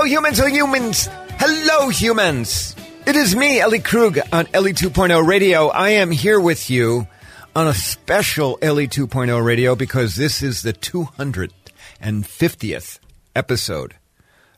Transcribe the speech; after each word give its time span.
Hello, 0.00 0.08
humans. 0.08 0.38
Hello, 0.38 0.48
humans. 0.48 1.10
Hello, 1.38 1.90
humans. 1.90 2.74
It 3.06 3.16
is 3.16 3.36
me, 3.36 3.60
Ellie 3.60 3.80
Krug, 3.80 4.18
on 4.32 4.48
Ellie 4.54 4.72
2.0 4.72 5.26
Radio. 5.26 5.68
I 5.68 5.90
am 5.90 6.10
here 6.10 6.40
with 6.40 6.70
you 6.70 7.06
on 7.54 7.68
a 7.68 7.74
special 7.74 8.58
Ellie 8.62 8.88
2.0 8.88 9.44
Radio 9.44 9.74
because 9.74 10.16
this 10.16 10.42
is 10.42 10.62
the 10.62 10.72
250th 10.72 12.98
episode 13.36 13.96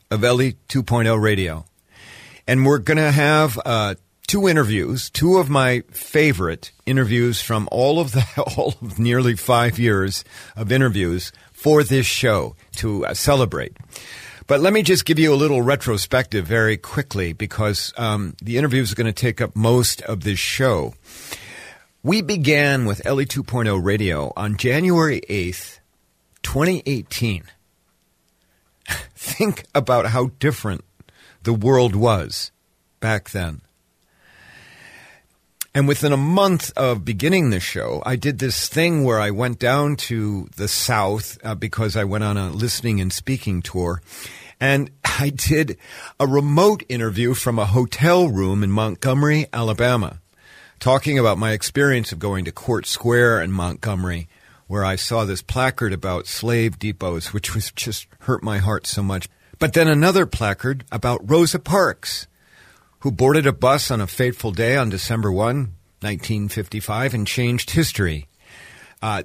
of 0.09 0.23
Ellie 0.23 0.55
2.0 0.69 1.21
Radio. 1.21 1.65
And 2.47 2.65
we're 2.65 2.77
going 2.77 2.95
to 2.95 3.11
have 3.11 3.59
uh, 3.65 3.95
two 4.27 4.47
interviews, 4.47 5.09
two 5.09 5.39
of 5.39 5.49
my 5.49 5.81
favorite 5.91 6.71
interviews 6.85 7.41
from 7.41 7.67
all 7.69 7.99
of 7.99 8.13
the 8.13 8.25
all 8.57 8.75
of 8.81 8.97
nearly 8.97 9.35
five 9.35 9.77
years 9.77 10.23
of 10.55 10.71
interviews 10.71 11.33
for 11.51 11.83
this 11.83 12.05
show 12.05 12.55
to 12.77 13.05
uh, 13.05 13.13
celebrate. 13.13 13.75
But 14.45 14.59
let 14.59 14.73
me 14.73 14.83
just 14.83 15.05
give 15.05 15.19
you 15.19 15.33
a 15.33 15.35
little 15.35 15.61
retrospective 15.61 16.45
very 16.45 16.75
quickly 16.77 17.33
because 17.33 17.93
um, 17.97 18.35
the 18.41 18.57
interviews 18.57 18.91
are 18.91 18.95
going 18.95 19.05
to 19.05 19.13
take 19.13 19.39
up 19.39 19.55
most 19.55 20.01
of 20.01 20.21
this 20.21 20.39
show. 20.39 20.95
We 22.01 22.21
began 22.21 22.85
with 22.85 23.05
Ellie 23.05 23.25
2.0 23.25 23.83
radio 23.83 24.33
on 24.35 24.57
January 24.57 25.21
8th, 25.29 25.79
2018. 26.41 27.43
Think 29.15 29.63
about 29.73 30.07
how 30.07 30.31
different 30.39 30.83
the 31.43 31.53
world 31.53 31.95
was 31.95 32.51
back 32.99 33.29
then. 33.29 33.61
And 35.75 35.87
within 35.87 36.13
a 36.13 36.17
month 36.17 36.71
of 36.77 37.03
beginning 37.03 37.49
the 37.49 37.59
show, 37.59 38.03
I 38.05 38.15
did 38.15 38.37
this 38.37 38.69
thing 38.69 39.03
where 39.03 39.19
I 39.19 39.31
went 39.31 39.57
down 39.57 39.95
to 40.07 40.47
the 40.55 40.67
South 40.67 41.39
uh, 41.43 41.55
because 41.55 41.97
I 41.97 42.03
went 42.03 42.23
on 42.23 42.37
a 42.37 42.51
listening 42.51 43.01
and 43.01 43.11
speaking 43.11 43.63
tour. 43.63 43.99
And 44.59 44.91
I 45.19 45.31
did 45.31 45.77
a 46.19 46.27
remote 46.27 46.83
interview 46.89 47.33
from 47.33 47.57
a 47.57 47.65
hotel 47.65 48.27
room 48.27 48.63
in 48.63 48.69
Montgomery, 48.69 49.47
Alabama, 49.51 50.21
talking 50.79 51.17
about 51.17 51.39
my 51.39 51.53
experience 51.53 52.11
of 52.11 52.19
going 52.19 52.45
to 52.45 52.51
Court 52.51 52.85
Square 52.85 53.41
in 53.41 53.51
Montgomery, 53.51 54.27
where 54.67 54.85
I 54.85 54.95
saw 54.95 55.25
this 55.25 55.41
placard 55.41 55.91
about 55.91 56.27
slave 56.27 56.77
depots, 56.77 57.33
which 57.33 57.55
was 57.55 57.71
just 57.71 58.05
hurt 58.19 58.43
my 58.43 58.59
heart 58.59 58.85
so 58.85 59.01
much. 59.01 59.27
But 59.57 59.73
then 59.73 59.87
another 59.87 60.27
placard 60.27 60.83
about 60.91 61.27
Rosa 61.27 61.57
Parks 61.57 62.27
who 63.03 63.11
boarded 63.11 63.45
a 63.45 63.51
bus 63.51 63.91
on 63.91 63.99
a 63.99 64.07
fateful 64.07 64.53
day 64.53 64.77
on 64.77 64.89
December 64.89 65.29
1, 65.29 65.57
1955, 65.99 67.13
and 67.13 67.27
changed 67.27 67.71
history. 67.71 68.29
Uh, 69.01 69.23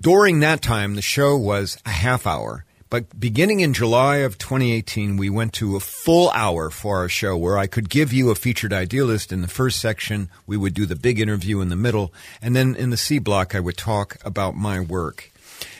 during 0.00 0.40
that 0.40 0.60
time, 0.60 0.96
the 0.96 1.02
show 1.02 1.36
was 1.36 1.78
a 1.86 1.90
half 1.90 2.26
hour. 2.26 2.64
But 2.90 3.18
beginning 3.18 3.60
in 3.60 3.74
July 3.74 4.16
of 4.16 4.38
2018, 4.38 5.16
we 5.16 5.30
went 5.30 5.52
to 5.52 5.76
a 5.76 5.80
full 5.80 6.30
hour 6.30 6.68
for 6.68 6.96
our 6.96 7.08
show 7.08 7.36
where 7.36 7.56
I 7.56 7.68
could 7.68 7.88
give 7.88 8.12
you 8.12 8.30
a 8.30 8.34
featured 8.34 8.72
idealist 8.72 9.30
in 9.30 9.40
the 9.40 9.46
first 9.46 9.78
section. 9.78 10.28
We 10.44 10.56
would 10.56 10.74
do 10.74 10.84
the 10.84 10.96
big 10.96 11.20
interview 11.20 11.60
in 11.60 11.68
the 11.68 11.76
middle. 11.76 12.12
And 12.42 12.56
then 12.56 12.74
in 12.74 12.90
the 12.90 12.96
C 12.96 13.20
block, 13.20 13.54
I 13.54 13.60
would 13.60 13.76
talk 13.76 14.16
about 14.24 14.56
my 14.56 14.80
work. 14.80 15.30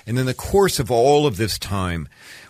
And 0.06 0.16
in 0.16 0.26
the 0.26 0.34
course 0.34 0.78
of 0.78 0.92
all 0.92 1.26
of 1.26 1.38
this 1.38 1.58
time, 1.58 2.08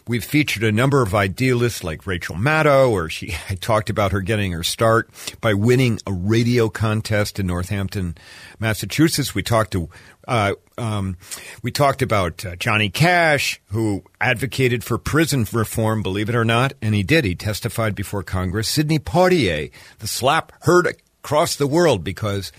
We've 0.09 0.25
featured 0.25 0.63
a 0.63 0.71
number 0.71 1.03
of 1.03 1.17
idealists 1.17 1.83
like 1.83 2.07
Rachel 2.07 2.37
Maddow, 2.37 2.91
or 2.91 3.11
she 3.11 3.35
I 3.51 3.57
talked 3.57 3.91
about 3.91 4.13
her 4.13 4.21
getting 4.21 4.53
her 4.53 4.63
start 4.63 5.11
by 5.41 5.53
winning 5.53 5.99
a 6.07 6.13
radio 6.13 6.69
contest 6.69 7.41
in 7.41 7.49
Northampton, 7.49 8.17
Massachusetts. 8.61 9.35
We 9.35 9.43
talked 9.43 9.73
to 9.73 9.89
uh, 10.29 10.55
um, 10.79 11.17
we 11.61 11.73
talked 11.73 12.03
about 12.03 12.45
uh, 12.47 12.55
Johnny 12.55 12.89
Cash, 12.89 13.61
who 13.73 14.05
advocated 14.21 14.85
for 14.85 14.97
prison 14.97 15.45
reform, 15.53 16.03
believe 16.03 16.29
it 16.29 16.37
or 16.37 16.45
not, 16.45 16.75
and 16.81 16.95
he 16.95 17.03
did. 17.03 17.25
He 17.25 17.35
testified 17.35 17.97
before 17.97 18.23
Congress. 18.23 18.69
Sidney 18.69 19.01
Poitier, 19.01 19.73
the 19.99 20.07
slap 20.07 20.53
heard 20.63 20.87
across 20.87 21.57
the 21.57 21.67
world 21.67 22.05
because 22.05 22.53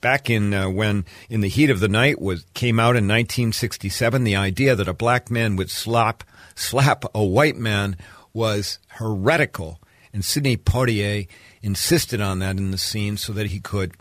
back 0.00 0.30
in 0.30 0.54
uh, 0.54 0.70
when 0.70 1.04
in 1.28 1.42
the 1.42 1.48
heat 1.48 1.68
of 1.68 1.80
the 1.80 1.88
night 1.88 2.20
was 2.20 2.46
came 2.54 2.78
out 2.78 2.96
in 2.96 3.04
1967 3.04 4.24
the 4.24 4.36
idea 4.36 4.74
that 4.74 4.88
a 4.88 4.94
black 4.94 5.30
man 5.30 5.56
would 5.56 5.70
slap 5.70 6.22
slap 6.56 7.04
a 7.14 7.22
white 7.22 7.56
man 7.56 7.96
was 8.32 8.78
heretical. 8.88 9.80
And 10.12 10.24
Sidney 10.24 10.56
Poitier 10.56 11.28
insisted 11.62 12.20
on 12.20 12.40
that 12.40 12.56
in 12.56 12.70
the 12.70 12.78
scene 12.78 13.16
so 13.16 13.32
that 13.32 13.46
he 13.46 13.60
could 13.60 13.92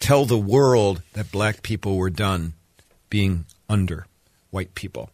tell 0.00 0.24
the 0.24 0.38
world 0.38 1.02
that 1.12 1.30
black 1.30 1.62
people 1.62 1.96
were 1.96 2.10
done 2.10 2.54
being 3.10 3.44
under 3.68 4.06
white 4.50 4.74
people. 4.74 5.10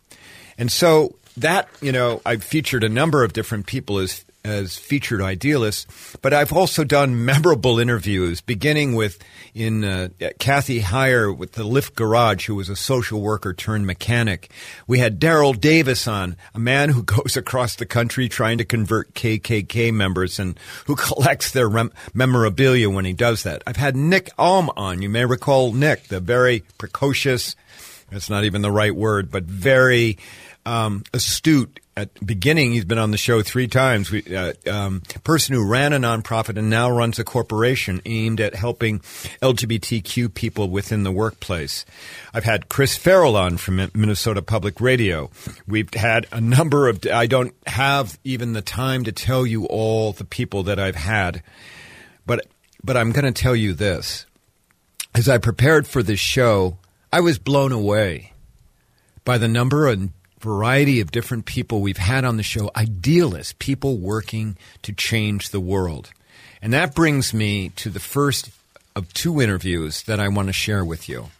And 0.58 0.70
so 0.70 1.16
that, 1.36 1.68
you 1.80 1.92
know, 1.92 2.20
I've 2.26 2.44
featured 2.44 2.84
a 2.84 2.88
number 2.88 3.24
of 3.24 3.32
different 3.32 3.66
people 3.66 3.98
as 3.98 4.24
as 4.44 4.76
featured 4.76 5.20
idealists, 5.20 6.16
but 6.22 6.32
I've 6.32 6.52
also 6.52 6.84
done 6.84 7.24
memorable 7.24 7.78
interviews, 7.78 8.40
beginning 8.40 8.94
with 8.94 9.18
in 9.54 9.84
uh, 9.84 10.08
Kathy 10.38 10.80
Heyer 10.80 11.36
with 11.36 11.52
the 11.52 11.64
Lift 11.64 11.94
Garage, 11.94 12.46
who 12.46 12.54
was 12.54 12.68
a 12.68 12.76
social 12.76 13.20
worker 13.20 13.52
turned 13.52 13.86
mechanic. 13.86 14.50
We 14.86 14.98
had 14.98 15.20
Daryl 15.20 15.58
Davis 15.58 16.08
on, 16.08 16.36
a 16.54 16.58
man 16.58 16.90
who 16.90 17.02
goes 17.04 17.36
across 17.36 17.76
the 17.76 17.86
country 17.86 18.28
trying 18.28 18.58
to 18.58 18.64
convert 18.64 19.14
KKK 19.14 19.92
members 19.92 20.38
and 20.38 20.58
who 20.86 20.96
collects 20.96 21.50
their 21.50 21.68
rem- 21.68 21.92
memorabilia 22.14 22.88
when 22.88 23.04
he 23.04 23.12
does 23.12 23.42
that. 23.42 23.62
I've 23.66 23.76
had 23.76 23.96
Nick 23.96 24.30
Alm 24.38 24.70
on. 24.76 25.02
You 25.02 25.08
may 25.08 25.24
recall 25.24 25.72
Nick, 25.72 26.04
the 26.04 26.20
very 26.20 26.64
precocious, 26.78 27.56
that's 28.10 28.30
not 28.30 28.44
even 28.44 28.62
the 28.62 28.72
right 28.72 28.94
word, 28.94 29.30
but 29.30 29.44
very 29.44 30.18
um, 30.66 31.04
astute 31.12 31.80
at 32.00 32.26
beginning, 32.26 32.72
he's 32.72 32.84
been 32.84 32.98
on 32.98 33.10
the 33.10 33.18
show 33.18 33.42
three 33.42 33.68
times. 33.68 34.10
We, 34.10 34.24
uh, 34.34 34.54
um, 34.70 35.02
person 35.22 35.54
who 35.54 35.68
ran 35.68 35.92
a 35.92 35.98
nonprofit 35.98 36.56
and 36.56 36.70
now 36.70 36.90
runs 36.90 37.18
a 37.18 37.24
corporation 37.24 38.00
aimed 38.06 38.40
at 38.40 38.54
helping 38.54 39.00
LGBTQ 39.42 40.32
people 40.32 40.70
within 40.70 41.02
the 41.02 41.12
workplace. 41.12 41.84
I've 42.32 42.44
had 42.44 42.68
Chris 42.68 42.96
Farrell 42.96 43.36
on 43.36 43.58
from 43.58 43.90
Minnesota 43.94 44.42
Public 44.42 44.80
Radio. 44.80 45.30
We've 45.66 45.92
had 45.92 46.26
a 46.32 46.40
number 46.40 46.88
of. 46.88 47.04
I 47.06 47.26
don't 47.26 47.54
have 47.66 48.18
even 48.24 48.54
the 48.54 48.62
time 48.62 49.04
to 49.04 49.12
tell 49.12 49.46
you 49.46 49.66
all 49.66 50.12
the 50.12 50.24
people 50.24 50.62
that 50.64 50.78
I've 50.78 50.96
had, 50.96 51.42
but 52.26 52.46
but 52.82 52.96
I'm 52.96 53.12
going 53.12 53.32
to 53.32 53.42
tell 53.42 53.54
you 53.54 53.74
this. 53.74 54.26
As 55.14 55.28
I 55.28 55.38
prepared 55.38 55.86
for 55.86 56.02
this 56.02 56.20
show, 56.20 56.78
I 57.12 57.20
was 57.20 57.38
blown 57.38 57.72
away 57.72 58.32
by 59.24 59.38
the 59.38 59.48
number 59.48 59.88
and 59.88 60.12
variety 60.40 61.00
of 61.00 61.12
different 61.12 61.44
people 61.44 61.80
we've 61.80 61.96
had 61.96 62.24
on 62.24 62.36
the 62.36 62.42
show, 62.42 62.70
idealists, 62.74 63.54
people 63.58 63.98
working 63.98 64.56
to 64.82 64.92
change 64.92 65.50
the 65.50 65.60
world. 65.60 66.10
And 66.62 66.72
that 66.72 66.94
brings 66.94 67.32
me 67.32 67.70
to 67.76 67.90
the 67.90 68.00
first 68.00 68.50
of 68.96 69.12
two 69.14 69.40
interviews 69.40 70.02
that 70.04 70.20
I 70.20 70.28
want 70.28 70.48
to 70.48 70.52
share 70.52 70.84
with 70.84 71.08
you. 71.08 71.30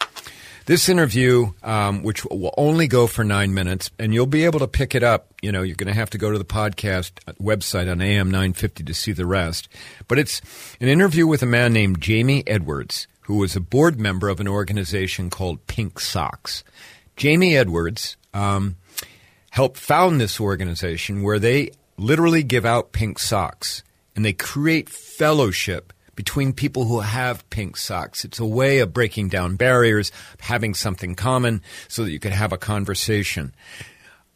This 0.66 0.88
interview, 0.88 1.52
um, 1.62 2.02
which 2.02 2.24
will 2.26 2.54
only 2.56 2.86
go 2.86 3.06
for 3.06 3.24
nine 3.24 3.52
minutes, 3.54 3.90
and 3.98 4.14
you'll 4.14 4.26
be 4.26 4.44
able 4.44 4.60
to 4.60 4.68
pick 4.68 4.94
it 4.94 5.02
up. 5.02 5.26
You 5.42 5.50
know, 5.50 5.62
you're 5.62 5.74
going 5.74 5.92
to 5.92 5.98
have 5.98 6.10
to 6.10 6.18
go 6.18 6.30
to 6.30 6.38
the 6.38 6.44
podcast 6.44 7.12
website 7.42 7.90
on 7.90 8.00
AM 8.00 8.30
950 8.30 8.84
to 8.84 8.94
see 8.94 9.12
the 9.12 9.26
rest. 9.26 9.68
But 10.06 10.18
it's 10.18 10.40
an 10.80 10.86
interview 10.86 11.26
with 11.26 11.42
a 11.42 11.46
man 11.46 11.72
named 11.72 12.00
Jamie 12.00 12.44
Edwards, 12.46 13.08
who 13.22 13.38
was 13.38 13.56
a 13.56 13.60
board 13.60 13.98
member 13.98 14.28
of 14.28 14.38
an 14.38 14.46
organization 14.46 15.28
called 15.28 15.66
Pink 15.66 15.98
Socks. 15.98 16.62
Jamie 17.16 17.56
Edwards 17.56 18.16
um, 18.32 18.76
helped 19.50 19.76
found 19.76 20.20
this 20.20 20.40
organization 20.40 21.22
where 21.22 21.38
they 21.38 21.70
literally 21.96 22.42
give 22.42 22.64
out 22.64 22.92
pink 22.92 23.18
socks 23.18 23.82
and 24.16 24.24
they 24.24 24.32
create 24.32 24.88
fellowship 24.88 25.92
between 26.14 26.52
people 26.52 26.84
who 26.84 27.00
have 27.00 27.48
pink 27.50 27.76
socks. 27.76 28.24
It's 28.24 28.38
a 28.38 28.46
way 28.46 28.78
of 28.78 28.92
breaking 28.92 29.28
down 29.28 29.56
barriers, 29.56 30.12
having 30.40 30.74
something 30.74 31.14
common 31.14 31.62
so 31.88 32.04
that 32.04 32.10
you 32.10 32.18
can 32.18 32.32
have 32.32 32.52
a 32.52 32.58
conversation. 32.58 33.54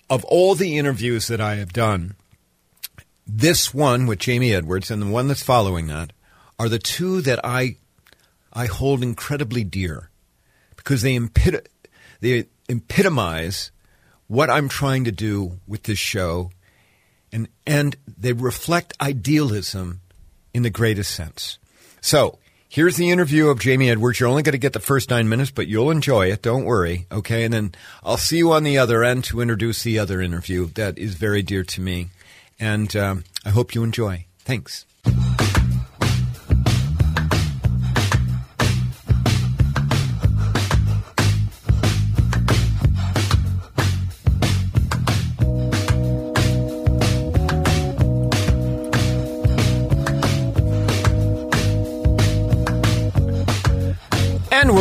Of 0.08 0.24
all 0.24 0.54
the 0.54 0.78
interviews 0.78 1.26
that 1.28 1.40
I 1.40 1.56
have 1.56 1.72
done, 1.72 2.16
this 3.26 3.72
one 3.72 4.06
with 4.06 4.18
Jamie 4.18 4.54
Edwards 4.54 4.90
and 4.90 5.02
the 5.02 5.06
one 5.06 5.28
that's 5.28 5.42
following 5.42 5.86
that 5.88 6.12
are 6.58 6.68
the 6.68 6.78
two 6.78 7.20
that 7.22 7.40
I 7.44 7.76
I 8.54 8.66
hold 8.66 9.02
incredibly 9.02 9.64
dear 9.64 10.10
because 10.76 11.02
they, 11.02 11.18
they 12.20 12.44
epitomize 12.68 13.72
what 14.28 14.50
I'm 14.50 14.68
trying 14.68 15.04
to 15.04 15.12
do 15.12 15.60
with 15.66 15.84
this 15.84 15.98
show, 15.98 16.50
and, 17.32 17.48
and 17.66 17.96
they 18.06 18.32
reflect 18.32 18.94
idealism 19.00 20.00
in 20.52 20.62
the 20.62 20.70
greatest 20.70 21.14
sense. 21.14 21.58
So, 22.00 22.38
here's 22.68 22.96
the 22.96 23.10
interview 23.10 23.48
of 23.48 23.60
Jamie 23.60 23.90
Edwards. 23.90 24.20
You're 24.20 24.28
only 24.28 24.42
going 24.42 24.52
to 24.52 24.58
get 24.58 24.72
the 24.72 24.80
first 24.80 25.10
nine 25.10 25.28
minutes, 25.28 25.50
but 25.50 25.68
you'll 25.68 25.90
enjoy 25.90 26.30
it. 26.30 26.42
Don't 26.42 26.64
worry. 26.64 27.06
Okay. 27.10 27.44
And 27.44 27.54
then 27.54 27.74
I'll 28.02 28.16
see 28.16 28.38
you 28.38 28.52
on 28.52 28.64
the 28.64 28.78
other 28.78 29.04
end 29.04 29.24
to 29.24 29.40
introduce 29.40 29.82
the 29.82 29.98
other 29.98 30.20
interview 30.20 30.66
that 30.74 30.98
is 30.98 31.14
very 31.14 31.42
dear 31.42 31.64
to 31.64 31.80
me. 31.80 32.08
And 32.58 32.94
um, 32.96 33.24
I 33.44 33.50
hope 33.50 33.74
you 33.74 33.82
enjoy. 33.82 34.26
Thanks. 34.40 34.84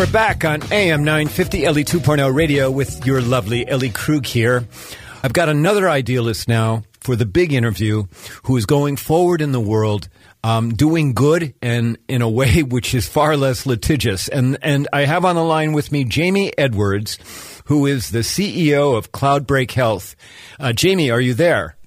We're 0.03 0.11
back 0.11 0.44
on 0.44 0.61
AM 0.69 1.05
950 1.05 1.63
Ellie 1.63 1.85
2.0 1.85 2.35
radio 2.35 2.69
with 2.69 3.05
your 3.05 3.21
lovely 3.21 3.65
Ellie 3.65 3.89
Krug 3.89 4.25
here. 4.25 4.67
I've 5.23 5.31
got 5.31 5.47
another 5.47 5.89
idealist 5.89 6.50
now 6.50 6.83
for 7.00 7.15
the 7.15 7.25
big 7.25 7.53
interview 7.53 8.03
who 8.44 8.57
is 8.57 8.65
going 8.65 8.97
forward 8.97 9.39
in 9.39 9.53
the 9.53 9.61
world, 9.61 10.09
um, 10.44 10.73
doing 10.73 11.13
good 11.13 11.53
and 11.61 11.97
in 12.09 12.21
a 12.21 12.27
way 12.27 12.63
which 12.63 12.94
is 12.94 13.07
far 13.07 13.38
less 13.38 13.65
litigious. 13.65 14.27
And, 14.27 14.57
and 14.61 14.89
I 14.91 15.05
have 15.05 15.23
on 15.23 15.38
the 15.38 15.44
line 15.44 15.71
with 15.71 15.89
me 15.89 16.03
Jamie 16.03 16.51
Edwards, 16.57 17.17
who 17.67 17.85
is 17.85 18.11
the 18.11 18.19
CEO 18.19 18.97
of 18.97 19.13
Cloudbreak 19.13 19.71
Health. 19.71 20.17
Uh, 20.59 20.73
Jamie, 20.73 21.11
are 21.11 21.21
you 21.21 21.33
there? 21.33 21.77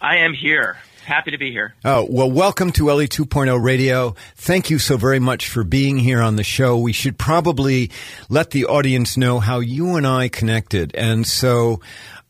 I 0.00 0.18
am 0.18 0.32
here. 0.32 0.76
Happy 1.10 1.32
to 1.32 1.38
be 1.38 1.50
here. 1.50 1.74
Oh, 1.84 2.06
well, 2.08 2.30
welcome 2.30 2.70
to 2.70 2.88
Ellie 2.88 3.08
2.0 3.08 3.60
Radio. 3.60 4.14
Thank 4.36 4.70
you 4.70 4.78
so 4.78 4.96
very 4.96 5.18
much 5.18 5.48
for 5.48 5.64
being 5.64 5.98
here 5.98 6.22
on 6.22 6.36
the 6.36 6.44
show. 6.44 6.78
We 6.78 6.92
should 6.92 7.18
probably 7.18 7.90
let 8.28 8.50
the 8.50 8.66
audience 8.66 9.16
know 9.16 9.40
how 9.40 9.58
you 9.58 9.96
and 9.96 10.06
I 10.06 10.28
connected. 10.28 10.94
And 10.94 11.26
so, 11.26 11.80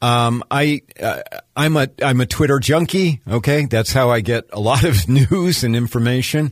um, 0.01 0.43
I, 0.51 0.81
uh, 0.99 1.21
I'm 1.55 1.77
a, 1.77 1.91
I'm 2.03 2.23
a 2.23 2.27
Twitter 2.27 2.59
junkie. 2.59 3.21
Okay. 3.29 3.67
That's 3.67 3.93
how 3.93 4.09
I 4.09 4.23
get 4.23 4.47
a 4.51 4.61
lot 4.61 4.85
of 4.85 5.07
news 5.31 5.63
and 5.63 5.77
information. 5.77 6.51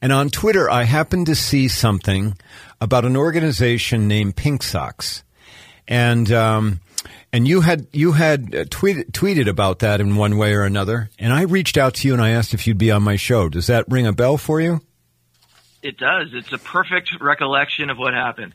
And 0.00 0.12
on 0.12 0.30
Twitter, 0.30 0.70
I 0.70 0.84
happened 0.84 1.26
to 1.26 1.34
see 1.34 1.66
something 1.66 2.36
about 2.80 3.04
an 3.04 3.16
organization 3.16 4.06
named 4.06 4.36
Pink 4.36 4.62
Socks. 4.62 5.24
And, 5.88 6.30
um, 6.30 6.78
and 7.36 7.46
you 7.46 7.60
had 7.60 7.86
you 7.92 8.12
had 8.12 8.54
uh, 8.54 8.64
tweet, 8.70 9.12
tweeted 9.12 9.46
about 9.46 9.80
that 9.80 10.00
in 10.00 10.16
one 10.16 10.38
way 10.38 10.54
or 10.54 10.62
another, 10.62 11.10
and 11.18 11.34
I 11.34 11.42
reached 11.42 11.76
out 11.76 11.92
to 11.96 12.08
you 12.08 12.14
and 12.14 12.22
I 12.22 12.30
asked 12.30 12.54
if 12.54 12.66
you'd 12.66 12.78
be 12.78 12.90
on 12.90 13.02
my 13.02 13.16
show. 13.16 13.50
Does 13.50 13.66
that 13.66 13.84
ring 13.88 14.06
a 14.06 14.12
bell 14.14 14.38
for 14.38 14.58
you? 14.58 14.80
It 15.82 15.98
does. 15.98 16.30
It's 16.32 16.50
a 16.50 16.58
perfect 16.58 17.10
recollection 17.20 17.90
of 17.90 17.98
what 17.98 18.14
happened. 18.14 18.54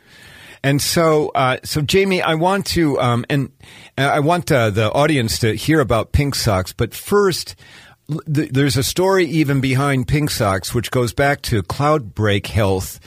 And 0.64 0.82
so, 0.82 1.30
uh, 1.36 1.58
so 1.64 1.82
Jamie, 1.82 2.24
I 2.24 2.34
want 2.34 2.66
to, 2.68 3.00
um, 3.00 3.24
and 3.30 3.52
uh, 4.00 4.02
I 4.02 4.20
want 4.20 4.52
uh, 4.52 4.72
the 4.72 4.92
audience 4.92 5.38
to 5.40 5.54
hear 5.54 5.80
about 5.80 6.12
Pink 6.12 6.34
Socks, 6.34 6.74
but 6.74 6.96
first, 6.96 7.56
there's 8.26 8.78
a 8.78 8.84
story 8.84 9.26
even 9.26 9.62
behind 9.62 10.08
Pink 10.08 10.32
Socks, 10.32 10.74
which 10.74 10.90
goes 10.90 11.14
back 11.14 11.44
to 11.44 11.62
Cloudbreak 11.62 12.48
Health 12.48 13.00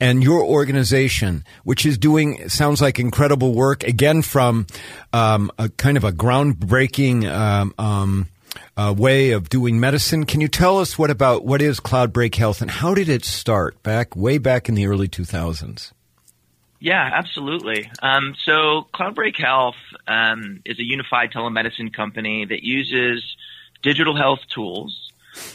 and 0.00 0.22
your 0.22 0.42
organization, 0.44 1.44
which 1.62 1.86
is 1.86 1.98
doing 1.98 2.48
sounds 2.48 2.80
like 2.82 2.98
incredible 2.98 3.54
work 3.54 3.84
again 3.84 4.22
from 4.22 4.66
um, 5.12 5.50
a 5.58 5.68
kind 5.68 5.96
of 5.96 6.04
a 6.04 6.12
groundbreaking 6.12 7.30
um, 7.30 7.74
um, 7.78 8.26
uh, 8.76 8.94
way 8.96 9.30
of 9.30 9.48
doing 9.48 9.78
medicine. 9.78 10.26
Can 10.26 10.40
you 10.40 10.48
tell 10.48 10.78
us 10.78 10.98
what 10.98 11.10
about 11.10 11.44
what 11.44 11.62
is 11.62 11.80
Cloudbreak 11.80 12.34
Health 12.34 12.60
and 12.60 12.70
how 12.70 12.94
did 12.94 13.08
it 13.08 13.24
start 13.24 13.82
back 13.82 14.16
way 14.16 14.38
back 14.38 14.68
in 14.68 14.74
the 14.74 14.86
early 14.86 15.08
2000s? 15.08 15.92
Yeah, 16.80 17.10
absolutely. 17.14 17.90
Um, 18.02 18.34
so 18.44 18.86
Cloudbreak 18.92 19.36
Health 19.36 19.76
um, 20.06 20.60
is 20.64 20.78
a 20.78 20.84
unified 20.84 21.32
telemedicine 21.32 21.94
company 21.94 22.44
that 22.44 22.62
uses 22.62 23.36
digital 23.82 24.16
health 24.16 24.40
tools 24.52 25.03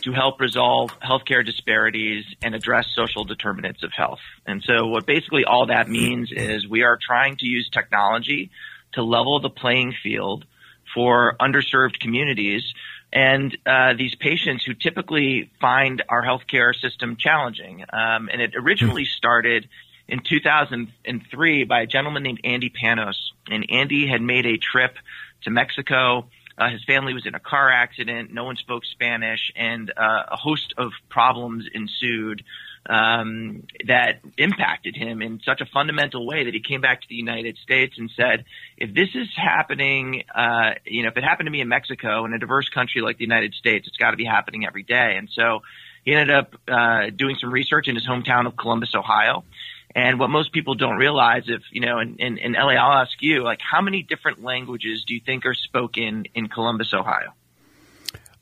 to 0.01 0.11
help 0.11 0.39
resolve 0.39 0.91
healthcare 0.99 1.45
disparities 1.45 2.25
and 2.41 2.55
address 2.55 2.87
social 2.93 3.23
determinants 3.23 3.83
of 3.83 3.91
health. 3.93 4.19
And 4.45 4.63
so 4.63 4.87
what 4.87 5.05
basically 5.05 5.45
all 5.45 5.67
that 5.67 5.89
means 5.89 6.31
is 6.31 6.67
we 6.67 6.83
are 6.83 6.97
trying 7.01 7.37
to 7.37 7.45
use 7.45 7.69
technology 7.69 8.51
to 8.93 9.03
level 9.03 9.39
the 9.39 9.49
playing 9.49 9.93
field 10.03 10.45
for 10.93 11.35
underserved 11.39 11.99
communities 11.99 12.63
and 13.11 13.57
uh, 13.65 13.93
these 13.93 14.15
patients 14.15 14.63
who 14.63 14.73
typically 14.73 15.51
find 15.59 16.03
our 16.09 16.23
healthcare 16.23 16.75
system 16.79 17.15
challenging. 17.17 17.83
Um, 17.91 18.29
and 18.31 18.41
it 18.41 18.53
originally 18.55 19.05
started 19.05 19.67
in 20.07 20.19
2003 20.19 21.63
by 21.63 21.81
a 21.81 21.87
gentleman 21.87 22.23
named 22.23 22.41
Andy 22.43 22.69
Panos. 22.69 23.15
And 23.49 23.65
Andy 23.69 24.07
had 24.07 24.21
made 24.21 24.45
a 24.45 24.57
trip 24.57 24.95
to 25.43 25.49
Mexico 25.49 26.27
uh, 26.59 26.69
his 26.69 26.83
family 26.83 27.13
was 27.13 27.25
in 27.25 27.35
a 27.35 27.39
car 27.39 27.71
accident. 27.71 28.33
No 28.33 28.43
one 28.43 28.57
spoke 28.57 28.83
Spanish, 28.85 29.51
and 29.55 29.91
uh, 29.95 30.23
a 30.31 30.35
host 30.35 30.73
of 30.77 30.91
problems 31.09 31.65
ensued 31.73 32.43
um, 32.85 33.63
that 33.87 34.21
impacted 34.37 34.95
him 34.95 35.21
in 35.21 35.39
such 35.45 35.61
a 35.61 35.65
fundamental 35.65 36.25
way 36.25 36.45
that 36.45 36.53
he 36.53 36.59
came 36.59 36.81
back 36.81 37.01
to 37.01 37.07
the 37.07 37.15
United 37.15 37.57
States 37.57 37.97
and 37.97 38.11
said, 38.15 38.43
"If 38.77 38.93
this 38.93 39.09
is 39.15 39.29
happening, 39.35 40.23
uh, 40.35 40.71
you 40.85 41.03
know, 41.03 41.09
if 41.09 41.17
it 41.17 41.23
happened 41.23 41.47
to 41.47 41.51
me 41.51 41.61
in 41.61 41.69
Mexico, 41.69 42.25
in 42.25 42.33
a 42.33 42.39
diverse 42.39 42.67
country 42.67 43.01
like 43.01 43.17
the 43.17 43.25
United 43.25 43.53
States, 43.53 43.87
it's 43.87 43.97
got 43.97 44.11
to 44.11 44.17
be 44.17 44.25
happening 44.25 44.65
every 44.65 44.83
day." 44.83 45.15
And 45.17 45.29
so 45.31 45.61
he 46.03 46.13
ended 46.13 46.35
up 46.35 46.55
uh, 46.67 47.09
doing 47.15 47.37
some 47.39 47.51
research 47.51 47.87
in 47.87 47.95
his 47.95 48.05
hometown 48.05 48.47
of 48.47 48.57
Columbus, 48.57 48.93
Ohio 48.95 49.45
and 49.95 50.19
what 50.19 50.29
most 50.29 50.51
people 50.51 50.75
don't 50.75 50.97
realize, 50.97 51.43
if 51.47 51.61
you 51.71 51.81
know, 51.81 51.99
in, 51.99 52.15
in, 52.17 52.37
in 52.37 52.55
Ellie, 52.55 52.77
I'll 52.77 53.01
ask 53.01 53.21
you, 53.21 53.43
like, 53.43 53.59
how 53.61 53.81
many 53.81 54.03
different 54.03 54.43
languages 54.43 55.03
do 55.05 55.13
you 55.15 55.21
think 55.25 55.45
are 55.45 55.55
spoken 55.55 56.25
in 56.35 56.47
Columbus, 56.47 56.93
Ohio? 56.93 57.33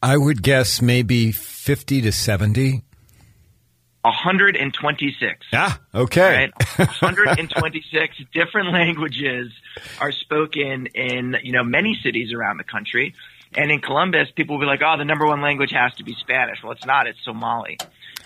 I 0.02 0.18
would 0.18 0.44
guess 0.44 0.82
maybe 0.82 1.32
fifty 1.32 2.02
to 2.02 2.12
seventy. 2.12 2.84
126. 4.02 5.48
Ah, 5.52 5.82
okay. 5.94 6.50
Right? 6.56 6.78
126 6.78 8.16
different 8.34 8.72
languages 8.72 9.52
are 10.00 10.14
spoken 10.14 10.88
in, 10.88 11.36
you 11.44 11.52
know, 11.52 11.64
many 11.64 12.00
cities 12.02 12.32
around 12.32 12.56
the 12.56 12.64
country. 12.64 13.16
And 13.56 13.72
in 13.72 13.82
Columbus, 13.82 14.30
people 14.32 14.56
will 14.56 14.62
be 14.62 14.68
like, 14.68 14.82
oh, 14.82 14.98
the 14.98 15.04
number 15.04 15.26
one 15.26 15.42
language 15.42 15.72
has 15.72 15.94
to 15.96 16.06
be 16.06 16.14
Spanish. 16.14 16.64
Well, 16.64 16.72
it's 16.72 16.86
not. 16.86 17.08
It's 17.08 17.22
Somali. 17.24 17.78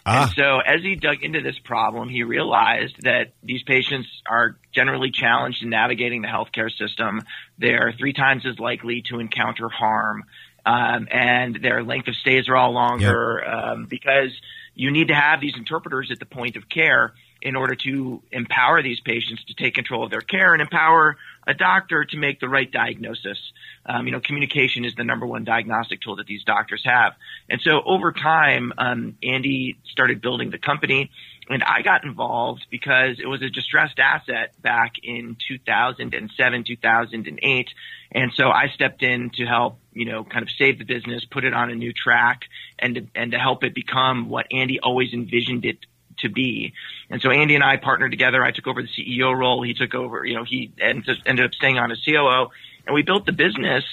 Ah. 0.05 0.23
And 0.23 0.31
so 0.35 0.59
as 0.59 0.81
he 0.81 0.95
dug 0.95 1.23
into 1.23 1.41
this 1.41 1.57
problem, 1.59 2.09
he 2.09 2.23
realized 2.23 2.95
that 3.03 3.33
these 3.43 3.63
patients 3.63 4.07
are 4.27 4.57
generally 4.71 5.11
challenged 5.11 5.63
in 5.63 5.69
navigating 5.69 6.21
the 6.21 6.27
healthcare 6.27 6.71
system. 6.71 7.21
They're 7.57 7.93
three 7.97 8.13
times 8.13 8.45
as 8.45 8.59
likely 8.59 9.03
to 9.09 9.19
encounter 9.19 9.69
harm. 9.69 10.23
Um, 10.63 11.07
and 11.09 11.55
their 11.55 11.83
length 11.83 12.07
of 12.07 12.15
stays 12.15 12.47
are 12.47 12.55
all 12.55 12.71
longer 12.71 13.41
yep. 13.43 13.53
um, 13.53 13.85
because 13.89 14.29
you 14.75 14.91
need 14.91 15.07
to 15.07 15.15
have 15.15 15.41
these 15.41 15.55
interpreters 15.57 16.11
at 16.11 16.19
the 16.19 16.25
point 16.25 16.55
of 16.55 16.69
care 16.69 17.13
in 17.41 17.55
order 17.55 17.75
to 17.75 18.21
empower 18.31 18.83
these 18.83 18.99
patients 18.99 19.43
to 19.45 19.55
take 19.55 19.73
control 19.73 20.03
of 20.03 20.11
their 20.11 20.21
care 20.21 20.53
and 20.53 20.61
empower 20.61 21.17
a 21.47 21.53
doctor 21.53 22.05
to 22.05 22.17
make 22.17 22.39
the 22.39 22.49
right 22.49 22.71
diagnosis. 22.71 23.37
Um, 23.85 24.05
you 24.05 24.11
know, 24.11 24.19
communication 24.19 24.85
is 24.85 24.95
the 24.95 25.03
number 25.03 25.25
one 25.25 25.43
diagnostic 25.43 26.01
tool 26.01 26.17
that 26.17 26.27
these 26.27 26.43
doctors 26.43 26.83
have. 26.85 27.13
And 27.49 27.59
so 27.61 27.81
over 27.85 28.11
time, 28.11 28.73
um, 28.77 29.17
Andy 29.23 29.77
started 29.85 30.21
building 30.21 30.51
the 30.51 30.59
company 30.59 31.09
and 31.49 31.63
I 31.63 31.81
got 31.81 32.05
involved 32.05 32.65
because 32.69 33.19
it 33.19 33.27
was 33.27 33.41
a 33.41 33.49
distressed 33.49 33.99
asset 33.99 34.53
back 34.61 34.93
in 35.03 35.35
2007, 35.47 36.63
2008. 36.63 37.69
And 38.13 38.31
so 38.33 38.49
I 38.49 38.67
stepped 38.69 39.03
in 39.03 39.31
to 39.31 39.45
help, 39.45 39.79
you 39.91 40.05
know, 40.05 40.23
kind 40.23 40.43
of 40.43 40.49
save 40.51 40.79
the 40.79 40.85
business, 40.85 41.25
put 41.25 41.43
it 41.43 41.53
on 41.53 41.69
a 41.69 41.75
new 41.75 41.91
track 41.91 42.43
and 42.79 42.95
to, 42.95 43.07
and 43.15 43.31
to 43.31 43.39
help 43.39 43.63
it 43.63 43.73
become 43.73 44.29
what 44.29 44.47
Andy 44.51 44.79
always 44.79 45.13
envisioned 45.13 45.65
it 45.65 45.79
to 46.21 46.29
be. 46.29 46.73
And 47.09 47.21
so 47.21 47.29
Andy 47.29 47.55
and 47.55 47.63
I 47.63 47.77
partnered 47.77 48.11
together. 48.11 48.43
I 48.43 48.51
took 48.51 48.67
over 48.67 48.81
the 48.81 48.87
CEO 48.87 49.37
role. 49.37 49.61
He 49.61 49.73
took 49.73 49.93
over, 49.93 50.25
you 50.25 50.35
know, 50.35 50.43
he 50.43 50.71
ended 50.79 51.39
up 51.41 51.53
staying 51.53 51.77
on 51.77 51.91
as 51.91 51.99
COO 52.03 52.49
and 52.85 52.93
we 52.93 53.03
built 53.03 53.25
the 53.25 53.31
business 53.31 53.83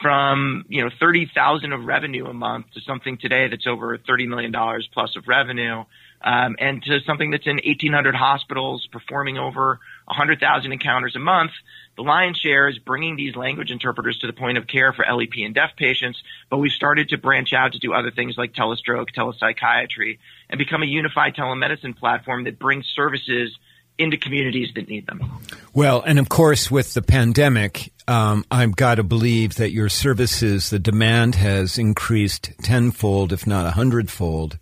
from, 0.00 0.64
you 0.68 0.84
know, 0.84 0.90
30,000 1.00 1.72
of 1.72 1.84
revenue 1.84 2.26
a 2.26 2.32
month 2.32 2.66
to 2.74 2.80
something 2.80 3.18
today 3.18 3.48
that's 3.48 3.66
over 3.66 3.98
$30 3.98 4.28
million 4.28 4.52
plus 4.92 5.16
of 5.16 5.26
revenue. 5.26 5.84
Um, 6.20 6.56
and 6.58 6.82
to 6.82 7.00
something 7.00 7.30
that's 7.30 7.46
in 7.46 7.56
1,800 7.64 8.14
hospitals 8.14 8.86
performing 8.90 9.38
over 9.38 9.80
100,000 10.06 10.72
encounters 10.72 11.14
a 11.14 11.20
month. 11.20 11.52
The 11.96 12.02
lion's 12.02 12.38
share 12.38 12.68
is 12.68 12.78
bringing 12.78 13.16
these 13.16 13.36
language 13.36 13.70
interpreters 13.70 14.18
to 14.18 14.26
the 14.26 14.32
point 14.32 14.58
of 14.58 14.66
care 14.66 14.92
for 14.92 15.04
LEP 15.04 15.44
and 15.44 15.54
deaf 15.54 15.70
patients, 15.76 16.20
but 16.50 16.58
we've 16.58 16.72
started 16.72 17.10
to 17.10 17.18
branch 17.18 17.52
out 17.52 17.72
to 17.72 17.78
do 17.78 17.92
other 17.92 18.10
things 18.10 18.36
like 18.36 18.52
telestroke, 18.52 19.14
telepsychiatry, 19.16 20.18
and 20.50 20.58
become 20.58 20.82
a 20.82 20.86
unified 20.86 21.34
telemedicine 21.34 21.96
platform 21.96 22.44
that 22.44 22.58
brings 22.58 22.86
services 22.94 23.56
into 23.98 24.16
communities 24.16 24.68
that 24.74 24.88
need 24.88 25.06
them. 25.06 25.40
Well, 25.74 26.02
and 26.02 26.18
of 26.18 26.28
course, 26.28 26.70
with 26.70 26.94
the 26.94 27.02
pandemic, 27.02 27.92
um, 28.06 28.44
I've 28.50 28.76
got 28.76 28.96
to 28.96 29.02
believe 29.02 29.56
that 29.56 29.72
your 29.72 29.88
services, 29.88 30.70
the 30.70 30.78
demand 30.78 31.34
has 31.34 31.78
increased 31.78 32.52
tenfold, 32.62 33.32
if 33.32 33.46
not 33.46 33.66
a 33.66 33.70
hundredfold. 33.72 34.58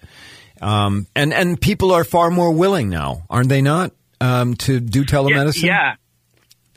Um, 0.60 1.06
and, 1.14 1.34
and 1.34 1.60
people 1.60 1.92
are 1.92 2.04
far 2.04 2.30
more 2.30 2.50
willing 2.50 2.88
now, 2.88 3.26
aren't 3.28 3.50
they 3.50 3.60
not, 3.60 3.92
um, 4.20 4.54
to 4.54 4.80
do 4.80 5.04
telemedicine? 5.04 5.64
Yeah, 5.64 5.68
yeah. 5.68 5.94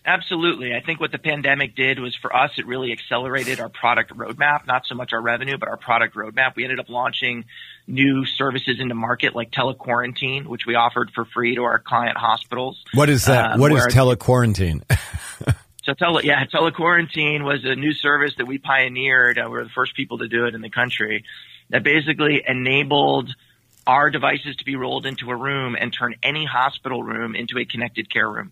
Absolutely. 0.05 0.73
I 0.73 0.81
think 0.81 0.99
what 0.99 1.11
the 1.11 1.17
pandemic 1.17 1.75
did 1.75 1.99
was 1.99 2.15
for 2.15 2.35
us, 2.35 2.51
it 2.57 2.65
really 2.65 2.91
accelerated 2.91 3.59
our 3.59 3.69
product 3.69 4.15
roadmap, 4.15 4.65
not 4.65 4.85
so 4.85 4.95
much 4.95 5.13
our 5.13 5.21
revenue, 5.21 5.57
but 5.57 5.69
our 5.69 5.77
product 5.77 6.15
roadmap. 6.15 6.55
We 6.55 6.63
ended 6.63 6.79
up 6.79 6.89
launching 6.89 7.45
new 7.87 8.25
services 8.25 8.79
into 8.79 8.95
market 8.95 9.35
like 9.35 9.51
telequarantine, 9.51 10.47
which 10.47 10.65
we 10.65 10.75
offered 10.75 11.11
for 11.13 11.25
free 11.25 11.55
to 11.55 11.63
our 11.63 11.79
client 11.79 12.17
hospitals. 12.17 12.83
What 12.93 13.09
is 13.09 13.25
that? 13.25 13.53
Um, 13.53 13.59
what 13.59 13.71
is 13.71 13.85
telequarantine? 13.87 14.83
so 15.83 15.93
tele, 15.93 16.23
yeah, 16.23 16.45
telequarantine 16.45 17.43
was 17.43 17.65
a 17.65 17.75
new 17.75 17.93
service 17.93 18.33
that 18.37 18.45
we 18.45 18.57
pioneered. 18.57 19.37
Uh, 19.37 19.43
we 19.45 19.51
were 19.51 19.63
the 19.63 19.69
first 19.69 19.95
people 19.95 20.19
to 20.19 20.27
do 20.27 20.45
it 20.45 20.55
in 20.55 20.61
the 20.61 20.69
country 20.69 21.25
that 21.69 21.83
basically 21.83 22.41
enabled 22.47 23.33
our 23.85 24.09
devices 24.09 24.55
to 24.57 24.65
be 24.65 24.75
rolled 24.75 25.05
into 25.05 25.31
a 25.31 25.35
room 25.35 25.75
and 25.79 25.91
turn 25.91 26.15
any 26.21 26.45
hospital 26.45 27.01
room 27.03 27.35
into 27.35 27.57
a 27.57 27.65
connected 27.65 28.11
care 28.11 28.29
room. 28.29 28.51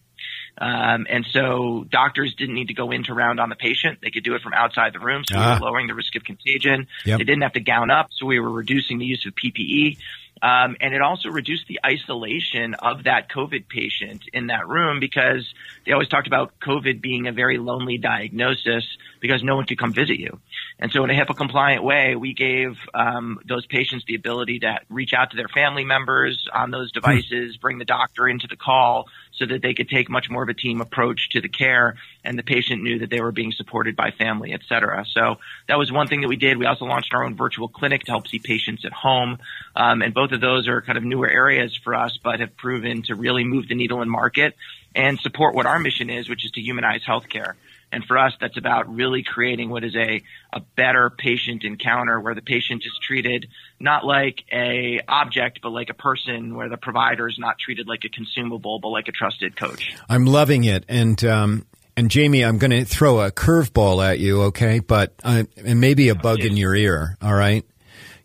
Um, 0.59 1.05
and 1.09 1.25
so 1.31 1.85
doctors 1.89 2.33
didn't 2.35 2.55
need 2.55 2.69
to 2.69 2.73
go 2.73 2.91
in 2.91 3.03
to 3.03 3.13
round 3.13 3.39
on 3.39 3.49
the 3.49 3.55
patient. 3.55 3.99
They 4.01 4.09
could 4.09 4.23
do 4.23 4.33
it 4.33 4.41
from 4.41 4.53
outside 4.53 4.93
the 4.93 4.99
room. 4.99 5.23
So 5.27 5.37
ah. 5.37 5.39
we 5.39 5.45
were 5.45 5.67
ah. 5.67 5.69
lowering 5.69 5.87
the 5.87 5.93
risk 5.93 6.15
of 6.15 6.23
contagion. 6.23 6.87
Yep. 7.05 7.19
They 7.19 7.23
didn't 7.23 7.43
have 7.43 7.53
to 7.53 7.59
gown 7.59 7.91
up. 7.91 8.09
So 8.11 8.25
we 8.25 8.39
were 8.39 8.49
reducing 8.49 8.97
the 8.97 9.05
use 9.05 9.25
of 9.25 9.33
PPE. 9.35 9.97
Um, 10.41 10.77
and 10.79 10.93
it 10.93 11.01
also 11.01 11.29
reduced 11.29 11.67
the 11.67 11.79
isolation 11.85 12.75
of 12.75 13.05
that 13.05 13.29
COVID 13.29 13.67
patient 13.67 14.23
in 14.33 14.47
that 14.47 14.67
room 14.67 14.99
because 14.99 15.51
they 15.85 15.93
always 15.93 16.09
talked 16.09 16.27
about 16.27 16.59
COVID 16.59 17.01
being 17.01 17.27
a 17.27 17.31
very 17.31 17.57
lonely 17.57 17.97
diagnosis 17.97 18.85
because 19.19 19.43
no 19.43 19.55
one 19.55 19.65
could 19.65 19.79
come 19.79 19.93
visit 19.93 20.19
you. 20.19 20.39
And 20.79 20.91
so 20.91 21.03
in 21.03 21.09
a 21.09 21.13
HIPAA 21.13 21.35
compliant 21.35 21.83
way, 21.83 22.15
we 22.15 22.33
gave 22.33 22.77
um, 22.93 23.39
those 23.45 23.65
patients 23.65 24.05
the 24.07 24.15
ability 24.15 24.59
to 24.59 24.79
reach 24.89 25.11
out 25.13 25.31
to 25.31 25.37
their 25.37 25.47
family 25.47 25.83
members 25.83 26.47
on 26.53 26.69
those 26.69 26.91
hmm. 26.91 26.99
devices, 26.99 27.57
bring 27.57 27.79
the 27.79 27.85
doctor 27.85 28.27
into 28.27 28.47
the 28.47 28.55
call 28.55 29.07
so 29.33 29.45
that 29.45 29.61
they 29.61 29.73
could 29.73 29.89
take 29.89 30.09
much 30.09 30.29
more 30.29 30.43
of 30.43 30.49
a 30.49 30.53
team 30.53 30.81
approach 30.81 31.29
to 31.29 31.41
the 31.41 31.49
care 31.49 31.95
and 32.23 32.37
the 32.37 32.43
patient 32.43 32.83
knew 32.83 32.99
that 32.99 33.09
they 33.09 33.21
were 33.21 33.31
being 33.31 33.51
supported 33.51 33.95
by 33.95 34.11
family, 34.11 34.53
et 34.53 34.61
cetera. 34.67 35.05
So 35.11 35.37
that 35.67 35.77
was 35.77 35.91
one 35.91 36.07
thing 36.07 36.21
that 36.21 36.27
we 36.27 36.35
did. 36.35 36.57
We 36.57 36.65
also 36.65 36.85
launched 36.85 37.13
our 37.13 37.23
own 37.23 37.35
virtual 37.35 37.67
clinic 37.67 38.03
to 38.05 38.11
help 38.11 38.27
see 38.27 38.39
patients 38.39 38.85
at 38.85 38.93
home. 38.93 39.37
Um, 39.75 40.01
and 40.01 40.13
both 40.13 40.31
of 40.31 40.41
those 40.41 40.67
are 40.67 40.81
kind 40.81 40.97
of 40.97 41.03
newer 41.03 41.29
areas 41.29 41.75
for 41.83 41.95
us, 41.95 42.17
but 42.23 42.39
have 42.39 42.55
proven 42.57 43.03
to 43.03 43.15
really 43.15 43.43
move 43.43 43.67
the 43.67 43.75
needle 43.75 44.01
in 44.01 44.09
market 44.09 44.55
and 44.95 45.19
support 45.19 45.55
what 45.55 45.65
our 45.65 45.79
mission 45.79 46.09
is, 46.09 46.27
which 46.27 46.43
is 46.43 46.51
to 46.51 46.61
humanize 46.61 47.01
healthcare. 47.03 47.53
And 47.91 48.03
for 48.03 48.17
us, 48.17 48.33
that's 48.39 48.57
about 48.57 48.93
really 48.93 49.23
creating 49.23 49.69
what 49.69 49.83
is 49.83 49.95
a, 49.95 50.21
a 50.51 50.59
better 50.75 51.09
patient 51.09 51.63
encounter 51.63 52.19
where 52.19 52.35
the 52.35 52.41
patient 52.41 52.83
is 52.85 52.91
treated 53.01 53.47
not 53.79 54.05
like 54.05 54.43
a 54.51 54.99
object, 55.07 55.59
but 55.61 55.69
like 55.69 55.89
a 55.89 55.93
person 55.93 56.55
where 56.55 56.67
the 56.67 56.77
provider 56.77 57.29
is 57.29 57.37
not 57.39 57.57
treated 57.57 57.87
like 57.87 58.03
a 58.03 58.09
consumable, 58.09 58.79
but 58.79 58.89
like 58.89 59.07
a 59.07 59.11
trusted 59.11 59.55
coach. 59.55 59.95
I'm 60.09 60.25
loving 60.25 60.65
it. 60.65 60.83
And, 60.89 61.23
um, 61.23 61.65
and 61.95 62.11
Jamie, 62.11 62.43
I'm 62.43 62.57
going 62.57 62.71
to 62.71 62.83
throw 62.83 63.21
a 63.21 63.31
curveball 63.31 64.05
at 64.05 64.19
you, 64.19 64.43
okay? 64.43 64.79
But, 64.79 65.13
uh, 65.23 65.43
and 65.55 65.79
maybe 65.79 66.09
a 66.09 66.15
bug 66.15 66.41
in 66.41 66.57
your 66.57 66.75
ear, 66.75 67.17
all 67.21 67.33
right? 67.33 67.65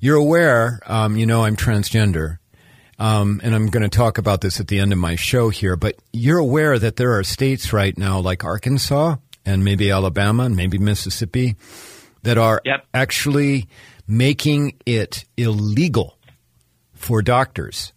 You're 0.00 0.16
aware, 0.16 0.80
um, 0.86 1.16
you 1.16 1.26
know, 1.26 1.44
I'm 1.44 1.56
transgender. 1.56 2.38
Um, 2.98 3.40
and 3.42 3.54
I'm 3.54 3.68
going 3.68 3.82
to 3.82 3.88
talk 3.88 4.18
about 4.18 4.42
this 4.42 4.60
at 4.60 4.68
the 4.68 4.78
end 4.78 4.92
of 4.92 4.98
my 4.98 5.16
show 5.16 5.48
here, 5.48 5.76
but 5.76 5.96
you're 6.12 6.38
aware 6.38 6.78
that 6.78 6.96
there 6.96 7.18
are 7.18 7.24
states 7.24 7.72
right 7.72 7.96
now 7.96 8.20
like 8.20 8.44
Arkansas 8.44 9.16
and 9.44 9.64
maybe 9.64 9.90
Alabama 9.90 10.44
and 10.44 10.56
maybe 10.56 10.78
Mississippi 10.78 11.56
that 12.22 12.38
are 12.38 12.60
yep. 12.64 12.86
actually 12.94 13.68
making 14.06 14.74
it 14.86 15.24
illegal 15.36 16.18
for 16.94 17.22
doctors 17.22 17.92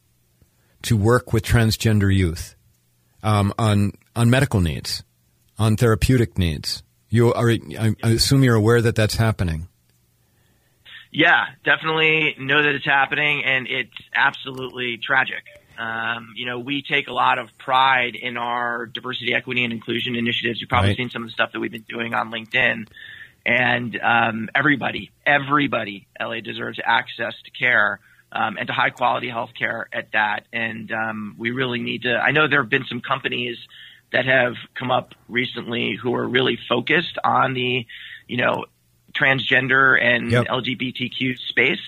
to 0.83 0.97
work 0.97 1.33
with 1.33 1.43
transgender 1.43 2.13
youth 2.15 2.55
um, 3.23 3.53
on 3.57 3.91
on 4.15 4.29
medical 4.29 4.61
needs, 4.61 5.03
on 5.57 5.75
therapeutic 5.75 6.37
needs. 6.37 6.83
You 7.09 7.33
are, 7.33 7.49
I, 7.49 7.95
I 8.03 8.09
assume 8.09 8.43
you're 8.43 8.55
aware 8.55 8.81
that 8.81 8.95
that's 8.95 9.15
happening. 9.15 9.67
Yeah, 11.11 11.45
definitely 11.63 12.35
know 12.39 12.61
that 12.61 12.75
it's 12.75 12.85
happening, 12.85 13.43
and 13.45 13.67
it's 13.67 13.95
absolutely 14.13 14.97
tragic. 14.97 15.43
Um, 15.77 16.33
you 16.35 16.45
know, 16.45 16.59
we 16.59 16.81
take 16.81 17.07
a 17.07 17.13
lot 17.13 17.39
of 17.39 17.57
pride 17.57 18.15
in 18.15 18.37
our 18.37 18.85
diversity, 18.85 19.33
equity, 19.33 19.63
and 19.63 19.73
inclusion 19.73 20.15
initiatives. 20.15 20.61
You've 20.61 20.69
probably 20.69 20.89
right. 20.89 20.97
seen 20.97 21.09
some 21.09 21.23
of 21.23 21.29
the 21.29 21.33
stuff 21.33 21.51
that 21.53 21.59
we've 21.59 21.71
been 21.71 21.85
doing 21.87 22.13
on 22.13 22.31
LinkedIn. 22.31 22.87
And 23.45 23.99
um, 24.01 24.49
everybody, 24.55 25.11
everybody, 25.25 26.07
Ellie 26.19 26.41
deserves 26.41 26.79
access 26.83 27.35
to 27.43 27.51
care 27.51 27.99
um, 28.31 28.57
and 28.57 28.67
to 28.67 28.73
high 28.73 28.89
quality 28.89 29.29
health 29.29 29.51
care 29.57 29.87
at 29.93 30.11
that. 30.13 30.47
And 30.51 30.91
um, 30.91 31.35
we 31.37 31.51
really 31.51 31.79
need 31.79 32.03
to. 32.03 32.15
I 32.15 32.31
know 32.31 32.47
there 32.47 32.61
have 32.61 32.69
been 32.69 32.85
some 32.85 33.01
companies 33.01 33.57
that 34.11 34.25
have 34.25 34.55
come 34.73 34.91
up 34.91 35.13
recently 35.27 35.95
who 35.95 36.15
are 36.15 36.27
really 36.27 36.57
focused 36.69 37.17
on 37.23 37.53
the, 37.53 37.85
you 38.27 38.37
know, 38.37 38.65
transgender 39.13 40.01
and 40.01 40.31
yep. 40.31 40.47
LGBTQ 40.47 41.37
space. 41.39 41.79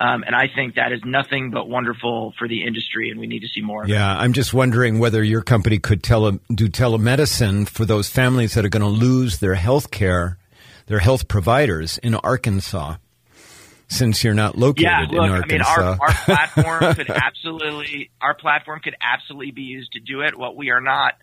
Um, 0.00 0.24
and 0.26 0.34
I 0.34 0.48
think 0.52 0.74
that 0.74 0.92
is 0.92 1.00
nothing 1.04 1.50
but 1.50 1.68
wonderful 1.68 2.34
for 2.36 2.48
the 2.48 2.64
industry, 2.64 3.10
and 3.10 3.20
we 3.20 3.28
need 3.28 3.40
to 3.40 3.48
see 3.48 3.60
more. 3.60 3.86
Yeah, 3.86 4.18
I'm 4.18 4.32
just 4.32 4.52
wondering 4.52 4.98
whether 4.98 5.22
your 5.22 5.40
company 5.40 5.78
could 5.78 6.02
tele- 6.02 6.40
do 6.52 6.68
telemedicine 6.68 7.68
for 7.68 7.84
those 7.84 8.08
families 8.08 8.54
that 8.54 8.64
are 8.64 8.68
going 8.68 8.82
to 8.82 8.88
lose 8.88 9.38
their 9.38 9.54
health 9.54 9.92
care, 9.92 10.36
their 10.86 10.98
health 10.98 11.28
providers 11.28 11.98
in 11.98 12.16
Arkansas, 12.16 12.96
since 13.86 14.24
you're 14.24 14.34
not 14.34 14.58
located 14.58 14.82
yeah, 14.82 15.06
look, 15.08 15.12
in 15.12 15.30
Arkansas. 15.30 15.70
I 15.70 15.78
mean, 15.78 15.98
our, 16.00 16.00
our 16.00 16.14
platform 16.24 16.94
could 16.94 17.10
absolutely 17.10 18.10
our 18.20 18.34
platform 18.34 18.80
could 18.80 18.96
absolutely 19.00 19.52
be 19.52 19.62
used 19.62 19.92
to 19.92 20.00
do 20.00 20.22
it. 20.22 20.36
What 20.36 20.56
we 20.56 20.70
are 20.70 20.80
not, 20.80 21.14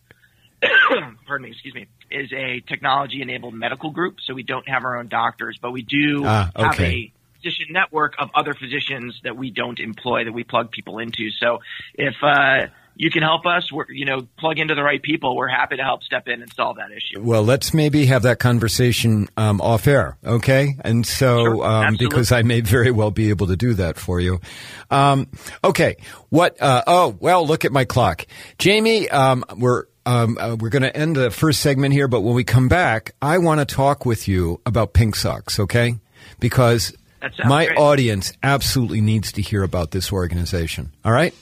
pardon 1.28 1.44
me, 1.44 1.52
excuse 1.52 1.74
me, 1.74 1.88
is 2.10 2.32
a 2.32 2.62
technology 2.62 3.22
enabled 3.22 3.54
medical 3.54 3.92
group. 3.92 4.20
So 4.26 4.34
we 4.34 4.44
don't 4.44 4.68
have 4.70 4.86
our 4.86 4.98
own 4.98 5.10
doctors, 5.10 5.60
but 5.62 5.72
we 5.72 5.82
do 5.82 6.24
ah, 6.26 6.52
okay. 6.56 6.64
have 6.64 6.80
a 6.80 7.14
physician 7.42 7.68
network 7.72 8.16
of 8.20 8.30
other 8.36 8.54
physicians 8.54 9.20
that 9.24 9.38
we 9.38 9.52
don't 9.52 9.80
employ 9.80 10.26
that 10.26 10.32
we 10.32 10.44
plug 10.44 10.72
people 10.72 11.00
into. 11.00 11.30
So 11.32 11.60
if 11.96 12.16
uh, 12.22 12.68
you 12.96 13.10
can 13.10 13.24
help 13.24 13.46
us, 13.46 13.72
we're, 13.72 13.90
you 13.90 14.06
know, 14.06 14.28
plug 14.38 14.60
into 14.60 14.76
the 14.76 14.84
right 14.84 15.02
people. 15.02 15.36
We're 15.36 15.48
happy 15.48 15.78
to 15.78 15.84
help 15.84 16.04
step 16.04 16.28
in 16.28 16.42
and 16.42 16.54
solve 16.54 16.78
that 16.78 16.92
issue. 16.92 17.22
Well, 17.22 17.44
let's 17.44 17.74
maybe 17.74 18.06
have 18.08 18.24
that 18.24 18.40
conversation 18.40 19.28
um, 19.38 19.62
off 19.62 19.88
air, 19.88 20.18
okay? 20.24 20.76
And 20.82 21.06
so, 21.06 21.44
sure, 21.44 21.66
um, 21.66 21.96
because 21.98 22.32
I 22.32 22.42
may 22.44 22.62
very 22.62 22.92
well 22.92 23.12
be 23.12 23.30
able 23.30 23.48
to 23.48 23.56
do 23.56 23.74
that 23.76 23.98
for 23.98 24.20
you. 24.20 24.40
Um, 24.90 25.28
okay, 25.64 25.98
what? 26.30 26.62
Uh, 26.62 26.84
oh, 26.86 27.16
well, 27.20 27.46
look 27.46 27.66
at 27.66 27.72
my 27.72 27.86
clock, 27.86 28.26
Jamie. 28.58 29.10
Um, 29.10 29.46
we're 29.58 29.86
um, 30.06 30.38
uh, 30.40 30.58
we're 30.60 30.70
going 30.70 30.84
to 30.84 30.96
end 30.96 31.16
the 31.16 31.32
first 31.32 31.62
segment 31.62 31.94
here, 31.94 32.08
but 32.08 32.22
when 32.22 32.36
we 32.36 32.44
come 32.44 32.68
back, 32.68 33.14
I 33.22 33.38
want 33.38 33.60
to 33.60 33.66
talk 33.66 34.06
with 34.06 34.28
you 34.28 34.60
about 34.66 34.94
pink 34.94 35.16
socks, 35.16 35.60
okay? 35.60 35.96
Because 36.40 36.96
my 37.46 37.66
great. 37.66 37.78
audience 37.78 38.34
absolutely 38.44 39.02
needs 39.02 39.32
to 39.34 39.42
hear 39.42 39.64
about 39.64 39.92
this 39.92 40.12
organization. 40.12 40.92
All 41.06 41.12
right? 41.12 41.34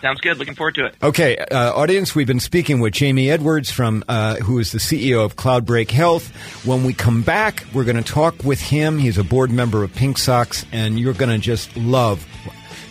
Sounds 0.00 0.20
good. 0.20 0.36
Looking 0.36 0.54
forward 0.54 0.74
to 0.74 0.84
it. 0.84 0.94
Okay, 1.02 1.38
uh, 1.38 1.72
audience, 1.72 2.14
we've 2.14 2.26
been 2.26 2.38
speaking 2.38 2.80
with 2.80 2.92
Jamie 2.92 3.30
Edwards 3.30 3.70
from 3.70 4.04
uh, 4.06 4.36
who 4.36 4.58
is 4.58 4.70
the 4.70 4.78
CEO 4.78 5.24
of 5.24 5.36
Cloudbreak 5.36 5.90
Health. 5.90 6.28
When 6.66 6.84
we 6.84 6.92
come 6.92 7.22
back, 7.22 7.64
we're 7.72 7.84
going 7.84 7.96
to 7.96 8.02
talk 8.02 8.44
with 8.44 8.60
him. 8.60 8.98
He's 8.98 9.16
a 9.16 9.24
board 9.24 9.50
member 9.50 9.82
of 9.82 9.94
Pink 9.94 10.18
Socks, 10.18 10.66
and 10.72 11.00
you're 11.00 11.14
going 11.14 11.30
to 11.30 11.38
just 11.38 11.74
love 11.74 12.26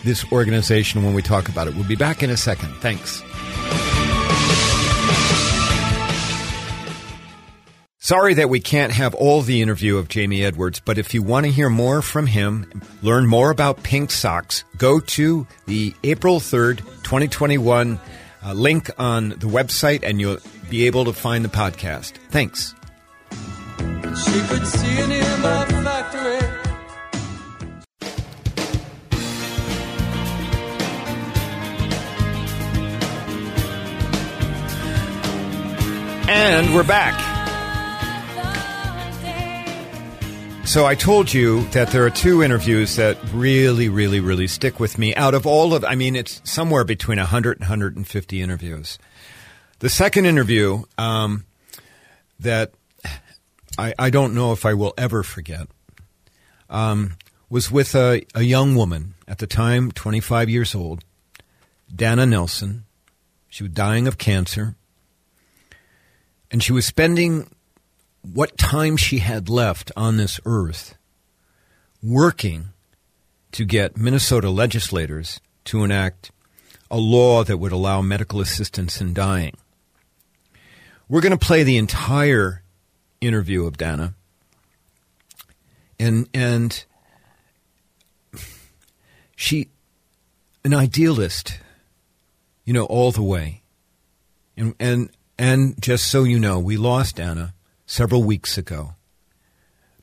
this 0.02 0.24
organization 0.32 1.04
when 1.04 1.14
we 1.14 1.22
talk 1.22 1.48
about 1.48 1.68
it. 1.68 1.76
We'll 1.76 1.86
be 1.86 1.94
back 1.94 2.24
in 2.24 2.30
a 2.30 2.36
second. 2.36 2.74
Thanks. 2.80 3.22
Sorry 8.04 8.34
that 8.34 8.50
we 8.50 8.60
can't 8.60 8.92
have 8.92 9.14
all 9.14 9.40
the 9.40 9.62
interview 9.62 9.96
of 9.96 10.10
Jamie 10.10 10.44
Edwards, 10.44 10.78
but 10.78 10.98
if 10.98 11.14
you 11.14 11.22
want 11.22 11.46
to 11.46 11.50
hear 11.50 11.70
more 11.70 12.02
from 12.02 12.26
him, 12.26 12.82
learn 13.00 13.26
more 13.26 13.50
about 13.50 13.82
Pink 13.82 14.10
Socks, 14.10 14.62
go 14.76 15.00
to 15.00 15.46
the 15.64 15.94
April 16.04 16.38
3rd, 16.38 16.80
2021 17.02 17.98
uh, 18.44 18.52
link 18.52 18.90
on 18.98 19.30
the 19.30 19.46
website 19.46 20.02
and 20.02 20.20
you'll 20.20 20.36
be 20.68 20.84
able 20.84 21.06
to 21.06 21.14
find 21.14 21.42
the 21.42 21.48
podcast. 21.48 22.18
Thanks. 22.28 22.74
And 36.28 36.74
we're 36.74 36.82
back. 36.82 37.23
So 40.66 40.86
I 40.86 40.94
told 40.94 41.32
you 41.32 41.64
that 41.68 41.90
there 41.90 42.04
are 42.06 42.10
two 42.10 42.42
interviews 42.42 42.96
that 42.96 43.18
really, 43.32 43.90
really, 43.90 44.18
really 44.18 44.46
stick 44.46 44.80
with 44.80 44.98
me 44.98 45.14
out 45.14 45.34
of 45.34 45.46
all 45.46 45.74
of, 45.74 45.84
I 45.84 45.94
mean, 45.94 46.16
it's 46.16 46.40
somewhere 46.42 46.84
between 46.84 47.18
100 47.18 47.58
and 47.58 47.60
150 47.60 48.40
interviews. 48.40 48.98
The 49.80 49.90
second 49.90 50.24
interview 50.24 50.82
um, 50.96 51.44
that 52.40 52.72
I, 53.78 53.92
I, 53.98 54.10
don't 54.10 54.34
know 54.34 54.52
if 54.52 54.64
I 54.64 54.72
will 54.72 54.94
ever 54.96 55.22
forget 55.22 55.68
um, 56.70 57.18
was 57.50 57.70
with 57.70 57.94
a, 57.94 58.22
a 58.34 58.42
young 58.42 58.74
woman 58.74 59.14
at 59.28 59.38
the 59.38 59.46
time, 59.46 59.92
25 59.92 60.48
years 60.48 60.74
old, 60.74 61.04
Dana 61.94 62.24
Nelson. 62.24 62.84
She 63.48 63.64
was 63.64 63.72
dying 63.72 64.08
of 64.08 64.16
cancer. 64.16 64.76
And 66.50 66.62
she 66.62 66.72
was 66.72 66.86
spending 66.86 67.54
what 68.32 68.56
time 68.56 68.96
she 68.96 69.18
had 69.18 69.48
left 69.48 69.92
on 69.96 70.16
this 70.16 70.40
earth 70.44 70.96
working 72.02 72.66
to 73.52 73.64
get 73.64 73.96
Minnesota 73.96 74.50
legislators 74.50 75.40
to 75.64 75.84
enact 75.84 76.30
a 76.90 76.98
law 76.98 77.44
that 77.44 77.58
would 77.58 77.72
allow 77.72 78.00
medical 78.02 78.40
assistance 78.40 79.00
in 79.00 79.14
dying. 79.14 79.56
We're 81.08 81.20
going 81.20 81.36
to 81.36 81.46
play 81.46 81.62
the 81.62 81.76
entire 81.76 82.62
interview 83.20 83.66
of 83.66 83.76
Dana. 83.76 84.14
And 85.98 86.28
and 86.34 86.84
she 89.36 89.68
an 90.64 90.74
idealist, 90.74 91.58
you 92.64 92.72
know, 92.72 92.84
all 92.84 93.12
the 93.12 93.22
way. 93.22 93.62
And, 94.56 94.74
and, 94.80 95.10
and 95.38 95.80
just 95.80 96.06
so 96.06 96.24
you 96.24 96.40
know, 96.40 96.58
we 96.58 96.76
lost 96.76 97.16
Dana 97.16 97.54
several 97.86 98.22
weeks 98.22 98.56
ago. 98.58 98.94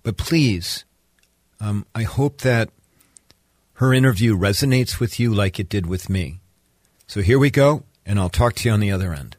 But 0.04 0.18
please, 0.18 0.86
um, 1.60 1.86
I 1.94 2.04
hope 2.04 2.42
that 2.42 2.70
her 3.74 3.94
interview 3.94 4.38
resonates 4.38 5.00
with 5.00 5.20
you 5.20 5.34
like 5.34 5.60
it 5.60 5.70
did 5.70 5.86
with 5.86 6.10
me. 6.10 6.40
So 7.08 7.22
here 7.22 7.40
we 7.40 7.50
go, 7.50 7.84
and 8.06 8.20
I'll 8.20 8.30
talk 8.30 8.54
to 8.56 8.70
you 8.70 8.74
on 8.74 8.80
the 8.80 8.92
other 8.92 9.14
end. 9.14 9.38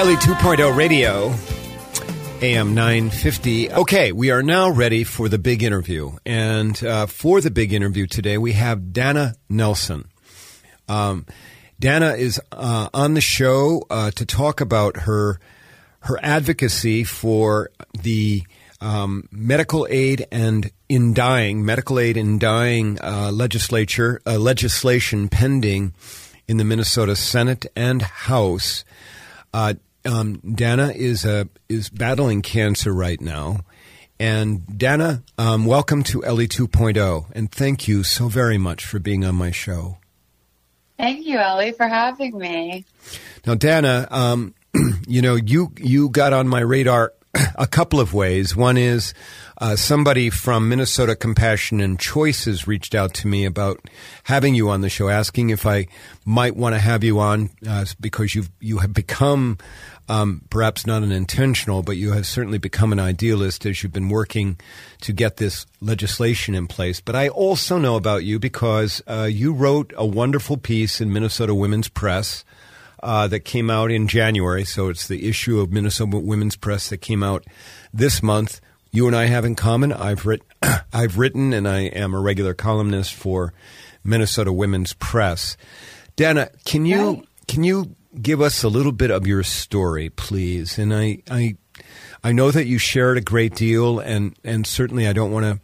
Ellie 0.00 0.16
2.0 0.16 0.74
Radio, 0.74 1.34
AM 2.40 2.74
950. 2.74 3.70
Okay, 3.70 4.12
we 4.12 4.30
are 4.30 4.42
now 4.42 4.70
ready 4.70 5.04
for 5.04 5.28
the 5.28 5.36
big 5.36 5.62
interview. 5.62 6.12
And 6.24 6.82
uh, 6.82 7.04
for 7.04 7.42
the 7.42 7.50
big 7.50 7.74
interview 7.74 8.06
today, 8.06 8.38
we 8.38 8.54
have 8.54 8.94
Dana 8.94 9.34
Nelson. 9.50 10.08
Um, 10.88 11.26
Dana 11.78 12.14
is 12.14 12.40
uh, 12.50 12.88
on 12.94 13.12
the 13.12 13.20
show 13.20 13.84
uh, 13.90 14.10
to 14.12 14.24
talk 14.24 14.62
about 14.62 15.00
her 15.00 15.38
her 15.98 16.18
advocacy 16.22 17.04
for 17.04 17.68
the 17.92 18.42
um, 18.80 19.28
medical 19.30 19.86
aid 19.90 20.26
and 20.32 20.70
in 20.88 21.12
dying 21.12 21.62
medical 21.62 22.00
aid 22.00 22.16
in 22.16 22.38
dying 22.38 22.98
uh, 23.02 23.30
legislature 23.30 24.22
uh, 24.26 24.38
legislation 24.38 25.28
pending 25.28 25.92
in 26.48 26.56
the 26.56 26.64
Minnesota 26.64 27.14
Senate 27.14 27.66
and 27.76 28.00
House. 28.00 28.82
Uh, 29.52 29.74
um, 30.04 30.36
Dana 30.38 30.92
is 30.94 31.24
uh, 31.24 31.44
is 31.68 31.90
battling 31.90 32.42
cancer 32.42 32.92
right 32.92 33.20
now. 33.20 33.60
And 34.18 34.78
Dana, 34.78 35.22
um, 35.38 35.64
welcome 35.64 36.02
to 36.04 36.22
Ellie 36.22 36.46
2.0, 36.46 37.30
and 37.32 37.50
thank 37.50 37.88
you 37.88 38.02
so 38.02 38.28
very 38.28 38.58
much 38.58 38.84
for 38.84 38.98
being 38.98 39.24
on 39.24 39.34
my 39.34 39.50
show. 39.50 39.96
Thank 40.98 41.24
you, 41.24 41.38
Ellie, 41.38 41.72
for 41.72 41.88
having 41.88 42.36
me. 42.36 42.84
Now, 43.46 43.54
Dana, 43.54 44.06
um, 44.10 44.54
you 45.08 45.22
know, 45.22 45.36
you 45.36 45.72
you 45.78 46.10
got 46.10 46.34
on 46.34 46.48
my 46.48 46.60
radar 46.60 47.14
a 47.54 47.66
couple 47.66 48.00
of 48.00 48.12
ways. 48.12 48.54
One 48.54 48.76
is 48.76 49.14
uh, 49.60 49.76
somebody 49.76 50.30
from 50.30 50.70
Minnesota 50.70 51.14
Compassion 51.14 51.82
and 51.82 52.00
Choices 52.00 52.66
reached 52.66 52.94
out 52.94 53.12
to 53.14 53.28
me 53.28 53.44
about 53.44 53.78
having 54.24 54.54
you 54.54 54.70
on 54.70 54.80
the 54.80 54.88
show, 54.88 55.10
asking 55.10 55.50
if 55.50 55.66
I 55.66 55.86
might 56.24 56.56
want 56.56 56.74
to 56.74 56.78
have 56.78 57.04
you 57.04 57.20
on 57.20 57.50
uh, 57.68 57.84
because 58.00 58.34
you 58.34 58.44
you 58.58 58.78
have 58.78 58.94
become 58.94 59.58
um, 60.08 60.42
perhaps 60.48 60.86
not 60.86 61.02
an 61.02 61.12
intentional, 61.12 61.82
but 61.82 61.98
you 61.98 62.12
have 62.12 62.26
certainly 62.26 62.56
become 62.56 62.90
an 62.90 62.98
idealist 62.98 63.66
as 63.66 63.82
you've 63.82 63.92
been 63.92 64.08
working 64.08 64.58
to 65.02 65.12
get 65.12 65.36
this 65.36 65.66
legislation 65.82 66.54
in 66.54 66.66
place. 66.66 67.00
But 67.00 67.14
I 67.14 67.28
also 67.28 67.76
know 67.76 67.96
about 67.96 68.24
you 68.24 68.38
because 68.38 69.02
uh, 69.06 69.28
you 69.30 69.52
wrote 69.52 69.92
a 69.94 70.06
wonderful 70.06 70.56
piece 70.56 71.02
in 71.02 71.12
Minnesota 71.12 71.54
Women's 71.54 71.88
Press. 71.88 72.44
Uh, 73.02 73.26
that 73.26 73.46
came 73.46 73.70
out 73.70 73.90
in 73.90 74.06
January. 74.06 74.62
So 74.62 74.90
it's 74.90 75.08
the 75.08 75.26
issue 75.26 75.58
of 75.58 75.72
Minnesota 75.72 76.18
Women's 76.18 76.54
Press 76.54 76.90
that 76.90 76.98
came 76.98 77.22
out 77.22 77.46
this 77.94 78.22
month. 78.22 78.60
You 78.92 79.06
and 79.06 79.14
I 79.14 79.26
have 79.26 79.44
in 79.44 79.54
common. 79.54 79.92
I've 79.92 80.26
written, 80.26 80.46
I've 80.92 81.18
written, 81.18 81.52
and 81.52 81.68
I 81.68 81.82
am 81.82 82.12
a 82.14 82.20
regular 82.20 82.54
columnist 82.54 83.14
for 83.14 83.52
Minnesota 84.02 84.52
Women's 84.52 84.94
Press. 84.94 85.56
Dana, 86.16 86.50
can 86.64 86.86
you 86.86 87.24
can 87.46 87.64
you 87.64 87.94
give 88.20 88.40
us 88.40 88.62
a 88.62 88.68
little 88.68 88.92
bit 88.92 89.10
of 89.10 89.26
your 89.26 89.42
story, 89.42 90.10
please? 90.10 90.78
And 90.78 90.92
I 90.92 91.22
I 91.30 91.56
I 92.24 92.32
know 92.32 92.50
that 92.50 92.66
you 92.66 92.78
shared 92.78 93.16
a 93.16 93.22
great 93.22 93.54
deal, 93.54 94.00
and 94.00 94.36
and 94.44 94.66
certainly 94.66 95.06
I 95.06 95.12
don't 95.12 95.30
want 95.30 95.46
to 95.46 95.60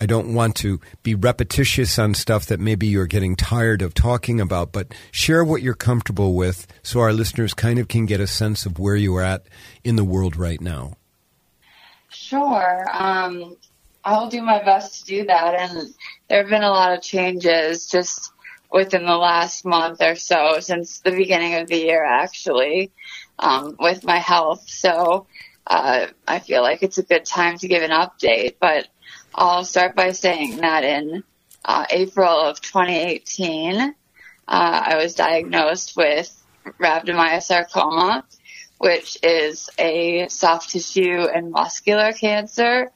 I 0.00 0.06
don't 0.06 0.32
want 0.32 0.56
to 0.56 0.80
be 1.02 1.14
repetitious 1.14 1.98
on 1.98 2.14
stuff 2.14 2.46
that 2.46 2.58
maybe 2.58 2.86
you're 2.86 3.06
getting 3.06 3.36
tired 3.36 3.82
of 3.82 3.92
talking 3.92 4.40
about, 4.40 4.72
but 4.72 4.94
share 5.12 5.44
what 5.44 5.60
you're 5.60 5.74
comfortable 5.74 6.34
with 6.34 6.66
so 6.82 7.00
our 7.00 7.12
listeners 7.12 7.52
kind 7.52 7.78
of 7.78 7.88
can 7.88 8.06
get 8.06 8.20
a 8.20 8.26
sense 8.26 8.64
of 8.64 8.78
where 8.78 8.96
you 8.96 9.14
are 9.16 9.22
at 9.22 9.44
in 9.84 9.96
the 9.96 10.04
world 10.04 10.36
right 10.36 10.60
now. 10.60 10.94
Sure. 12.10 12.86
Um, 12.92 13.56
I'll 14.04 14.28
do 14.28 14.42
my 14.42 14.62
best 14.62 15.00
to 15.00 15.04
do 15.04 15.26
that. 15.26 15.54
And 15.54 15.94
there 16.28 16.38
have 16.38 16.50
been 16.50 16.62
a 16.62 16.70
lot 16.70 16.92
of 16.92 17.02
changes 17.02 17.86
just 17.86 18.32
within 18.72 19.04
the 19.04 19.16
last 19.16 19.64
month 19.64 20.00
or 20.00 20.14
so 20.14 20.60
since 20.60 21.00
the 21.00 21.10
beginning 21.10 21.56
of 21.56 21.68
the 21.68 21.76
year, 21.78 22.04
actually, 22.04 22.92
um, 23.38 23.76
with 23.78 24.04
my 24.04 24.18
health. 24.18 24.68
So 24.68 25.26
uh, 25.66 26.06
I 26.26 26.38
feel 26.40 26.62
like 26.62 26.82
it's 26.82 26.98
a 26.98 27.02
good 27.02 27.24
time 27.24 27.58
to 27.58 27.68
give 27.68 27.82
an 27.82 27.90
update. 27.90 28.56
But 28.60 28.88
I'll 29.34 29.64
start 29.64 29.94
by 29.94 30.12
saying 30.12 30.58
that 30.58 30.84
in 30.84 31.22
uh, 31.64 31.84
April 31.90 32.28
of 32.28 32.60
2018, 32.60 33.80
uh, 33.80 33.92
I 34.48 34.96
was 34.96 35.14
diagnosed 35.14 35.96
with 35.96 36.36
rhabdomyosarcoma, 36.78 38.24
which 38.80 39.18
is 39.22 39.68
a 39.78 40.26
soft 40.28 40.70
tissue 40.70 41.26
and 41.34 41.50
muscular 41.50 42.12
cancer. 42.14 42.90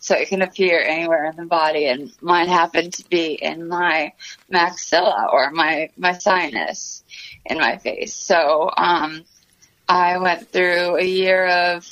So 0.00 0.16
it 0.16 0.28
can 0.28 0.42
appear 0.42 0.80
anywhere 0.80 1.26
in 1.26 1.36
the 1.36 1.46
body, 1.46 1.86
and 1.86 2.10
mine 2.20 2.48
happened 2.48 2.94
to 2.94 3.08
be 3.08 3.34
in 3.34 3.68
my 3.68 4.14
maxilla 4.52 5.32
or 5.32 5.52
my 5.52 5.90
my 5.96 6.14
sinus 6.14 7.04
in 7.44 7.58
my 7.58 7.76
face. 7.78 8.14
So 8.14 8.68
um, 8.76 9.24
I 9.88 10.18
went 10.18 10.50
through 10.50 10.96
a 10.96 11.04
year 11.04 11.46
of 11.46 11.88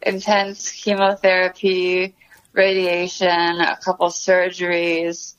intense 0.00 0.70
chemotherapy 0.70 2.14
radiation, 2.52 3.60
a 3.60 3.78
couple 3.84 4.08
surgeries, 4.08 5.34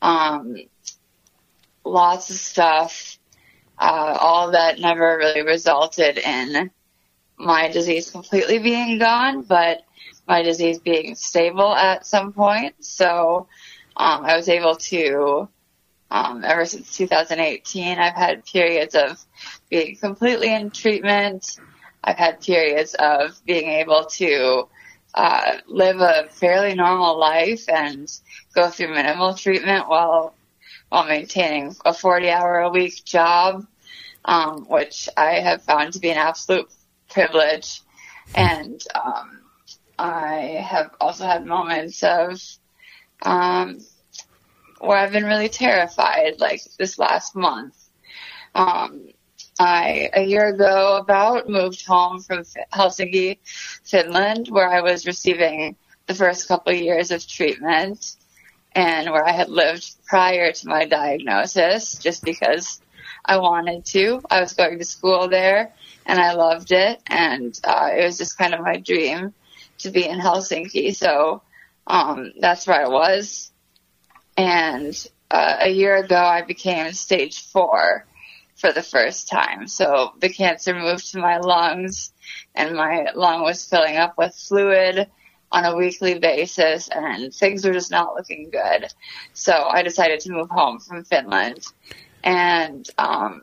um, 0.00 0.54
lots 1.84 2.30
of 2.30 2.36
stuff. 2.36 3.18
Uh, 3.76 4.16
all 4.20 4.52
that 4.52 4.78
never 4.78 5.16
really 5.18 5.42
resulted 5.42 6.16
in 6.18 6.70
my 7.42 7.68
disease 7.68 8.10
completely 8.10 8.58
being 8.58 8.98
gone, 8.98 9.42
but 9.42 9.82
my 10.26 10.42
disease 10.42 10.78
being 10.78 11.14
stable 11.14 11.74
at 11.74 12.06
some 12.06 12.32
point. 12.32 12.74
So 12.84 13.48
um, 13.96 14.24
I 14.24 14.36
was 14.36 14.48
able 14.48 14.76
to, 14.76 15.48
um, 16.10 16.44
ever 16.44 16.64
since 16.64 16.96
2018, 16.96 17.98
I've 17.98 18.14
had 18.14 18.44
periods 18.44 18.94
of 18.94 19.24
being 19.68 19.96
completely 19.96 20.54
in 20.54 20.70
treatment. 20.70 21.58
I've 22.04 22.16
had 22.16 22.40
periods 22.40 22.94
of 22.94 23.40
being 23.44 23.68
able 23.68 24.04
to 24.04 24.68
uh, 25.14 25.58
live 25.66 26.00
a 26.00 26.28
fairly 26.30 26.74
normal 26.74 27.18
life 27.18 27.68
and 27.68 28.10
go 28.54 28.70
through 28.70 28.94
minimal 28.94 29.34
treatment 29.34 29.88
while 29.88 30.34
while 30.88 31.06
maintaining 31.06 31.74
a 31.86 31.94
40 31.94 32.28
hour 32.28 32.58
a 32.58 32.68
week 32.68 33.02
job, 33.02 33.66
um, 34.26 34.66
which 34.68 35.08
I 35.16 35.40
have 35.40 35.62
found 35.62 35.94
to 35.94 36.00
be 36.00 36.10
an 36.10 36.18
absolute 36.18 36.70
privilege. 37.12 37.82
And 38.34 38.82
um, 38.94 39.40
I 39.98 40.64
have 40.64 40.90
also 41.00 41.24
had 41.24 41.46
moments 41.46 42.02
of 42.02 42.40
um, 43.22 43.78
where 44.80 44.98
I've 44.98 45.12
been 45.12 45.24
really 45.24 45.48
terrified, 45.48 46.40
like 46.40 46.62
this 46.78 46.98
last 46.98 47.36
month. 47.36 47.76
Um, 48.54 49.08
I, 49.58 50.10
a 50.14 50.24
year 50.24 50.48
ago, 50.48 50.96
about 50.96 51.48
moved 51.48 51.86
home 51.86 52.20
from 52.20 52.42
Helsinki, 52.72 53.38
Finland, 53.84 54.48
where 54.48 54.68
I 54.68 54.80
was 54.80 55.06
receiving 55.06 55.76
the 56.06 56.14
first 56.14 56.48
couple 56.48 56.72
of 56.72 56.80
years 56.80 57.10
of 57.10 57.26
treatment 57.26 58.16
and 58.74 59.10
where 59.10 59.24
I 59.24 59.32
had 59.32 59.48
lived 59.48 59.94
prior 60.06 60.52
to 60.52 60.68
my 60.68 60.84
diagnosis 60.86 61.96
just 61.98 62.24
because 62.24 62.81
I 63.24 63.38
wanted 63.38 63.84
to. 63.86 64.22
I 64.30 64.40
was 64.40 64.54
going 64.54 64.78
to 64.78 64.84
school 64.84 65.28
there 65.28 65.72
and 66.06 66.18
I 66.18 66.34
loved 66.34 66.72
it 66.72 67.00
and 67.06 67.58
uh, 67.64 67.90
it 67.96 68.04
was 68.04 68.18
just 68.18 68.38
kind 68.38 68.54
of 68.54 68.60
my 68.60 68.78
dream 68.78 69.32
to 69.78 69.90
be 69.90 70.06
in 70.06 70.18
Helsinki. 70.18 70.94
So 70.94 71.42
um, 71.86 72.32
that's 72.40 72.66
where 72.66 72.84
I 72.84 72.88
was. 72.88 73.50
And 74.36 74.94
uh, 75.30 75.56
a 75.60 75.68
year 75.68 75.96
ago, 75.96 76.16
I 76.16 76.42
became 76.42 76.92
stage 76.92 77.42
four 77.50 78.06
for 78.56 78.72
the 78.72 78.82
first 78.82 79.28
time. 79.28 79.66
So 79.66 80.12
the 80.20 80.28
cancer 80.28 80.74
moved 80.74 81.12
to 81.12 81.18
my 81.18 81.38
lungs 81.38 82.12
and 82.54 82.76
my 82.76 83.08
lung 83.14 83.42
was 83.42 83.68
filling 83.68 83.96
up 83.96 84.16
with 84.16 84.34
fluid 84.34 85.08
on 85.50 85.64
a 85.64 85.76
weekly 85.76 86.18
basis 86.18 86.88
and 86.88 87.32
things 87.34 87.64
were 87.64 87.72
just 87.72 87.90
not 87.90 88.14
looking 88.14 88.50
good. 88.50 88.86
So 89.34 89.52
I 89.52 89.82
decided 89.82 90.20
to 90.20 90.32
move 90.32 90.48
home 90.48 90.78
from 90.78 91.04
Finland. 91.04 91.66
And 92.22 92.88
um, 92.98 93.42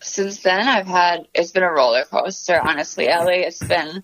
since 0.00 0.42
then 0.42 0.68
I've 0.68 0.86
had 0.86 1.28
it's 1.34 1.52
been 1.52 1.62
a 1.62 1.70
roller 1.70 2.04
coaster, 2.04 2.60
honestly, 2.60 3.08
Ellie. 3.08 3.42
It's 3.42 3.62
been 3.62 4.02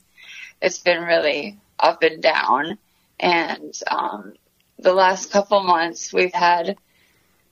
it's 0.60 0.78
been 0.78 1.02
really 1.02 1.58
up 1.78 2.02
and 2.02 2.22
down. 2.22 2.78
And 3.20 3.74
um 3.90 4.34
the 4.78 4.92
last 4.92 5.32
couple 5.32 5.62
months 5.62 6.12
we've 6.12 6.32
had 6.32 6.76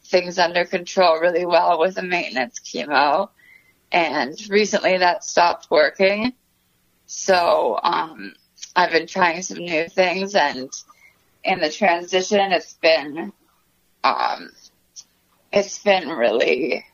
things 0.05 0.39
under 0.39 0.65
control 0.65 1.19
really 1.19 1.45
well 1.45 1.79
with 1.81 1.97
the 1.97 2.03
maintenance 2.03 2.61
chemo. 2.61 3.31
And 3.91 4.39
recently 4.49 4.99
that 4.99 5.25
stopped 5.25 5.69
working. 5.71 6.33
So, 7.07 7.79
um, 7.83 8.35
I've 8.75 8.91
been 8.91 9.07
trying 9.07 9.43
some 9.43 9.59
new 9.59 9.89
things 9.89 10.35
and 10.35 10.71
in 11.45 11.61
the 11.61 11.71
transition 11.71 12.53
it's 12.53 12.75
been, 12.75 13.33
um, 14.03 14.51
it's 15.53 15.79
been 15.79 16.09
really, 16.09 16.85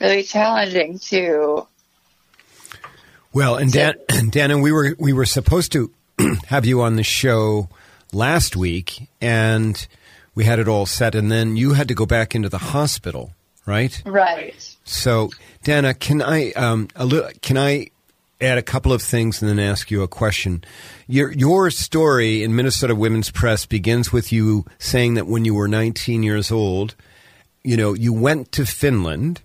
really 0.00 0.22
challenging 0.22 0.98
to. 0.98 1.66
Well, 3.32 3.56
and 3.56 3.72
Dan, 3.72 3.94
Dana, 4.30 4.58
we 4.58 4.72
were 4.72 4.94
we 4.98 5.12
were 5.12 5.26
supposed 5.26 5.72
to 5.72 5.92
have 6.46 6.66
you 6.66 6.82
on 6.82 6.96
the 6.96 7.02
show 7.02 7.68
last 8.12 8.56
week, 8.56 9.08
and 9.20 9.86
we 10.34 10.44
had 10.44 10.58
it 10.58 10.68
all 10.68 10.86
set, 10.86 11.14
and 11.14 11.30
then 11.30 11.56
you 11.56 11.74
had 11.74 11.88
to 11.88 11.94
go 11.94 12.06
back 12.06 12.34
into 12.34 12.48
the 12.48 12.58
hospital, 12.58 13.32
right? 13.66 14.02
Right. 14.04 14.76
So, 14.84 15.30
Dana, 15.62 15.94
can 15.94 16.22
I 16.22 16.52
um, 16.52 16.88
a 16.96 17.04
little, 17.04 17.30
can 17.42 17.58
I 17.58 17.90
add 18.40 18.56
a 18.56 18.62
couple 18.62 18.92
of 18.92 19.02
things 19.02 19.42
and 19.42 19.48
then 19.50 19.58
ask 19.58 19.90
you 19.90 20.02
a 20.02 20.08
question? 20.08 20.64
Your 21.06 21.30
your 21.32 21.70
story 21.70 22.42
in 22.42 22.56
Minnesota 22.56 22.94
Women's 22.94 23.30
Press 23.30 23.66
begins 23.66 24.12
with 24.12 24.32
you 24.32 24.64
saying 24.78 25.14
that 25.14 25.26
when 25.26 25.44
you 25.44 25.54
were 25.54 25.68
19 25.68 26.22
years 26.22 26.50
old, 26.50 26.94
you 27.64 27.76
know, 27.76 27.94
you 27.94 28.12
went 28.12 28.52
to 28.52 28.64
Finland 28.64 29.42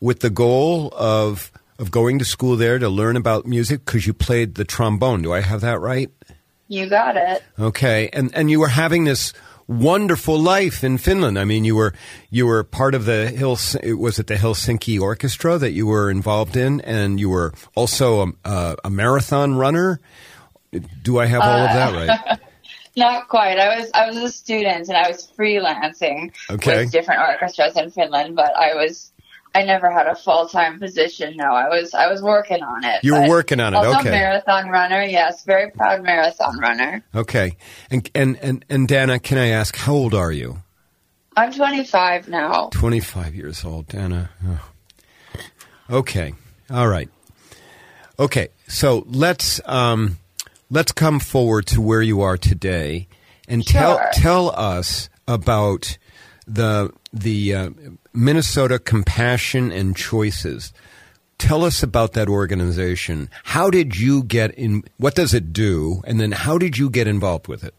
with 0.00 0.20
the 0.20 0.30
goal 0.30 0.92
of 0.96 1.50
of 1.78 1.90
going 1.90 2.18
to 2.18 2.24
school 2.24 2.56
there 2.56 2.78
to 2.78 2.88
learn 2.88 3.16
about 3.16 3.46
music 3.46 3.84
because 3.84 4.06
you 4.06 4.12
played 4.12 4.56
the 4.56 4.64
trombone. 4.64 5.22
Do 5.22 5.32
I 5.32 5.40
have 5.40 5.60
that 5.60 5.80
right? 5.80 6.10
You 6.66 6.88
got 6.88 7.16
it. 7.16 7.42
Okay, 7.58 8.10
and 8.12 8.34
and 8.34 8.50
you 8.50 8.60
were 8.60 8.68
having 8.68 9.04
this 9.04 9.32
wonderful 9.68 10.38
life 10.38 10.82
in 10.82 10.98
Finland. 10.98 11.38
I 11.38 11.44
mean, 11.44 11.64
you 11.64 11.76
were 11.76 11.94
you 12.30 12.46
were 12.46 12.64
part 12.64 12.94
of 12.94 13.04
the 13.04 13.32
Hils. 13.34 13.76
Was 13.96 14.18
it 14.18 14.26
the 14.26 14.34
Helsinki 14.34 15.00
Orchestra 15.00 15.58
that 15.58 15.72
you 15.72 15.86
were 15.86 16.10
involved 16.10 16.56
in, 16.56 16.80
and 16.80 17.20
you 17.20 17.30
were 17.30 17.52
also 17.74 18.22
a, 18.44 18.50
a, 18.50 18.76
a 18.84 18.90
marathon 18.90 19.54
runner. 19.54 20.00
Do 21.02 21.18
I 21.18 21.26
have 21.26 21.42
all 21.42 21.60
of 21.60 21.72
that 21.72 22.08
right? 22.08 22.38
Not 22.96 23.28
quite. 23.28 23.58
I 23.58 23.78
was 23.78 23.90
I 23.94 24.06
was 24.08 24.16
a 24.16 24.30
student 24.30 24.88
and 24.88 24.96
I 24.96 25.08
was 25.08 25.30
freelancing 25.38 26.32
Okay. 26.50 26.78
with 26.84 26.92
different 26.92 27.20
orchestras 27.20 27.76
in 27.76 27.90
Finland, 27.90 28.36
but 28.36 28.56
I 28.56 28.74
was 28.74 29.12
I 29.54 29.62
never 29.62 29.90
had 29.90 30.06
a 30.06 30.14
full 30.14 30.46
time 30.48 30.78
position. 30.78 31.36
No, 31.36 31.52
I 31.54 31.68
was 31.68 31.94
I 31.94 32.06
was 32.08 32.22
working 32.22 32.62
on 32.62 32.84
it. 32.84 33.02
You 33.02 33.14
were 33.14 33.28
working 33.28 33.60
on 33.60 33.74
it, 33.74 33.78
Also 33.78 34.00
okay. 34.00 34.10
marathon 34.10 34.68
runner. 34.68 35.02
Yes, 35.02 35.44
very 35.44 35.70
proud 35.70 36.02
marathon 36.02 36.58
runner. 36.58 37.02
Okay, 37.14 37.56
and 37.90 38.08
and 38.14 38.36
and 38.42 38.64
and 38.68 38.86
Dana, 38.88 39.18
can 39.18 39.38
I 39.38 39.48
ask 39.48 39.74
how 39.76 39.94
old 39.94 40.14
are 40.14 40.32
you? 40.32 40.58
I'm 41.36 41.52
25 41.52 42.28
now. 42.28 42.68
25 42.72 43.34
years 43.36 43.64
old, 43.64 43.86
Dana. 43.86 44.30
Oh. 44.44 44.68
Okay. 45.90 46.34
All 46.68 46.88
right. 46.88 47.08
Okay. 48.18 48.48
So 48.66 49.04
let's 49.06 49.60
um, 49.64 50.18
let's 50.70 50.92
come 50.92 51.20
forward 51.20 51.66
to 51.66 51.80
where 51.80 52.02
you 52.02 52.20
are 52.20 52.36
today, 52.36 53.08
and 53.48 53.66
tell 53.66 54.00
tell 54.12 54.50
us 54.50 55.08
about 55.26 55.98
the 56.46 56.92
the 57.12 57.54
uh, 57.54 57.70
Minnesota 58.12 58.78
Compassion 58.78 59.72
and 59.72 59.96
Choices. 59.96 60.72
Tell 61.38 61.64
us 61.64 61.84
about 61.84 62.14
that 62.14 62.28
organization. 62.28 63.30
How 63.44 63.70
did 63.70 63.96
you 63.96 64.24
get 64.24 64.54
in? 64.54 64.82
What 64.96 65.14
does 65.14 65.34
it 65.34 65.52
do? 65.52 66.02
And 66.04 66.20
then 66.20 66.32
how 66.32 66.58
did 66.58 66.76
you 66.76 66.90
get 66.90 67.06
involved 67.06 67.46
with 67.46 67.62
it? 67.62 67.74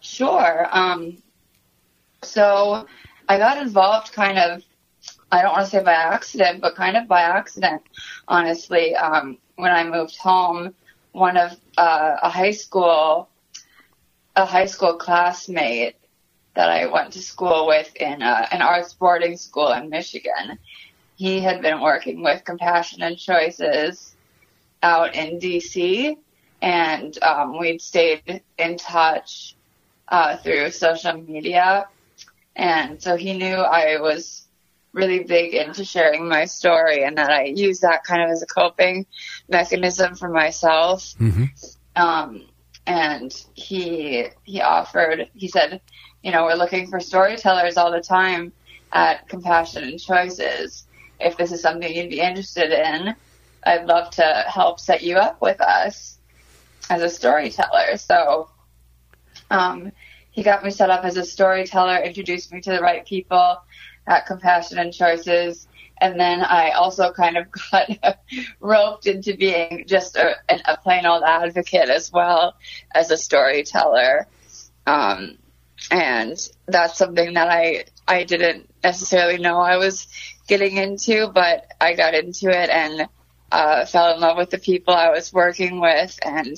Sure. 0.00 0.68
Um, 0.70 1.22
so 2.22 2.86
I 3.28 3.38
got 3.38 3.56
involved 3.56 4.12
kind 4.12 4.36
of, 4.36 4.62
I 5.30 5.40
don't 5.40 5.52
want 5.52 5.64
to 5.64 5.70
say 5.70 5.82
by 5.82 5.92
accident, 5.92 6.60
but 6.60 6.74
kind 6.74 6.96
of 6.96 7.08
by 7.08 7.22
accident, 7.22 7.82
honestly. 8.28 8.94
Um, 8.94 9.38
when 9.56 9.70
I 9.70 9.84
moved 9.84 10.16
home, 10.18 10.74
one 11.12 11.36
of 11.36 11.56
uh, 11.76 12.16
a 12.22 12.28
high 12.28 12.50
school, 12.50 13.28
a 14.34 14.44
high 14.44 14.66
school 14.66 14.94
classmate 14.94 15.96
that 16.54 16.68
I 16.70 16.86
went 16.86 17.12
to 17.14 17.22
school 17.22 17.66
with 17.66 17.94
in 17.96 18.22
uh, 18.22 18.46
an 18.50 18.60
arts 18.60 18.92
boarding 18.92 19.36
school 19.36 19.72
in 19.72 19.88
Michigan, 19.88 20.58
he 21.16 21.40
had 21.40 21.62
been 21.62 21.80
working 21.80 22.22
with 22.22 22.44
Compassion 22.44 23.02
and 23.02 23.16
Choices 23.16 24.14
out 24.82 25.14
in 25.14 25.38
DC, 25.38 26.16
and 26.60 27.22
um, 27.22 27.58
we'd 27.58 27.80
stayed 27.80 28.42
in 28.58 28.76
touch 28.76 29.54
uh, 30.08 30.36
through 30.38 30.70
social 30.70 31.14
media. 31.14 31.86
And 32.56 33.00
so 33.00 33.16
he 33.16 33.32
knew 33.32 33.54
I 33.54 34.00
was 34.00 34.41
really 34.92 35.24
big 35.24 35.54
into 35.54 35.84
sharing 35.84 36.28
my 36.28 36.44
story 36.44 37.04
and 37.04 37.16
that 37.16 37.30
I 37.30 37.44
use 37.44 37.80
that 37.80 38.04
kind 38.04 38.22
of 38.22 38.30
as 38.30 38.42
a 38.42 38.46
coping 38.46 39.06
mechanism 39.48 40.14
for 40.14 40.28
myself. 40.28 41.14
Mm-hmm. 41.18 41.44
Um, 41.96 42.46
and 42.86 43.32
he, 43.54 44.26
he 44.44 44.60
offered, 44.60 45.30
he 45.34 45.48
said, 45.48 45.80
you 46.22 46.30
know, 46.30 46.44
we're 46.44 46.54
looking 46.54 46.88
for 46.88 47.00
storytellers 47.00 47.76
all 47.76 47.90
the 47.90 48.00
time 48.00 48.52
at 48.92 49.28
Compassion 49.28 49.84
and 49.84 50.00
Choices. 50.00 50.86
If 51.18 51.36
this 51.36 51.52
is 51.52 51.62
something 51.62 51.92
you'd 51.92 52.10
be 52.10 52.20
interested 52.20 52.72
in, 52.72 53.14
I'd 53.64 53.86
love 53.86 54.10
to 54.10 54.44
help 54.46 54.80
set 54.80 55.02
you 55.02 55.16
up 55.16 55.40
with 55.40 55.60
us 55.60 56.18
as 56.90 57.02
a 57.02 57.08
storyteller. 57.08 57.96
So, 57.96 58.50
um, 59.50 59.92
he 60.30 60.42
got 60.42 60.64
me 60.64 60.70
set 60.70 60.90
up 60.90 61.04
as 61.04 61.16
a 61.16 61.24
storyteller, 61.24 61.98
introduced 61.98 62.52
me 62.52 62.60
to 62.62 62.70
the 62.70 62.80
right 62.80 63.06
people 63.06 63.58
at 64.06 64.26
Compassion 64.26 64.78
and 64.78 64.92
Choices, 64.92 65.66
and 66.02 66.18
then 66.18 66.42
I 66.42 66.70
also 66.70 67.12
kind 67.12 67.36
of 67.36 67.46
got 67.70 68.18
roped 68.60 69.06
into 69.06 69.36
being 69.36 69.84
just 69.86 70.16
a, 70.16 70.36
a 70.48 70.76
plain 70.78 71.06
old 71.06 71.22
advocate 71.22 71.88
as 71.88 72.10
well 72.12 72.56
as 72.94 73.10
a 73.10 73.16
storyteller. 73.16 74.26
Um, 74.86 75.38
and 75.90 76.36
that's 76.66 76.98
something 76.98 77.34
that 77.34 77.48
I 77.48 77.84
I 78.06 78.24
didn't 78.24 78.68
necessarily 78.82 79.38
know 79.38 79.58
I 79.58 79.76
was 79.76 80.08
getting 80.48 80.76
into, 80.76 81.28
but 81.28 81.66
I 81.80 81.94
got 81.94 82.14
into 82.14 82.50
it 82.50 82.68
and 82.68 83.08
uh, 83.50 83.86
fell 83.86 84.14
in 84.14 84.20
love 84.20 84.36
with 84.36 84.50
the 84.50 84.58
people 84.58 84.94
I 84.94 85.10
was 85.10 85.32
working 85.32 85.80
with 85.80 86.18
and 86.24 86.56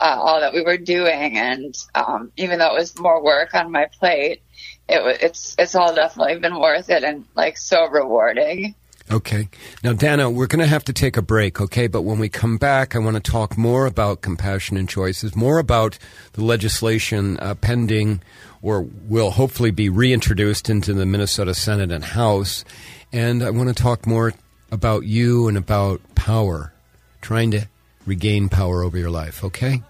uh, 0.00 0.16
all 0.20 0.40
that 0.40 0.52
we 0.52 0.62
were 0.62 0.78
doing. 0.78 1.38
And 1.38 1.76
um, 1.94 2.32
even 2.36 2.58
though 2.58 2.74
it 2.74 2.78
was 2.78 2.98
more 2.98 3.22
work 3.22 3.54
on 3.54 3.72
my 3.72 3.86
plate, 3.98 4.42
it 4.88 5.18
it's 5.22 5.54
it's 5.58 5.74
all 5.74 5.94
definitely 5.94 6.38
been 6.38 6.58
worth 6.58 6.90
it 6.90 7.04
and 7.04 7.24
like 7.34 7.58
so 7.58 7.88
rewarding. 7.88 8.74
Okay. 9.08 9.48
Now, 9.84 9.92
Dana, 9.92 10.28
we're 10.28 10.48
going 10.48 10.60
to 10.60 10.66
have 10.66 10.84
to 10.86 10.92
take 10.92 11.16
a 11.16 11.22
break, 11.22 11.60
okay? 11.60 11.86
But 11.86 12.02
when 12.02 12.18
we 12.18 12.28
come 12.28 12.58
back, 12.58 12.96
I 12.96 12.98
want 12.98 13.14
to 13.14 13.30
talk 13.30 13.56
more 13.56 13.86
about 13.86 14.20
compassion 14.20 14.76
and 14.76 14.88
choices, 14.88 15.36
more 15.36 15.60
about 15.60 15.96
the 16.32 16.42
legislation 16.42 17.38
uh, 17.38 17.54
pending 17.54 18.20
or 18.62 18.82
will 19.06 19.30
hopefully 19.30 19.70
be 19.70 19.88
reintroduced 19.88 20.68
into 20.68 20.92
the 20.92 21.06
Minnesota 21.06 21.54
Senate 21.54 21.92
and 21.92 22.02
House. 22.02 22.64
And 23.12 23.44
I 23.44 23.50
want 23.50 23.68
to 23.68 23.80
talk 23.80 24.08
more 24.08 24.34
about 24.72 25.04
you 25.04 25.46
and 25.46 25.56
about 25.56 26.00
power, 26.16 26.72
trying 27.20 27.52
to 27.52 27.68
regain 28.06 28.48
power 28.48 28.82
over 28.82 28.98
your 28.98 29.10
life, 29.10 29.44
okay? 29.44 29.82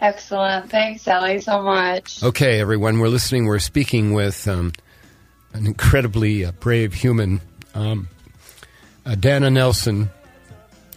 Excellent. 0.00 0.70
Thanks, 0.70 1.06
Ellie, 1.08 1.40
so 1.40 1.62
much. 1.62 2.22
Okay, 2.22 2.60
everyone, 2.60 2.98
we're 2.98 3.08
listening. 3.08 3.46
We're 3.46 3.58
speaking 3.58 4.12
with 4.12 4.46
um, 4.48 4.72
an 5.52 5.66
incredibly 5.66 6.44
uh, 6.44 6.52
brave 6.52 6.94
human, 6.94 7.40
um, 7.74 8.08
uh, 9.06 9.14
Dana 9.14 9.50
Nelson. 9.50 10.10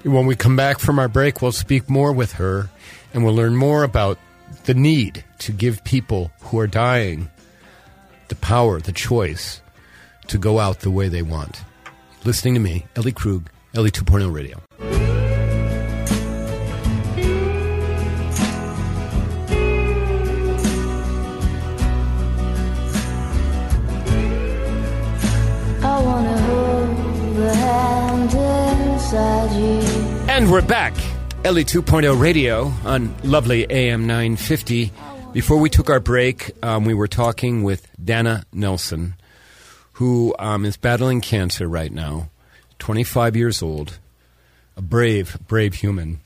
When 0.03 0.25
we 0.25 0.35
come 0.35 0.55
back 0.55 0.79
from 0.79 0.99
our 0.99 1.07
break, 1.07 1.41
we'll 1.41 1.51
speak 1.51 1.89
more 1.89 2.11
with 2.11 2.33
her 2.33 2.69
and 3.13 3.23
we'll 3.23 3.33
learn 3.35 3.55
more 3.55 3.83
about 3.83 4.17
the 4.65 4.73
need 4.73 5.23
to 5.39 5.51
give 5.51 5.83
people 5.83 6.31
who 6.41 6.59
are 6.59 6.67
dying 6.67 7.29
the 8.27 8.35
power, 8.35 8.79
the 8.79 8.91
choice 8.91 9.61
to 10.27 10.37
go 10.37 10.59
out 10.59 10.81
the 10.81 10.91
way 10.91 11.07
they 11.07 11.21
want. 11.21 11.61
Listening 12.25 12.53
to 12.55 12.59
me, 12.59 12.85
Ellie 12.95 13.11
Krug, 13.11 13.49
Ellie 13.73 13.91
2.0 13.91 14.33
Radio. 14.33 14.61
And 29.13 30.51
we're 30.51 30.61
back. 30.61 30.93
Ellie 31.45 31.63
2.0 31.63 32.19
Radio 32.19 32.73
on 32.83 33.15
lovely 33.23 33.65
AM 33.69 34.05
950. 34.05 34.91
Before 35.31 35.57
we 35.57 35.69
took 35.69 35.89
our 35.89 36.01
break, 36.01 36.51
um, 36.61 36.83
we 36.83 36.93
were 36.93 37.07
talking 37.07 37.63
with 37.63 37.87
Dana 38.03 38.43
Nelson, 38.51 39.15
who 39.93 40.35
um, 40.39 40.65
is 40.65 40.75
battling 40.75 41.21
cancer 41.21 41.69
right 41.69 41.91
now, 41.91 42.29
25 42.79 43.37
years 43.37 43.61
old, 43.61 43.97
a 44.75 44.81
brave, 44.81 45.37
brave 45.47 45.75
human. 45.75 46.19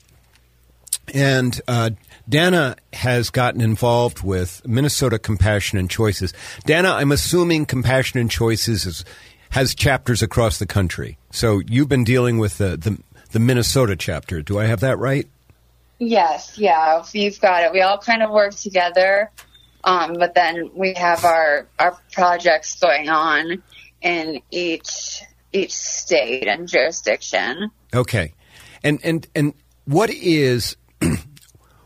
And 1.14 1.60
uh, 1.68 1.90
Dana 2.28 2.76
has 2.92 3.30
gotten 3.30 3.60
involved 3.60 4.22
with 4.22 4.66
Minnesota 4.66 5.20
Compassion 5.20 5.78
and 5.78 5.88
Choices. 5.88 6.34
Dana, 6.64 6.90
I'm 6.90 7.12
assuming 7.12 7.66
Compassion 7.66 8.18
and 8.18 8.30
Choices 8.30 8.86
is, 8.86 9.04
has 9.52 9.74
chapters 9.74 10.22
across 10.22 10.58
the 10.58 10.66
country. 10.66 11.18
So 11.30 11.60
you've 11.68 11.88
been 11.88 12.04
dealing 12.04 12.38
with 12.38 12.56
the, 12.58 12.76
the, 12.76 12.98
the 13.32 13.38
Minnesota 13.38 13.96
chapter. 13.96 14.40
Do 14.40 14.58
I 14.58 14.64
have 14.64 14.80
that 14.80 14.98
right? 14.98 15.28
Yes, 15.98 16.58
yeah, 16.58 17.04
you've 17.12 17.40
got 17.40 17.62
it. 17.62 17.72
We 17.72 17.82
all 17.82 17.98
kind 17.98 18.22
of 18.22 18.30
work 18.30 18.54
together, 18.54 19.30
um, 19.84 20.14
but 20.14 20.34
then 20.34 20.70
we 20.74 20.94
have 20.94 21.24
our 21.24 21.68
our 21.78 21.96
projects 22.10 22.80
going 22.80 23.08
on 23.08 23.62
in 24.00 24.40
each 24.50 25.22
each 25.52 25.72
state 25.72 26.48
and 26.48 26.66
jurisdiction. 26.66 27.70
Okay, 27.94 28.34
and 28.82 28.98
and 29.04 29.28
and 29.36 29.54
what 29.84 30.10
is 30.10 30.76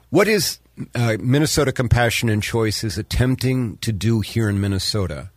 what 0.08 0.28
is 0.28 0.60
uh, 0.94 1.18
Minnesota 1.20 1.72
Compassion 1.72 2.30
and 2.30 2.42
Choice 2.42 2.82
is 2.84 2.96
attempting 2.96 3.76
to 3.78 3.92
do 3.92 4.20
here 4.20 4.48
in 4.48 4.58
Minnesota, 4.58 5.30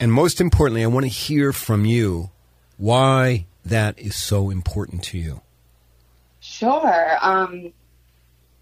and 0.00 0.12
most 0.12 0.40
importantly, 0.40 0.82
I 0.82 0.86
want 0.86 1.04
to 1.04 1.10
hear 1.10 1.52
from 1.52 1.84
you 1.84 2.30
why 2.76 3.46
that 3.64 3.98
is 3.98 4.16
so 4.16 4.50
important 4.50 5.02
to 5.04 5.18
you. 5.18 5.40
Sure. 6.40 7.16
Um, 7.20 7.72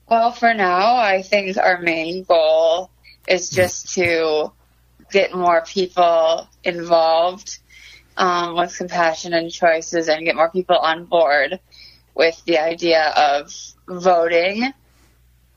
well, 0.09 0.33
for 0.33 0.55
now, 0.55 0.97
I 0.97 1.23
think 1.23 1.57
our 1.57 1.81
main 1.81 2.25
goal 2.25 2.90
is 3.27 3.51
just 3.51 3.95
to 3.95 4.53
get 5.11 5.35
more 5.35 5.62
people 5.62 6.49
involved 6.64 7.59
um, 8.16 8.57
with 8.57 8.77
compassion 8.77 9.33
and 9.35 9.51
choices 9.51 10.09
and 10.09 10.25
get 10.25 10.37
more 10.37 10.51
people 10.51 10.77
on 10.77 11.05
board 11.05 11.61
with 12.14 12.42
the 12.45 12.59
idea 12.59 13.09
of 13.16 13.53
voting 13.88 14.73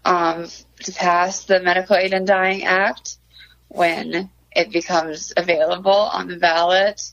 um, 0.05 0.47
to 0.83 0.91
pass 0.93 1.45
the 1.45 1.59
Medical 1.59 1.95
Aid 1.95 2.13
in 2.13 2.25
Dying 2.25 2.63
Act 2.63 3.17
when 3.67 4.29
it 4.55 4.71
becomes 4.71 5.33
available 5.35 5.91
on 5.91 6.27
the 6.27 6.37
ballot 6.37 7.11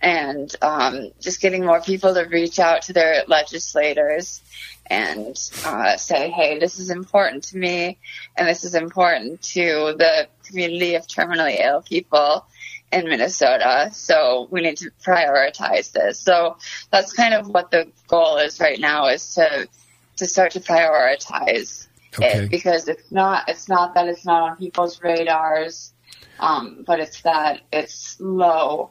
and 0.00 0.54
um, 0.60 1.10
just 1.20 1.40
getting 1.40 1.64
more 1.64 1.80
people 1.80 2.12
to 2.14 2.24
reach 2.24 2.58
out 2.58 2.82
to 2.82 2.92
their 2.92 3.24
legislators 3.26 4.42
and 4.88 5.36
uh, 5.64 5.96
say, 5.96 6.30
hey, 6.30 6.58
this 6.58 6.78
is 6.78 6.90
important 6.90 7.44
to 7.44 7.56
me 7.56 7.98
and 8.36 8.46
this 8.46 8.62
is 8.62 8.74
important 8.74 9.40
to 9.42 9.94
the 9.98 10.28
community 10.44 10.94
of 10.94 11.06
terminally 11.06 11.58
ill 11.58 11.82
people 11.82 12.44
in 12.92 13.08
Minnesota. 13.08 13.90
So 13.92 14.46
we 14.50 14.60
need 14.60 14.76
to 14.78 14.90
prioritize 15.04 15.90
this. 15.92 16.20
So 16.20 16.58
that's 16.92 17.12
kind 17.12 17.34
of 17.34 17.48
what 17.48 17.70
the 17.70 17.90
goal 18.06 18.36
is 18.36 18.60
right 18.60 18.78
now 18.78 19.08
is 19.08 19.34
to 19.34 19.68
to 20.16 20.26
start 20.26 20.52
to 20.52 20.60
prioritize 20.60 21.86
Okay. 22.18 22.44
it 22.44 22.50
because 22.50 22.88
it's 22.88 23.10
not 23.12 23.48
it's 23.48 23.68
not 23.68 23.94
that 23.94 24.08
it's 24.08 24.24
not 24.24 24.50
on 24.50 24.56
people's 24.56 25.02
radars, 25.02 25.92
um, 26.40 26.84
but 26.86 27.00
it's 27.00 27.22
that 27.22 27.60
it's 27.72 28.16
low 28.20 28.90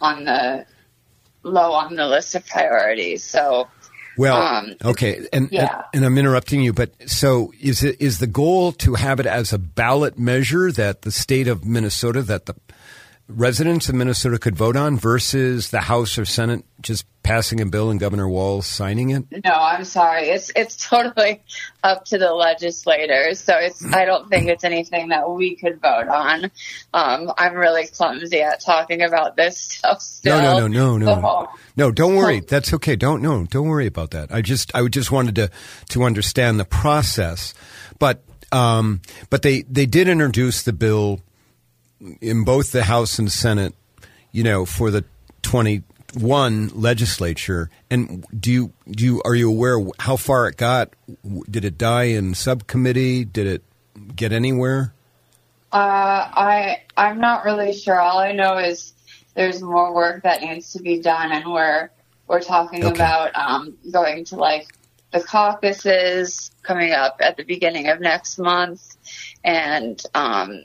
on 0.00 0.24
the 0.24 0.66
low 1.42 1.72
on 1.72 1.94
the 1.96 2.06
list 2.06 2.34
of 2.34 2.46
priorities. 2.46 3.22
So 3.24 3.68
Well, 4.18 4.40
Um, 4.40 4.74
okay, 4.82 5.26
and, 5.32 5.50
yeah. 5.52 5.82
and 5.92 6.02
and 6.02 6.04
I'm 6.06 6.16
interrupting 6.18 6.62
you, 6.62 6.72
but 6.72 6.90
so 7.06 7.52
is 7.60 7.82
it 7.84 8.00
is 8.00 8.18
the 8.18 8.26
goal 8.26 8.72
to 8.72 8.94
have 8.94 9.20
it 9.20 9.26
as 9.26 9.52
a 9.52 9.58
ballot 9.58 10.18
measure 10.18 10.72
that 10.72 11.02
the 11.02 11.12
state 11.12 11.48
of 11.48 11.64
Minnesota 11.64 12.22
that 12.22 12.46
the 12.46 12.54
residents 13.28 13.88
of 13.88 13.94
Minnesota 13.94 14.38
could 14.38 14.54
vote 14.54 14.76
on 14.76 14.96
versus 14.96 15.70
the 15.70 15.80
House 15.80 16.16
or 16.16 16.24
Senate 16.24 16.64
just 16.80 17.04
passing 17.22 17.60
a 17.60 17.66
bill 17.66 17.90
and 17.90 17.98
Governor 17.98 18.28
Walz 18.28 18.66
signing 18.66 19.10
it? 19.10 19.24
No, 19.44 19.52
I'm 19.52 19.84
sorry. 19.84 20.28
It's 20.28 20.50
it's 20.54 20.76
totally 20.88 21.42
up 21.82 22.04
to 22.06 22.18
the 22.18 22.32
legislators. 22.32 23.40
So 23.40 23.56
it's 23.56 23.84
I 23.92 24.04
don't 24.04 24.28
think 24.28 24.48
it's 24.48 24.64
anything 24.64 25.08
that 25.08 25.28
we 25.28 25.56
could 25.56 25.80
vote 25.80 26.08
on. 26.08 26.50
Um, 26.94 27.32
I'm 27.36 27.54
really 27.54 27.86
clumsy 27.86 28.42
at 28.42 28.60
talking 28.60 29.02
about 29.02 29.36
this 29.36 29.58
stuff. 29.58 30.00
Still. 30.00 30.40
No, 30.40 30.58
no, 30.58 30.68
no, 30.68 30.98
no, 30.98 31.20
no, 31.20 31.48
no. 31.76 31.90
Don't 31.90 32.16
worry. 32.16 32.40
That's 32.40 32.72
okay. 32.74 32.96
Don't 32.96 33.22
no. 33.22 33.44
Don't 33.44 33.68
worry 33.68 33.86
about 33.86 34.12
that. 34.12 34.32
I 34.32 34.42
just 34.42 34.74
I 34.74 34.86
just 34.88 35.10
wanted 35.10 35.34
to 35.36 35.50
to 35.90 36.04
understand 36.04 36.60
the 36.60 36.64
process, 36.64 37.54
but 37.98 38.22
um, 38.52 39.00
but 39.30 39.42
they 39.42 39.62
they 39.62 39.86
did 39.86 40.08
introduce 40.08 40.62
the 40.62 40.72
bill 40.72 41.20
in 42.20 42.44
both 42.44 42.72
the 42.72 42.84
House 42.84 43.18
and 43.18 43.30
Senate. 43.30 43.74
You 44.32 44.42
know, 44.44 44.66
for 44.66 44.90
the 44.90 45.04
twenty 45.42 45.82
one 46.14 46.68
legislature. 46.68 47.70
And 47.90 48.24
do 48.38 48.52
you 48.52 48.72
do 48.90 49.04
you 49.04 49.22
are 49.24 49.34
you 49.34 49.48
aware 49.50 49.78
how 49.98 50.16
far 50.16 50.46
it 50.48 50.56
got? 50.56 50.90
Did 51.50 51.64
it 51.64 51.78
die 51.78 52.04
in 52.04 52.34
subcommittee? 52.34 53.24
Did 53.24 53.46
it 53.46 53.62
get 54.14 54.32
anywhere? 54.32 54.92
Uh, 55.72 55.76
I 56.32 56.82
I'm 56.96 57.18
not 57.20 57.44
really 57.44 57.72
sure. 57.72 57.98
All 58.00 58.18
I 58.18 58.32
know 58.32 58.58
is 58.58 58.92
there's 59.34 59.62
more 59.62 59.94
work 59.94 60.22
that 60.22 60.42
needs 60.42 60.72
to 60.72 60.82
be 60.82 61.00
done, 61.00 61.32
and 61.32 61.50
we're 61.50 61.90
we're 62.26 62.40
talking 62.40 62.84
Okay. 62.84 62.94
about 62.94 63.34
um, 63.34 63.76
going 63.90 64.24
to 64.26 64.36
like 64.36 64.66
the 65.12 65.20
caucuses 65.20 66.50
coming 66.62 66.92
up 66.92 67.16
at 67.20 67.36
the 67.36 67.44
beginning 67.44 67.88
of 67.88 68.00
next 68.00 68.38
month, 68.38 68.96
and 69.44 70.02
um, 70.14 70.64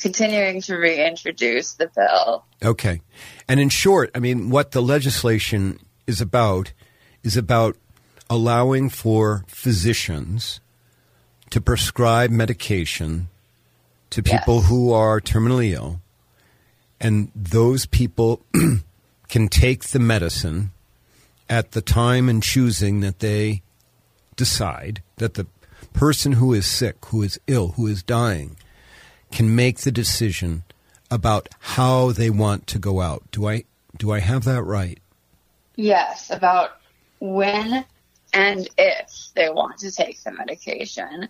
continuing 0.00 0.60
to 0.62 0.76
reintroduce 0.76 1.74
the 1.74 1.90
bill. 1.94 2.44
Okay. 2.62 3.00
And 3.48 3.58
in 3.60 3.68
short, 3.68 4.10
I 4.14 4.18
mean, 4.18 4.50
what 4.50 4.70
the 4.72 4.82
legislation 4.82 5.78
is 6.06 6.20
about 6.20 6.72
is 7.22 7.36
about 7.36 7.76
allowing 8.30 8.88
for 8.88 9.44
physicians 9.46 10.60
to 11.50 11.60
prescribe 11.60 12.30
medication 12.30 13.28
to 14.10 14.22
people 14.22 14.56
Yes. 14.60 14.68
who 14.68 14.92
are 14.92 15.20
terminally 15.20 15.72
ill. 15.72 16.00
And 17.00 17.30
those 17.34 17.86
people 17.86 18.44
can 19.28 19.48
take 19.48 19.84
the 19.84 19.98
medicine 19.98 20.70
at 21.48 21.72
the 21.72 21.82
time 21.82 22.28
and 22.28 22.42
choosing 22.42 23.00
that 23.00 23.18
they 23.18 23.62
decide 24.36 25.02
that 25.16 25.34
the 25.34 25.46
person 25.92 26.32
who 26.32 26.54
is 26.54 26.64
sick, 26.66 27.04
who 27.06 27.22
is 27.22 27.38
ill, 27.46 27.68
who 27.72 27.86
is 27.86 28.02
dying, 28.02 28.56
can 29.32 29.54
make 29.54 29.78
the 29.78 29.90
decision 29.90 30.62
about 31.10 31.48
how 31.58 32.12
they 32.12 32.30
want 32.30 32.66
to 32.68 32.78
go 32.78 33.00
out. 33.00 33.22
Do 33.32 33.48
I 33.48 33.64
do 33.96 34.12
I 34.12 34.20
have 34.20 34.44
that 34.44 34.62
right? 34.62 34.98
Yes, 35.76 36.30
about 36.30 36.78
when 37.18 37.84
and 38.32 38.68
if 38.78 39.30
they 39.34 39.48
want 39.48 39.78
to 39.78 39.90
take 39.90 40.22
the 40.22 40.32
medication. 40.32 41.28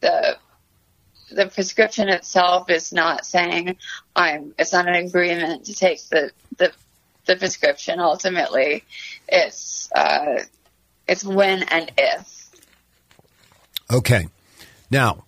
The 0.00 0.36
the 1.30 1.46
prescription 1.46 2.08
itself 2.08 2.68
is 2.70 2.92
not 2.92 3.24
saying 3.24 3.76
I'm 4.14 4.54
it's 4.58 4.72
not 4.72 4.88
an 4.88 4.94
agreement 4.94 5.66
to 5.66 5.74
take 5.74 6.02
the 6.08 6.30
the, 6.58 6.72
the 7.26 7.36
prescription 7.36 7.98
ultimately. 8.00 8.84
It's 9.28 9.90
uh 9.92 10.40
it's 11.06 11.24
when 11.24 11.62
and 11.64 11.90
if. 11.96 12.50
Okay. 13.90 14.28
Now, 14.90 15.24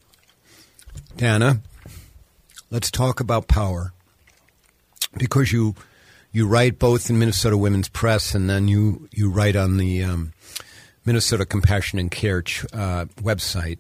Dana, 1.16 1.60
let's 2.70 2.90
talk 2.90 3.20
about 3.20 3.48
power. 3.48 3.92
Because 5.16 5.52
you 5.52 5.74
you 6.32 6.46
write 6.46 6.78
both 6.78 7.08
in 7.08 7.18
Minnesota 7.18 7.56
Women's 7.56 7.88
Press 7.88 8.34
and 8.34 8.50
then 8.50 8.68
you, 8.68 9.08
you 9.12 9.30
write 9.30 9.56
on 9.56 9.78
the 9.78 10.02
um, 10.04 10.34
Minnesota 11.06 11.46
Compassion 11.46 11.98
and 11.98 12.10
Care 12.10 12.42
ch- 12.42 12.66
uh, 12.74 13.06
website 13.22 13.78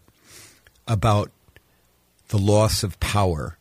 about 0.88 1.30
the 2.28 2.38
loss 2.38 2.82
of 2.82 2.98
power. 3.00 3.58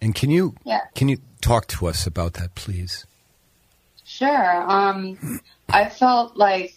And 0.00 0.14
can 0.14 0.30
you 0.30 0.54
Yeah. 0.64 0.82
can 0.94 1.08
you 1.08 1.18
talk 1.40 1.66
to 1.68 1.86
us 1.86 2.06
about 2.06 2.34
that, 2.34 2.54
please? 2.54 3.04
Sure. 4.04 4.70
Um, 4.70 5.40
I 5.68 5.88
felt 5.88 6.36
like 6.36 6.74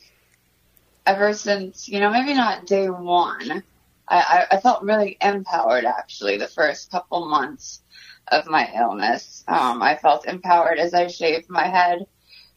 ever 1.06 1.34
since, 1.34 1.88
you 1.88 2.00
know, 2.00 2.10
maybe 2.10 2.34
not 2.34 2.66
day 2.66 2.90
one, 2.90 3.62
I, 4.10 4.48
I, 4.52 4.58
felt 4.60 4.84
really 4.84 5.18
empowered 5.22 5.86
actually 5.86 6.38
the 6.38 6.48
first 6.48 6.90
couple 6.90 7.30
months 7.30 7.82
of 8.28 8.48
my 8.48 8.70
illness. 8.76 9.44
Um, 9.48 9.82
I 9.84 9.96
felt 9.98 10.26
empowered 10.26 10.80
as 10.80 10.94
I 10.94 11.08
shaved 11.08 11.50
my 11.50 11.68
head 11.68 12.08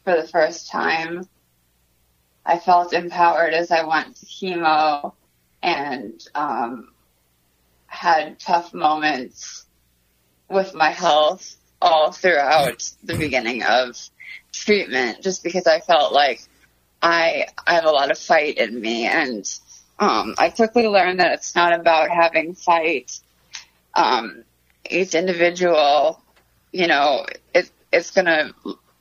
for 0.04 0.16
the 0.16 0.26
first 0.26 0.70
time. 0.70 1.28
I 2.44 2.58
felt 2.58 2.92
empowered 2.92 3.52
as 3.52 3.70
I 3.70 3.84
went 3.84 4.16
to 4.16 4.26
chemo 4.26 5.12
and 5.62 6.26
um, 6.34 6.92
had 7.86 8.40
tough 8.40 8.72
moments 8.72 9.66
with 10.48 10.74
my 10.74 10.90
health 10.90 11.56
all 11.80 12.12
throughout 12.12 12.90
the 13.02 13.16
beginning 13.16 13.62
of 13.62 13.96
treatment 14.52 15.22
just 15.22 15.42
because 15.42 15.66
I 15.66 15.80
felt 15.80 16.12
like 16.12 16.42
I 17.00 17.46
I 17.66 17.74
have 17.74 17.84
a 17.84 17.90
lot 17.90 18.10
of 18.10 18.18
fight 18.18 18.58
in 18.58 18.80
me 18.80 19.06
and 19.06 19.46
um, 19.98 20.34
I 20.38 20.50
quickly 20.50 20.86
learned 20.88 21.20
that 21.20 21.32
it's 21.32 21.54
not 21.54 21.78
about 21.78 22.10
having 22.10 22.54
fight. 22.54 23.20
Um, 23.94 24.44
each 24.88 25.14
individual, 25.14 26.20
you 26.72 26.86
know, 26.86 27.26
it, 27.54 27.70
it's 27.92 28.10
gonna 28.10 28.52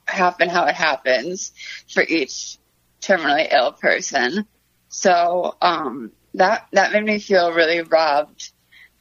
happen 0.05 0.49
how 0.49 0.65
it 0.65 0.75
happens 0.75 1.53
for 1.87 2.03
each 2.03 2.57
terminally 3.01 3.51
ill 3.51 3.71
person. 3.71 4.45
So 4.89 5.55
um, 5.61 6.11
that 6.35 6.67
that 6.73 6.91
made 6.91 7.05
me 7.05 7.19
feel 7.19 7.51
really 7.51 7.81
robbed 7.81 8.51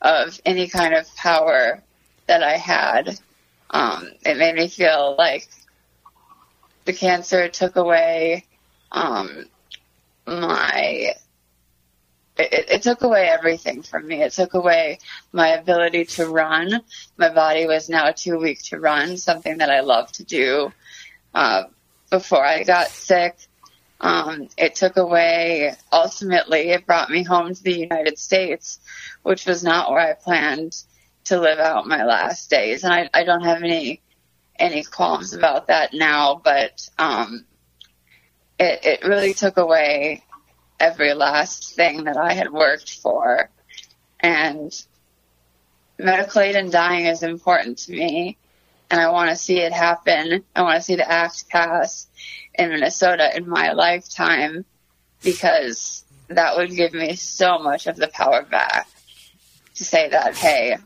of 0.01 0.41
any 0.45 0.69
kind 0.69 0.95
of 0.95 1.15
power 1.17 1.83
that 2.27 2.43
I 2.43 2.57
had. 2.57 3.19
Um, 3.71 4.09
it 4.25 4.39
made 4.39 4.55
me 4.55 4.69
feel 4.69 5.15
like 5.19 5.49
the 6.85 6.93
cancer 6.93 7.49
took 7.49 7.77
away 7.77 8.47
um, 8.91 9.45
my 10.27 11.15
it, 12.41 12.71
it, 12.71 12.83
took 12.83 13.03
away 13.03 13.29
everything 13.29 13.83
from 13.83 14.07
me. 14.07 14.23
It 14.23 14.33
took 14.33 14.55
away 14.55 14.99
my 15.33 15.49
ability 15.49 16.05
to 16.07 16.27
run. 16.27 16.81
My 17.17 17.29
body 17.29 17.67
was 17.67 17.89
now 17.89 18.11
too 18.11 18.39
weak 18.39 18.63
to 18.65 18.79
run, 18.79 19.17
something 19.17 19.59
that 19.59 19.71
I 19.71 19.81
loved 19.81 20.15
to 20.17 20.25
do 20.25 20.73
uh, 21.35 21.65
before 22.11 22.45
I 22.45 22.65
got 22.65 22.89
sick. 22.89 23.37
Um, 24.01 24.49
it 24.57 24.77
took 24.77 24.97
away, 24.97 25.75
ultimately, 25.93 26.71
it 26.71 26.87
brought 26.87 27.11
me 27.11 27.23
home 27.23 27.55
to 27.55 27.63
the 27.63 27.79
United 27.79 28.19
States, 28.19 28.81
which 29.23 29.47
was 29.47 29.63
not 29.63 29.91
where 29.91 30.01
I 30.01 30.15
planned 30.15 30.83
to 31.25 31.39
live 31.39 31.59
out 31.59 31.87
my 31.87 32.05
last 32.05 32.49
days. 32.49 32.85
And 32.85 32.93
I, 32.93 33.11
I 33.13 33.25
don't 33.25 33.45
have 33.45 33.63
any, 33.63 34.01
any 34.59 34.85
qualms 34.85 35.35
about 35.35 35.67
that 35.67 35.93
now, 35.93 36.41
but, 36.43 36.89
um, 36.99 37.45
it, 38.59 38.81
it 38.85 39.05
really 39.07 39.35
took 39.35 39.57
away 39.57 40.23
every 40.81 41.15
last 41.15 41.75
thing 41.75 42.05
that 42.05 42.17
I 42.17 42.33
had 42.33 42.51
worked 42.51 42.99
for. 42.99 43.51
And 44.19 44.73
medical 45.99 46.41
aid 46.41 46.57
in 46.57 46.71
dying 46.71 47.07
is 47.07 47.23
important 47.23 47.79
to 47.79 47.93
me. 47.93 48.39
And 48.91 49.01
I 49.01 49.11
want 49.11 49.31
to 49.31 49.37
see 49.37 49.61
it 49.61 49.73
happen. 49.73 50.43
I 50.57 50.63
want 50.63 50.77
to 50.77 50.83
see 50.83 50.97
the 50.97 51.09
act 51.09 51.49
pass 51.49 52.09
in 52.55 52.71
Minnesota 52.71 53.37
in 53.37 53.49
my 53.49 53.73
lifetime 53.73 54.65
because 55.23 56.05
that 56.29 56.57
would 56.57 56.75
give 56.75 56.93
me 56.93 57.15
so 57.15 57.59
much 57.59 57.87
of 57.87 57.97
the 57.97 58.09
power 58.09 58.43
back 58.43 58.89
to 59.77 59.85
say 59.85 60.09
that, 60.09 60.37
hey, 60.37 60.77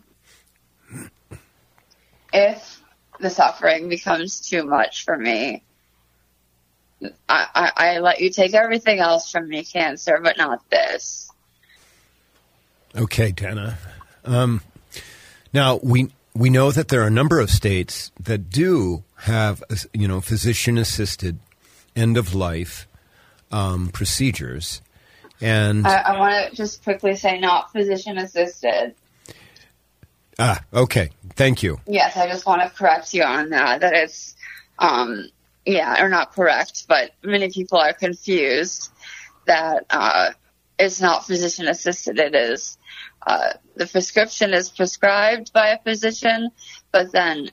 if 2.33 2.83
the 3.20 3.30
suffering 3.30 3.88
becomes 3.88 4.40
too 4.40 4.64
much 4.64 5.04
for 5.04 5.16
me, 5.16 5.62
I, 7.28 7.46
I, 7.54 7.72
I 7.76 7.98
let 7.98 8.20
you 8.20 8.30
take 8.30 8.54
everything 8.54 8.98
else 8.98 9.30
from 9.30 9.48
me, 9.48 9.64
cancer, 9.64 10.20
but 10.22 10.36
not 10.36 10.68
this. 10.70 11.30
Okay, 12.96 13.32
Dana. 13.32 13.78
Um, 14.24 14.62
now 15.52 15.80
we 15.82 16.10
we 16.34 16.50
know 16.50 16.70
that 16.70 16.88
there 16.88 17.02
are 17.02 17.06
a 17.06 17.10
number 17.10 17.40
of 17.40 17.50
states 17.50 18.10
that 18.20 18.50
do 18.50 19.04
have 19.16 19.62
you 19.92 20.08
know 20.08 20.20
physician 20.20 20.78
assisted 20.78 21.38
end 21.96 22.16
of 22.16 22.34
life 22.34 22.86
um, 23.50 23.88
procedures, 23.88 24.80
and 25.40 25.86
I, 25.86 25.96
I 25.96 26.18
want 26.18 26.50
to 26.50 26.56
just 26.56 26.84
quickly 26.84 27.16
say 27.16 27.38
not 27.40 27.72
physician 27.72 28.18
assisted. 28.18 28.94
Ah, 30.38 30.62
okay. 30.72 31.10
Thank 31.36 31.62
you. 31.62 31.80
Yes, 31.86 32.16
I 32.16 32.28
just 32.28 32.46
want 32.46 32.62
to 32.62 32.68
correct 32.68 33.14
you 33.14 33.22
on 33.22 33.50
that. 33.50 33.80
That 33.80 33.94
it's 33.94 34.36
um, 34.78 35.28
yeah, 35.66 36.03
or 36.03 36.09
not 36.09 36.33
correct, 36.33 36.87
but 36.88 37.12
many 37.22 37.50
people 37.50 37.79
are 37.79 37.92
confused 37.92 38.90
that 39.46 39.87
uh, 39.90 40.31
it's 40.79 41.00
not 41.00 41.27
physician 41.27 41.68
assisted. 41.68 42.18
It 42.18 42.35
is 42.35 42.79
uh, 43.27 43.55
the 43.77 43.87
prescription 43.87 44.53
is 44.53 44.68
prescribed 44.68 45.53
by 45.53 45.68
a 45.68 45.83
physician, 45.83 46.50
but 46.92 47.12
then 47.12 47.50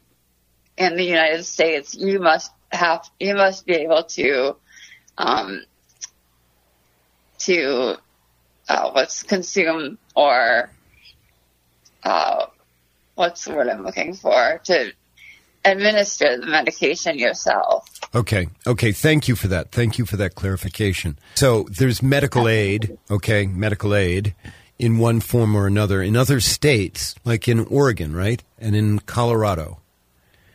in 0.77 0.95
the 0.95 1.03
United 1.03 1.43
States, 1.43 1.95
you 1.95 2.19
must 2.19 2.51
have 2.71 3.09
you 3.19 3.35
must 3.35 3.65
be 3.65 3.73
able 3.73 4.03
to 4.03 4.55
um, 5.17 5.63
to 7.39 7.95
uh, 8.67 8.91
what's 8.91 9.23
consume 9.23 9.97
or 10.15 10.69
uh, 12.03 12.45
what's 13.15 13.45
the 13.45 13.53
word 13.53 13.69
I'm 13.69 13.83
looking 13.83 14.13
for 14.13 14.59
to 14.65 14.91
administer 15.65 16.37
the 16.37 16.45
medication 16.45 17.17
yourself. 17.17 17.87
Okay. 18.13 18.47
Okay. 18.67 18.91
Thank 18.91 19.27
you 19.27 19.35
for 19.35 19.47
that. 19.47 19.71
Thank 19.71 19.97
you 19.97 20.05
for 20.05 20.17
that 20.17 20.35
clarification. 20.35 21.17
So 21.35 21.63
there's 21.69 22.01
medical 22.01 22.47
aid. 22.47 22.97
Okay. 23.09 23.45
Medical 23.45 23.95
aid 23.95 24.35
in 24.79 24.97
one 24.97 25.19
form 25.21 25.55
or 25.55 25.67
another 25.67 26.01
in 26.01 26.17
other 26.17 26.39
states, 26.39 27.15
like 27.23 27.47
in 27.47 27.59
Oregon, 27.65 28.15
right? 28.15 28.43
And 28.57 28.75
in 28.75 28.99
Colorado. 28.99 29.79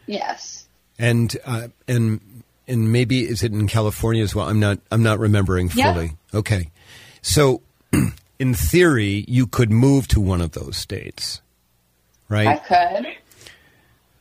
Yes. 0.07 0.67
And, 0.99 1.37
uh, 1.45 1.69
and, 1.87 2.21
and 2.67 2.93
maybe 2.93 3.23
is 3.23 3.43
it 3.43 3.53
in 3.53 3.69
California 3.69 4.23
as 4.23 4.35
well? 4.35 4.49
I'm 4.49 4.59
not, 4.59 4.81
I'm 4.91 5.03
not 5.03 5.19
remembering 5.19 5.69
fully. 5.69 6.07
Yep. 6.07 6.35
Okay. 6.35 6.71
So 7.23 7.63
in 8.39 8.55
theory, 8.55 9.25
you 9.29 9.47
could 9.47 9.71
move 9.71 10.09
to 10.09 10.21
one 10.21 10.41
of 10.41 10.53
those 10.53 10.77
states, 10.77 11.41
right? 12.29 12.49
I 12.49 12.57
could. 12.57 13.07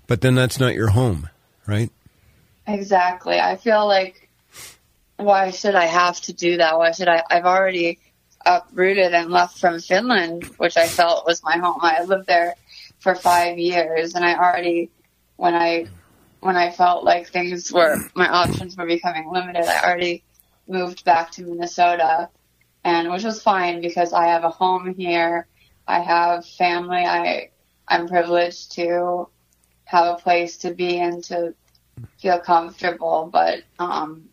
But 0.08 0.22
then 0.22 0.36
that's 0.36 0.60
not 0.60 0.76
your 0.76 0.90
home, 0.90 1.30
right? 1.66 1.90
Exactly. 2.68 3.40
I 3.40 3.56
feel 3.56 3.88
like 3.88 4.30
why 5.18 5.52
should 5.52 5.76
I 5.76 5.86
have 5.86 6.20
to 6.22 6.34
do 6.34 6.58
that? 6.58 6.78
Why 6.78 6.92
should 6.92 7.08
I? 7.08 7.24
I've 7.30 7.46
already 7.46 8.00
uprooted 8.46 9.14
and 9.14 9.32
left 9.32 9.60
from 9.60 9.80
Finland, 9.80 10.46
which 10.58 10.78
I 10.78 10.88
felt 10.88 11.26
was 11.26 11.44
my 11.44 11.58
home. 11.58 11.80
I 11.82 12.04
lived 12.04 12.28
there 12.28 12.56
for 13.00 13.16
five 13.16 13.58
years, 13.58 14.16
and 14.16 14.26
I 14.26 14.36
already, 14.36 14.90
when 15.38 15.56
I, 15.56 15.88
when 16.42 16.58
I 16.58 16.72
felt 16.72 17.04
like 17.04 17.28
things 17.28 17.72
were, 17.72 17.98
my 18.16 18.28
options 18.28 18.78
were 18.78 18.86
becoming 18.86 19.32
limited, 19.32 19.66
I 19.66 19.84
already 19.84 20.24
moved 20.68 21.06
back 21.06 21.32
to 21.32 21.44
Minnesota, 21.44 22.30
and 22.84 23.12
which 23.12 23.24
was 23.24 23.42
fine 23.42 23.82
because 23.82 24.14
I 24.14 24.28
have 24.28 24.44
a 24.44 24.50
home 24.50 24.94
here. 24.96 25.48
I 25.88 26.00
have 26.00 26.46
family. 26.46 27.06
I, 27.06 27.52
I'm 27.88 28.08
privileged 28.08 28.74
to 28.74 29.30
have 29.86 30.16
a 30.16 30.22
place 30.22 30.58
to 30.58 30.74
be 30.74 31.00
and 31.00 31.24
to 31.26 31.54
feel 32.18 32.40
comfortable. 32.40 33.30
But 33.32 33.64
um, 33.80 34.30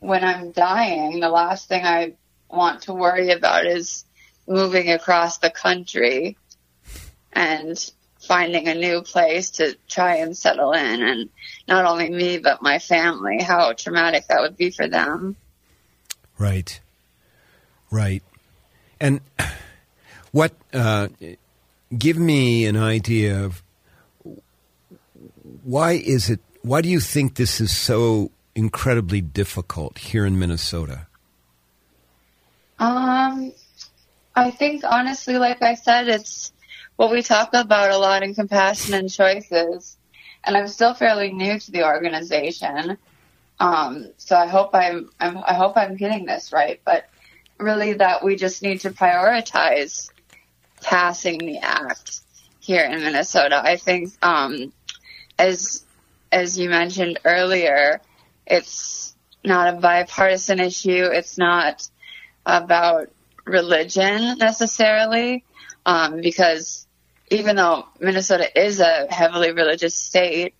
when 0.00 0.24
I'm 0.24 0.52
dying, 0.52 1.20
the 1.20 1.28
last 1.28 1.68
thing 1.68 1.84
I 1.84 2.14
want 2.48 2.82
to 2.82 2.94
worry 2.94 3.30
about 3.30 3.66
is 3.66 4.04
moving 4.46 4.90
across 4.90 5.38
the 5.38 5.50
country 5.50 6.36
and 7.32 7.90
finding 8.20 8.68
a 8.68 8.74
new 8.74 9.02
place 9.02 9.50
to 9.50 9.76
try 9.88 10.16
and 10.16 10.36
settle 10.36 10.72
in. 10.72 11.02
And 11.02 11.30
not 11.68 11.84
only 11.84 12.10
me, 12.10 12.38
but 12.38 12.62
my 12.62 12.78
family, 12.78 13.42
how 13.42 13.72
traumatic 13.72 14.26
that 14.28 14.40
would 14.40 14.56
be 14.56 14.70
for 14.70 14.88
them. 14.88 15.36
Right. 16.38 16.80
Right. 17.90 18.22
And 19.00 19.20
what, 20.32 20.52
uh, 20.72 21.08
give 21.96 22.18
me 22.18 22.66
an 22.66 22.76
idea 22.76 23.44
of 23.44 23.62
why 25.66 25.92
is 25.92 26.30
it? 26.30 26.40
Why 26.62 26.80
do 26.80 26.88
you 26.88 27.00
think 27.00 27.34
this 27.34 27.60
is 27.60 27.76
so 27.76 28.30
incredibly 28.54 29.20
difficult 29.20 29.98
here 29.98 30.24
in 30.24 30.38
Minnesota? 30.38 31.08
Um, 32.78 33.52
I 34.34 34.52
think 34.52 34.84
honestly, 34.84 35.38
like 35.38 35.62
I 35.62 35.74
said, 35.74 36.08
it's 36.08 36.52
what 36.94 37.10
we 37.10 37.20
talk 37.22 37.52
about 37.52 37.90
a 37.90 37.98
lot 37.98 38.22
in 38.22 38.34
compassion 38.34 38.94
and 38.94 39.10
choices. 39.10 39.96
And 40.44 40.56
I'm 40.56 40.68
still 40.68 40.94
fairly 40.94 41.32
new 41.32 41.58
to 41.58 41.70
the 41.72 41.84
organization, 41.84 42.96
um, 43.58 44.06
so 44.16 44.36
I 44.36 44.46
hope 44.46 44.70
I'm, 44.72 45.10
I'm 45.18 45.38
I 45.38 45.54
hope 45.54 45.76
I'm 45.76 45.96
getting 45.96 46.26
this 46.26 46.52
right. 46.52 46.80
But 46.84 47.06
really, 47.58 47.94
that 47.94 48.22
we 48.22 48.36
just 48.36 48.62
need 48.62 48.80
to 48.82 48.90
prioritize 48.90 50.10
passing 50.80 51.38
the 51.38 51.58
act 51.58 52.20
here 52.60 52.84
in 52.84 53.00
Minnesota. 53.00 53.60
I 53.64 53.76
think 53.76 54.12
um, 54.22 54.72
as 55.38 55.84
as 56.32 56.58
you 56.58 56.68
mentioned 56.68 57.18
earlier, 57.24 58.00
it's 58.46 59.14
not 59.44 59.74
a 59.74 59.78
bipartisan 59.78 60.60
issue. 60.60 61.04
It's 61.04 61.38
not 61.38 61.88
about 62.44 63.10
religion 63.44 64.38
necessarily, 64.38 65.44
um, 65.84 66.20
because 66.20 66.86
even 67.30 67.56
though 67.56 67.86
Minnesota 68.00 68.48
is 68.60 68.80
a 68.80 69.06
heavily 69.10 69.52
religious 69.52 69.94
state, 69.94 70.54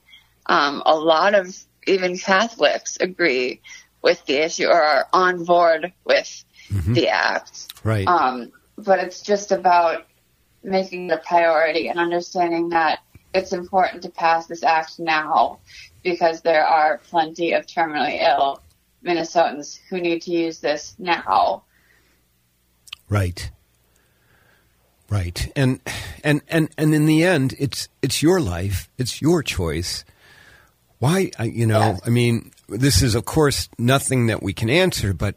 um, 0.47 0.83
a 0.87 0.97
lot 0.97 1.35
of 1.35 1.57
even 1.87 2.18
Catholics 2.18 2.97
agree 3.01 3.61
with 4.03 4.24
the 4.27 4.37
issue 4.45 4.66
or 4.66 4.81
are 4.81 5.07
on 5.12 5.45
board 5.45 5.93
with 6.05 6.45
mm-hmm. 6.68 6.93
the 6.93 7.09
act. 7.09 7.72
Right. 7.85 8.07
Um, 8.07 8.53
but 8.77 8.99
it's 9.01 9.22
just 9.22 9.53
about 9.53 10.07
making 10.62 11.11
it 11.11 11.12
a 11.12 11.18
priority 11.18 11.89
and 11.89 11.99
understanding 11.99 12.70
that 12.70 13.01
it's 13.37 13.53
important 13.53 14.03
to 14.03 14.11
pass 14.11 14.47
this 14.47 14.62
act 14.62 14.99
now 14.99 15.59
because 16.03 16.41
there 16.41 16.64
are 16.64 16.99
plenty 16.99 17.53
of 17.53 17.66
terminally 17.66 18.20
ill 18.20 18.61
Minnesotans 19.05 19.78
who 19.89 20.01
need 20.01 20.22
to 20.22 20.30
use 20.30 20.59
this 20.59 20.95
now. 20.99 21.62
Right. 23.09 23.51
Right. 25.09 25.53
And 25.55 25.80
and 26.24 26.41
and 26.49 26.68
and 26.76 26.95
in 26.95 27.07
the 27.07 27.22
end 27.22 27.55
it's 27.59 27.89
it's 28.03 28.22
your 28.22 28.41
life, 28.41 28.89
it's 28.99 29.20
your 29.22 29.43
choice. 29.43 30.05
Why 30.99 31.30
you 31.45 31.66
know. 31.66 31.99
I 32.05 32.11
mean, 32.11 32.51
this 32.68 33.03
is 33.03 33.14
of 33.14 33.24
course 33.24 33.68
nothing 33.78 34.26
that 34.26 34.43
we 34.43 34.53
can 34.53 34.70
answer, 34.70 35.12
but 35.12 35.37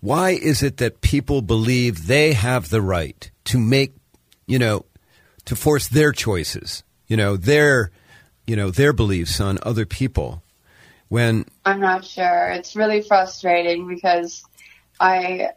Why 0.00 0.30
is 0.30 0.62
it 0.62 0.76
that 0.76 1.00
people 1.00 1.42
believe 1.42 2.06
they 2.06 2.32
have 2.32 2.68
the 2.68 2.82
right 2.82 3.30
to 3.46 3.58
make, 3.58 3.94
you 4.46 4.58
know, 4.58 4.84
to 5.46 5.56
force 5.56 5.88
their 5.88 6.12
choices, 6.12 6.84
you 7.08 7.16
know, 7.16 7.36
their, 7.36 7.90
you 8.46 8.54
know, 8.54 8.70
their 8.70 8.92
beliefs 8.92 9.40
on 9.40 9.58
other 9.62 9.86
people 9.86 10.42
when 11.08 11.46
I'm 11.64 11.80
not 11.80 12.04
sure. 12.04 12.50
It's 12.50 12.76
really 12.76 13.02
frustrating 13.02 13.88
because 13.88 14.44
I, 15.00 15.50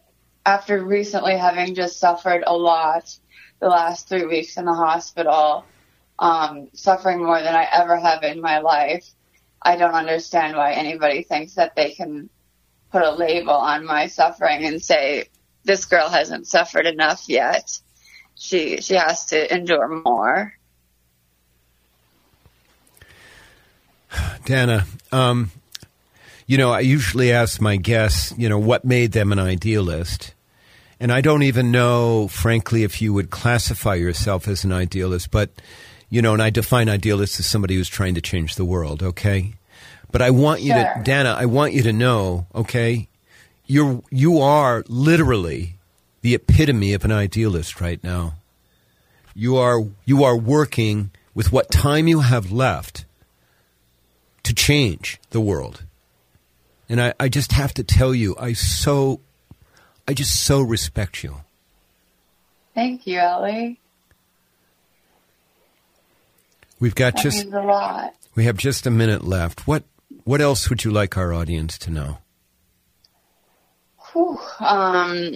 after 0.45 0.83
recently 0.83 1.37
having 1.37 1.75
just 1.75 1.99
suffered 1.99 2.43
a 2.47 2.55
lot 2.55 3.15
the 3.59 3.67
last 3.67 4.09
three 4.09 4.25
weeks 4.25 4.57
in 4.57 4.65
the 4.65 4.73
hospital, 4.73 5.65
um, 6.17 6.69
suffering 6.73 7.23
more 7.23 7.41
than 7.41 7.53
I 7.53 7.67
ever 7.71 7.97
have 7.97 8.23
in 8.23 8.41
my 8.41 8.59
life, 8.59 9.07
I 9.61 9.75
don't 9.75 9.93
understand 9.93 10.55
why 10.55 10.73
anybody 10.73 11.23
thinks 11.23 11.55
that 11.55 11.75
they 11.75 11.91
can 11.91 12.29
put 12.91 13.03
a 13.03 13.11
label 13.11 13.53
on 13.53 13.85
my 13.85 14.07
suffering 14.07 14.63
and 14.65 14.81
say, 14.81 15.25
this 15.63 15.85
girl 15.85 16.09
hasn't 16.09 16.47
suffered 16.47 16.87
enough 16.87 17.25
yet. 17.27 17.79
She, 18.35 18.81
she 18.81 18.95
has 18.95 19.25
to 19.27 19.53
endure 19.53 20.01
more. 20.03 20.53
Dana, 24.45 24.85
um, 25.11 25.51
you 26.47 26.57
know, 26.57 26.71
I 26.71 26.81
usually 26.81 27.31
ask 27.31 27.61
my 27.61 27.77
guests, 27.77 28.33
you 28.37 28.49
know, 28.49 28.59
what 28.59 28.83
made 28.83 29.11
them 29.13 29.31
an 29.31 29.39
idealist. 29.39 30.33
And 30.99 31.11
I 31.11 31.21
don't 31.21 31.43
even 31.43 31.71
know, 31.71 32.27
frankly, 32.27 32.83
if 32.83 33.01
you 33.01 33.13
would 33.13 33.29
classify 33.29 33.95
yourself 33.95 34.47
as 34.47 34.63
an 34.63 34.71
idealist, 34.71 35.31
but, 35.31 35.49
you 36.09 36.21
know, 36.21 36.33
and 36.33 36.41
I 36.41 36.49
define 36.49 36.89
idealist 36.89 37.39
as 37.39 37.45
somebody 37.45 37.75
who's 37.75 37.89
trying 37.89 38.15
to 38.15 38.21
change 38.21 38.55
the 38.55 38.65
world, 38.65 39.01
okay? 39.01 39.53
But 40.11 40.21
I 40.21 40.29
want 40.29 40.61
you 40.61 40.73
Sure. 40.73 40.83
to, 40.83 41.01
Dana, 41.03 41.35
I 41.39 41.45
want 41.45 41.73
you 41.73 41.83
to 41.83 41.93
know, 41.93 42.45
okay? 42.53 43.07
You're, 43.65 44.03
you 44.11 44.39
are 44.39 44.83
literally 44.87 45.75
the 46.21 46.35
epitome 46.35 46.93
of 46.93 47.05
an 47.05 47.11
idealist 47.11 47.79
right 47.81 48.03
now. 48.03 48.35
You 49.33 49.55
are, 49.57 49.79
you 50.05 50.23
are 50.23 50.37
working 50.37 51.11
with 51.33 51.51
what 51.51 51.71
time 51.71 52.07
you 52.07 52.19
have 52.19 52.51
left 52.51 53.05
to 54.43 54.53
change 54.53 55.19
the 55.29 55.41
world. 55.41 55.83
And 56.89 57.01
I, 57.01 57.13
I 57.19 57.29
just 57.29 57.53
have 57.53 57.73
to 57.75 57.83
tell 57.83 58.13
you, 58.13 58.35
I 58.39 58.53
so, 58.53 59.21
I 60.07 60.13
just 60.13 60.43
so 60.43 60.61
respect 60.61 61.23
you. 61.23 61.37
Thank 62.75 63.07
you, 63.07 63.19
Ellie. 63.19 63.79
We've 66.79 66.95
got 66.95 67.15
That 67.15 67.23
just, 67.23 67.45
a 67.45 67.61
lot. 67.61 68.15
we 68.35 68.45
have 68.45 68.57
just 68.57 68.87
a 68.87 68.91
minute 68.91 69.23
left. 69.23 69.67
What, 69.67 69.83
what 70.23 70.41
else 70.41 70.69
would 70.69 70.83
you 70.83 70.91
like 70.91 71.15
our 71.17 71.33
audience 71.33 71.77
to 71.79 71.91
know? 71.91 72.17
Whew, 74.11 74.39
um, 74.59 75.35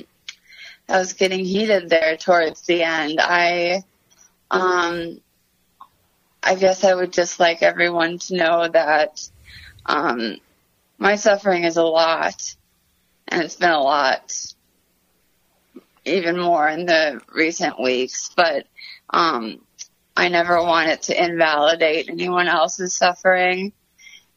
I 0.89 0.97
was 0.97 1.13
getting 1.13 1.45
heated 1.45 1.89
there 1.89 2.17
towards 2.17 2.61
the 2.63 2.83
end. 2.83 3.19
I, 3.21 3.83
um, 4.51 5.21
I 6.45 6.55
guess 6.55 6.83
I 6.83 6.93
would 6.93 7.11
just 7.11 7.39
like 7.39 7.63
everyone 7.63 8.19
to 8.19 8.35
know 8.35 8.67
that, 8.67 9.27
um, 9.85 10.37
my 10.99 11.15
suffering 11.15 11.63
is 11.63 11.77
a 11.77 11.83
lot, 11.83 12.55
and 13.27 13.41
it's 13.41 13.55
been 13.55 13.71
a 13.71 13.81
lot, 13.81 14.33
even 16.05 16.39
more 16.39 16.69
in 16.69 16.85
the 16.85 17.19
recent 17.33 17.81
weeks. 17.81 18.29
But 18.35 18.67
um, 19.09 19.59
I 20.15 20.29
never 20.29 20.61
want 20.61 20.89
it 20.89 21.01
to 21.03 21.23
invalidate 21.23 22.09
anyone 22.09 22.47
else's 22.47 22.95
suffering, 22.95 23.73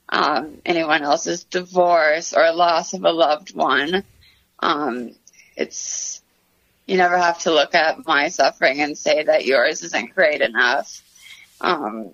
um, 0.09 0.63
anyone 0.65 1.03
else's 1.03 1.45
divorce 1.45 2.33
or 2.33 2.51
loss 2.53 2.95
of 2.95 3.05
a 3.05 3.13
loved 3.13 3.55
one. 3.55 4.03
Um, 4.61 5.13
it's 5.57 6.23
you 6.87 6.97
never 6.97 7.19
have 7.19 7.41
to 7.41 7.53
look 7.53 7.75
at 7.75 8.07
my 8.07 8.29
suffering 8.29 8.81
and 8.81 8.97
say 8.97 9.23
that 9.25 9.45
yours 9.45 9.83
isn't 9.83 10.15
great 10.15 10.41
enough. 10.41 11.03
Um, 11.61 12.13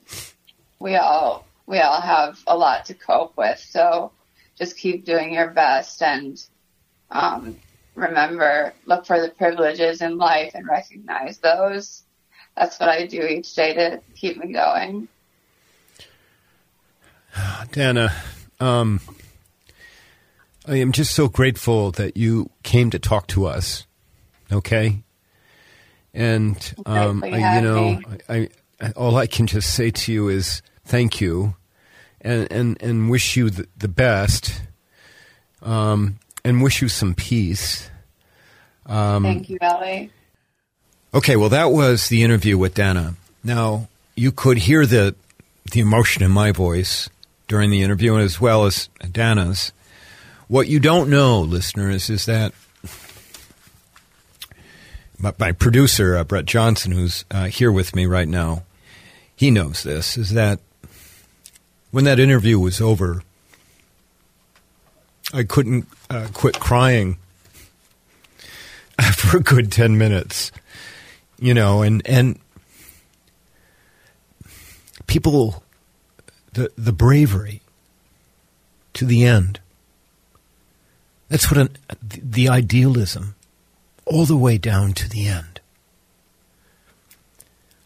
we 0.78 0.96
all 0.96 1.46
we 1.66 1.78
all 1.78 2.00
have 2.00 2.38
a 2.46 2.56
lot 2.56 2.86
to 2.86 2.94
cope 2.94 3.36
with, 3.36 3.58
so 3.58 4.12
just 4.56 4.76
keep 4.76 5.04
doing 5.04 5.34
your 5.34 5.48
best 5.48 6.02
and 6.02 6.42
um, 7.10 7.56
remember 7.94 8.74
look 8.86 9.06
for 9.06 9.20
the 9.20 9.28
privileges 9.28 10.00
in 10.02 10.18
life 10.18 10.52
and 10.54 10.66
recognize 10.66 11.38
those. 11.38 12.02
That's 12.56 12.78
what 12.78 12.88
I 12.88 13.06
do 13.06 13.22
each 13.22 13.54
day 13.54 13.74
to 13.74 14.00
keep 14.14 14.36
me 14.36 14.52
going. 14.52 15.08
Dana, 17.72 18.12
um, 18.60 19.00
I 20.66 20.76
am 20.76 20.92
just 20.92 21.14
so 21.14 21.28
grateful 21.28 21.90
that 21.92 22.16
you 22.16 22.50
came 22.62 22.90
to 22.90 22.98
talk 22.98 23.26
to 23.28 23.46
us. 23.46 23.86
Okay, 24.52 25.02
and 26.12 26.74
um, 26.86 27.24
you 27.26 27.34
I, 27.34 27.56
you 27.56 27.62
know, 27.62 27.96
me. 27.96 28.04
I, 28.28 28.48
all 28.92 29.16
I 29.16 29.26
can 29.26 29.46
just 29.46 29.74
say 29.74 29.90
to 29.90 30.12
you 30.12 30.28
is 30.28 30.62
thank 30.84 31.20
you, 31.20 31.54
and 32.20 32.50
and 32.50 32.82
and 32.82 33.10
wish 33.10 33.36
you 33.36 33.50
the, 33.50 33.66
the 33.76 33.88
best, 33.88 34.60
um, 35.62 36.18
and 36.44 36.62
wish 36.62 36.82
you 36.82 36.88
some 36.88 37.14
peace. 37.14 37.90
Um, 38.86 39.22
Thank 39.22 39.48
you, 39.48 39.58
Ellie. 39.60 40.10
Okay, 41.14 41.36
well, 41.36 41.48
that 41.50 41.70
was 41.70 42.08
the 42.08 42.22
interview 42.22 42.58
with 42.58 42.74
Dana. 42.74 43.14
Now, 43.42 43.88
you 44.16 44.32
could 44.32 44.58
hear 44.58 44.84
the 44.84 45.14
the 45.70 45.80
emotion 45.80 46.22
in 46.22 46.30
my 46.30 46.52
voice 46.52 47.08
during 47.48 47.70
the 47.70 47.82
interview, 47.82 48.18
as 48.18 48.40
well 48.40 48.64
as 48.66 48.88
Dana's. 49.10 49.72
What 50.48 50.68
you 50.68 50.78
don't 50.78 51.08
know, 51.08 51.40
listeners, 51.40 52.10
is 52.10 52.26
that 52.26 52.52
my, 55.18 55.32
my 55.38 55.52
producer, 55.52 56.16
uh, 56.16 56.24
Brett 56.24 56.44
Johnson, 56.44 56.92
who's 56.92 57.24
uh, 57.30 57.46
here 57.46 57.72
with 57.72 57.94
me 57.96 58.06
right 58.06 58.28
now, 58.28 58.62
he 59.44 59.50
knows 59.50 59.82
this. 59.82 60.16
Is 60.16 60.30
that 60.30 60.58
when 61.90 62.04
that 62.04 62.18
interview 62.18 62.58
was 62.58 62.80
over, 62.80 63.22
I 65.34 65.42
couldn't 65.42 65.86
uh, 66.08 66.28
quit 66.32 66.58
crying 66.58 67.18
for 69.12 69.36
a 69.36 69.42
good 69.42 69.70
10 69.70 69.98
minutes 69.98 70.50
you 71.38 71.52
know 71.52 71.82
and 71.82 72.00
and 72.06 72.38
people 75.08 75.64
the 76.52 76.70
the 76.78 76.92
bravery 76.92 77.60
to 78.92 79.04
the 79.04 79.24
end 79.24 79.58
that's 81.28 81.50
what 81.50 81.58
an, 81.58 81.76
the 82.00 82.48
idealism 82.48 83.34
all 84.06 84.24
the 84.24 84.36
way 84.36 84.56
down 84.58 84.92
to 84.92 85.08
the 85.08 85.26
end 85.26 85.60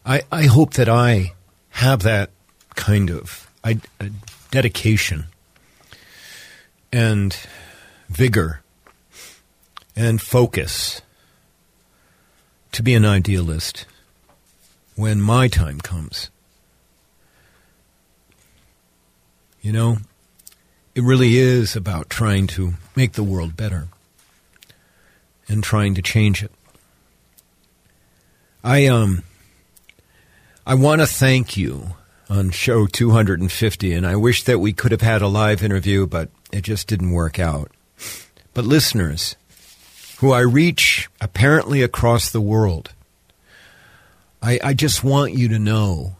i 0.05 0.21
i 0.31 0.43
hope 0.43 0.73
that 0.75 0.87
i 0.87 1.33
have 1.79 2.03
that 2.03 2.29
kind 2.75 3.09
of 3.09 3.49
I, 3.63 3.79
dedication 4.51 5.27
and 6.91 7.37
vigor 8.09 8.59
and 9.95 10.21
focus 10.21 11.01
to 12.73 12.83
be 12.83 12.93
an 12.95 13.05
idealist 13.05 13.85
when 14.97 15.21
my 15.21 15.47
time 15.47 15.79
comes. 15.79 16.29
You 19.61 19.71
know, 19.71 19.97
it 20.95 21.03
really 21.03 21.37
is 21.37 21.77
about 21.77 22.09
trying 22.09 22.47
to 22.47 22.73
make 22.93 23.13
the 23.13 23.23
world 23.23 23.55
better 23.55 23.87
and 25.47 25.63
trying 25.63 25.95
to 25.95 26.01
change 26.01 26.43
it. 26.43 26.51
I 28.65 28.85
um 28.87 29.23
I 30.69 30.75
want 30.75 31.01
to 31.01 31.07
thank 31.07 31.57
you 31.57 31.95
on 32.29 32.51
show 32.51 32.85
250 32.85 33.91
and 33.91 34.05
I 34.05 34.15
wish 34.15 34.43
that 34.43 34.59
we 34.59 34.71
could 34.71 34.91
have 34.91 35.01
had 35.01 35.23
a 35.23 35.27
live 35.27 35.63
interview 35.63 36.05
but 36.05 36.29
it 36.51 36.61
just 36.61 36.85
didn't 36.85 37.09
work 37.09 37.39
out. 37.39 37.71
But 38.53 38.65
listeners, 38.65 39.35
who 40.19 40.31
I 40.31 40.41
reach 40.41 41.09
apparently 41.19 41.81
across 41.81 42.29
the 42.29 42.39
world. 42.39 42.93
I, 44.43 44.59
I 44.63 44.73
just 44.75 45.03
want 45.03 45.33
you 45.33 45.47
to 45.47 45.57
know 45.57 46.17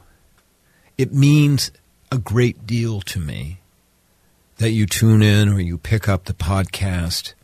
it 0.98 1.14
means 1.14 1.70
a 2.12 2.18
great 2.18 2.66
deal 2.66 3.02
to 3.02 3.20
me 3.20 3.60
that 4.58 4.72
you 4.72 4.88
tune 4.88 5.22
in 5.22 5.50
or 5.50 5.60
you 5.60 5.78
pick 5.78 6.10
up 6.10 6.26
the 6.26 6.34
podcast 6.34 7.36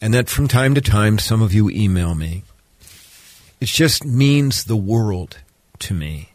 and 0.00 0.14
that 0.14 0.28
from 0.28 0.46
time 0.46 0.76
to 0.76 0.80
time 0.80 1.18
some 1.18 1.42
of 1.42 1.52
you 1.52 1.68
email 1.70 2.14
me. 2.14 2.44
It 3.60 3.66
just 3.66 4.04
means 4.04 4.62
the 4.62 4.76
world 4.76 5.38
to 5.80 5.92
me. 5.92 6.30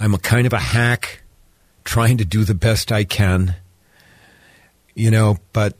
I'm 0.00 0.14
a 0.14 0.18
kind 0.18 0.46
of 0.46 0.52
a 0.52 0.58
hack 0.58 1.22
trying 1.84 2.18
to 2.18 2.24
do 2.24 2.44
the 2.44 2.54
best 2.54 2.92
I 2.92 3.04
can, 3.04 3.56
you 4.94 5.10
know, 5.10 5.38
but 5.52 5.74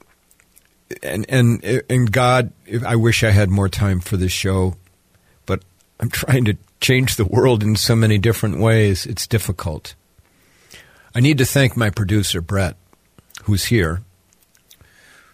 and 1.03 1.25
and 1.29 1.83
and 1.89 2.11
God, 2.11 2.51
I 2.85 2.95
wish 2.95 3.23
I 3.23 3.29
had 3.29 3.49
more 3.49 3.69
time 3.69 3.99
for 3.99 4.17
this 4.17 4.31
show, 4.31 4.75
but 5.45 5.61
I'm 5.99 6.09
trying 6.09 6.45
to 6.45 6.57
change 6.81 7.15
the 7.15 7.25
world 7.25 7.63
in 7.63 7.75
so 7.75 7.95
many 7.95 8.17
different 8.17 8.59
ways. 8.59 9.05
It's 9.05 9.27
difficult. 9.27 9.95
I 11.13 11.19
need 11.19 11.37
to 11.39 11.45
thank 11.45 11.75
my 11.75 11.89
producer 11.89 12.41
Brett, 12.41 12.75
who's 13.43 13.65
here, 13.65 14.01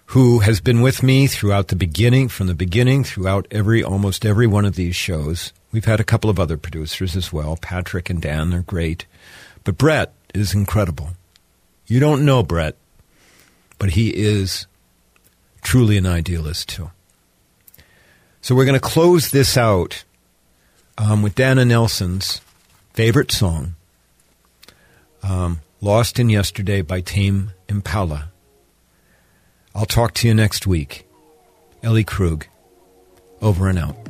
who 0.08 0.40
has 0.40 0.62
been 0.62 0.82
with 0.82 1.02
me 1.02 1.28
throughout 1.28 1.70
the 1.70 1.76
beginning, 1.76 2.28
from 2.30 2.48
the 2.48 2.54
beginning, 2.54 3.04
throughout 3.04 3.48
every, 3.52 3.84
almost 3.84 4.26
every 4.26 4.48
one 4.48 4.66
of 4.66 4.76
these 4.76 4.96
shows. 4.96 5.52
We've 5.72 5.86
had 5.86 6.00
a 6.00 6.06
couple 6.06 6.30
of 6.30 6.40
other 6.40 6.58
producers 6.58 7.16
as 7.16 7.34
well, 7.34 7.58
Patrick 7.58 8.10
and 8.10 8.22
Dan, 8.22 8.52
they're 8.52 8.62
great. 8.62 9.06
But 9.64 9.78
Brett 9.78 10.14
is 10.34 10.54
incredible. 10.54 11.10
You 11.88 12.00
don't 12.00 12.26
know 12.26 12.44
Brett, 12.44 12.76
but 13.80 13.92
he 13.92 14.10
is 14.10 14.68
truly 15.62 15.98
an 15.98 16.06
idealist 16.06 16.70
too. 16.70 16.92
So 18.42 18.54
we're 18.54 18.66
going 18.66 18.80
to 18.80 18.80
close 18.80 19.32
this 19.32 19.58
out 19.58 20.04
um, 20.98 21.24
with 21.24 21.34
Dana 21.34 21.66
Nelson's 21.66 22.42
favorite 22.94 23.32
song, 23.32 23.76
um, 25.24 25.62
Lost 25.82 26.20
in 26.20 26.30
Yesterday 26.30 26.82
by 26.82 27.02
Tame 27.02 27.52
Impala. 27.68 28.30
I'll 29.76 29.86
talk 29.86 30.14
to 30.16 30.28
you 30.28 30.34
next 30.34 30.66
week. 30.66 31.06
Ellie 31.84 32.06
Krug, 32.06 32.48
over 33.42 33.68
and 33.68 33.78
out. 33.78 34.05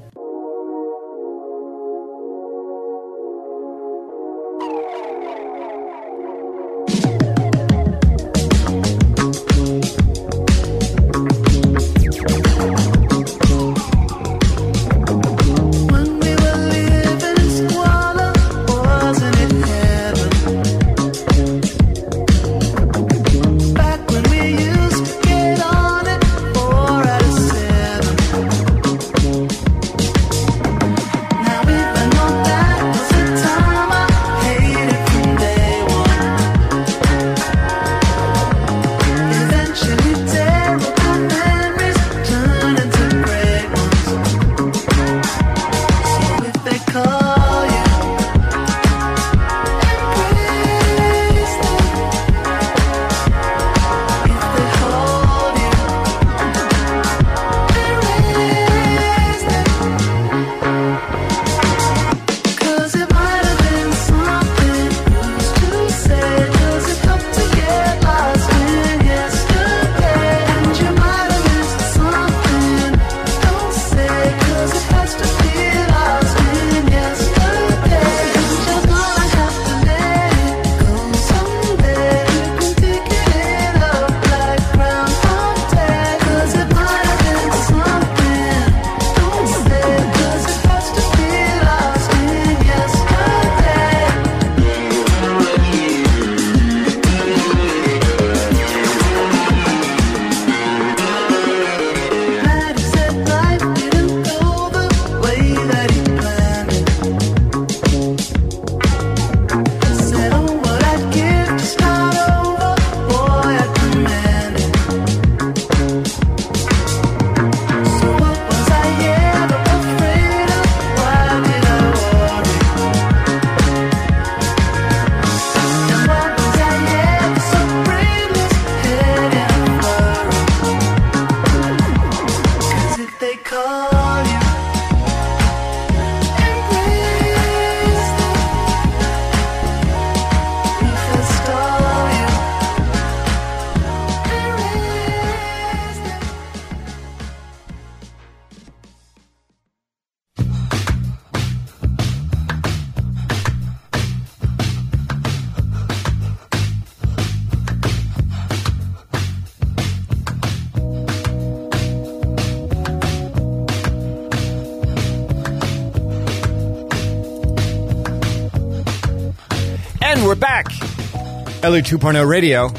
LA 171.65 171.77
2.0 171.77 172.29
Radio. 172.29 172.71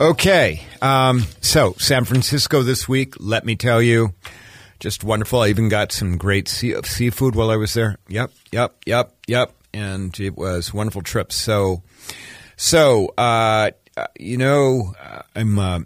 Okay. 0.00 0.62
Um, 0.80 1.24
so, 1.40 1.74
San 1.78 2.04
Francisco 2.04 2.62
this 2.62 2.88
week, 2.88 3.14
let 3.18 3.44
me 3.44 3.56
tell 3.56 3.82
you, 3.82 4.14
just 4.78 5.02
wonderful. 5.02 5.40
I 5.40 5.48
even 5.48 5.68
got 5.68 5.90
some 5.90 6.16
great 6.16 6.46
sea- 6.46 6.80
seafood 6.84 7.34
while 7.34 7.50
I 7.50 7.56
was 7.56 7.74
there. 7.74 7.96
Yep, 8.06 8.30
yep, 8.52 8.76
yep, 8.86 9.16
yep. 9.26 9.52
And 9.74 10.18
it 10.20 10.36
was 10.36 10.72
a 10.72 10.76
wonderful 10.76 11.02
trip. 11.02 11.32
So, 11.32 11.82
so, 12.56 13.08
uh, 13.18 13.72
uh, 13.96 14.06
you 14.16 14.36
know, 14.36 14.94
uh, 15.02 15.22
I'm, 15.34 15.58
uh, 15.58 15.80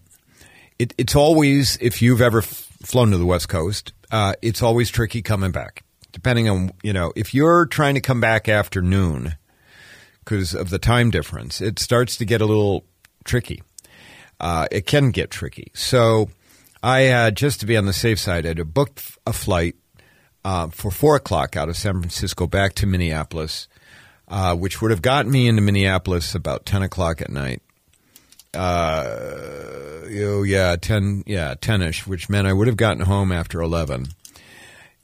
it, 0.79 0.93
it's 0.99 1.17
always, 1.17 1.79
if 1.81 2.03
you've 2.03 2.21
ever 2.21 2.41
f- 2.41 2.69
flown 2.83 3.11
to 3.13 3.17
the 3.17 3.25
West 3.25 3.49
Coast, 3.49 3.95
uh, 4.11 4.35
it's 4.43 4.61
always 4.61 4.91
tricky 4.91 5.23
coming 5.23 5.51
back. 5.51 5.83
Depending 6.13 6.47
on, 6.51 6.73
you 6.83 6.93
know, 6.93 7.15
if 7.17 7.33
you're 7.33 7.65
trying 7.65 7.95
to 7.95 8.03
come 8.03 8.21
back 8.21 8.51
after 8.51 8.83
noon, 8.83 9.37
because 10.27 10.55
of 10.55 10.69
the 10.71 10.79
time 10.79 11.11
difference, 11.11 11.61
it 11.61 11.79
starts 11.79 12.17
to 12.17 12.25
get 12.25 12.41
a 12.43 12.47
little 12.47 12.85
tricky. 13.25 13.63
Uh, 14.41 14.67
it 14.71 14.85
can 14.85 15.11
get 15.13 15.31
tricky. 15.31 15.71
So 15.73 16.29
I 16.83 17.31
just 17.31 17.61
to 17.61 17.67
be 17.67 17.77
on 17.77 17.87
the 17.87 17.93
safe 17.93 18.19
side, 18.19 18.45
I 18.45 18.49
had 18.49 18.75
booked 18.75 19.19
a 19.27 19.33
flight 19.33 19.77
uh, 20.45 20.69
for 20.69 20.91
4 20.91 21.17
o'clock 21.17 21.57
out 21.57 21.69
of 21.69 21.77
San 21.77 22.01
Francisco 22.01 22.47
back 22.47 22.75
to 22.75 22.87
Minneapolis, 22.87 23.69
uh, 24.29 24.55
which 24.55 24.83
would 24.83 24.91
have 24.91 25.03
gotten 25.03 25.31
me 25.31 25.49
into 25.49 25.63
Minneapolis 25.63 26.35
about 26.35 26.67
10 26.67 26.83
o'clock 26.83 27.23
at 27.23 27.31
night. 27.31 27.63
Uh, 28.53 29.05
oh, 29.07 30.43
yeah, 30.45 30.77
10, 30.77 31.25
yeah, 31.27 31.55
10-ish, 31.55 32.07
which 32.07 32.29
meant 32.29 32.47
I 32.47 32.53
would 32.53 32.67
have 32.67 32.77
gotten 32.77 33.05
home 33.05 33.33
after 33.33 33.61
11. 33.61 34.07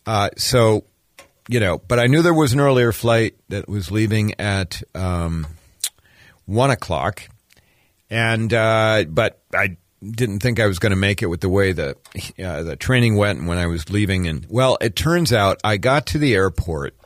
Uh, 0.07 0.31
so 0.37 0.85
you 1.49 1.61
know, 1.61 1.79
but 1.79 1.99
I 1.99 2.07
knew 2.07 2.23
there 2.23 2.35
was 2.35 2.53
an 2.53 2.61
earlier 2.61 2.93
flight 2.93 3.37
that 3.49 3.69
was 3.69 3.91
leaving 3.91 4.39
at 4.41 4.83
um, 4.95 5.47
one 6.47 6.71
o'clock, 6.71 7.29
and 8.11 8.53
uh, 8.53 9.05
but 9.09 9.43
I 9.55 9.77
didn't 10.03 10.41
think 10.41 10.61
I 10.61 10.67
was 10.67 10.79
going 10.79 10.91
to 10.91 10.97
make 10.97 11.23
it 11.23 11.27
with 11.27 11.41
the 11.41 11.49
way 11.49 11.73
the 11.73 11.97
uh, 12.43 12.63
the 12.63 12.77
training 12.77 13.17
went 13.17 13.41
and 13.41 13.49
when 13.49 13.59
I 13.59 13.67
was 13.67 13.91
leaving. 13.91 14.27
And 14.27 14.47
well, 14.49 14.79
it 14.81 14.97
turns 14.97 15.33
out 15.33 15.61
I 15.65 15.77
got 15.77 16.07
to 16.09 16.19
the 16.19 16.35
airport, 16.35 16.97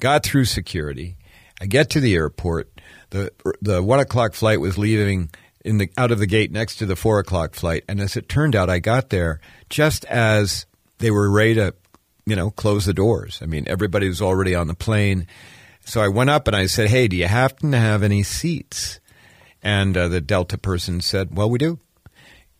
got 0.00 0.24
through 0.24 0.46
security. 0.46 1.16
I 1.60 1.66
get 1.66 1.90
to 1.90 2.00
the 2.00 2.14
airport. 2.14 2.80
the 3.10 3.32
The 3.62 3.82
one 3.82 4.00
o'clock 4.00 4.34
flight 4.34 4.60
was 4.60 4.78
leaving 4.78 5.30
in 5.64 5.78
the 5.78 5.90
out 5.96 6.10
of 6.10 6.18
the 6.18 6.26
gate 6.26 6.52
next 6.52 6.76
to 6.76 6.86
the 6.86 6.96
four 6.96 7.18
o'clock 7.18 7.54
flight, 7.54 7.84
and 7.88 8.00
as 8.00 8.16
it 8.16 8.28
turned 8.28 8.56
out, 8.56 8.68
I 8.68 8.80
got 8.80 9.10
there 9.10 9.40
just 9.70 10.04
as 10.06 10.66
they 10.98 11.10
were 11.10 11.30
ready 11.30 11.54
to 11.54 11.74
you 12.26 12.36
know, 12.36 12.50
close 12.50 12.86
the 12.86 12.94
doors. 12.94 13.40
I 13.42 13.46
mean, 13.46 13.64
everybody 13.66 14.08
was 14.08 14.22
already 14.22 14.54
on 14.54 14.66
the 14.66 14.74
plane. 14.74 15.26
So 15.84 16.00
I 16.00 16.08
went 16.08 16.30
up 16.30 16.46
and 16.46 16.56
I 16.56 16.66
said, 16.66 16.88
Hey, 16.88 17.08
do 17.08 17.16
you 17.16 17.26
happen 17.26 17.72
to 17.72 17.78
have 17.78 18.02
any 18.02 18.22
seats? 18.22 19.00
And 19.62 19.96
uh, 19.96 20.08
the 20.08 20.20
Delta 20.20 20.58
person 20.58 21.00
said, 21.00 21.36
Well, 21.36 21.50
we 21.50 21.58
do. 21.58 21.78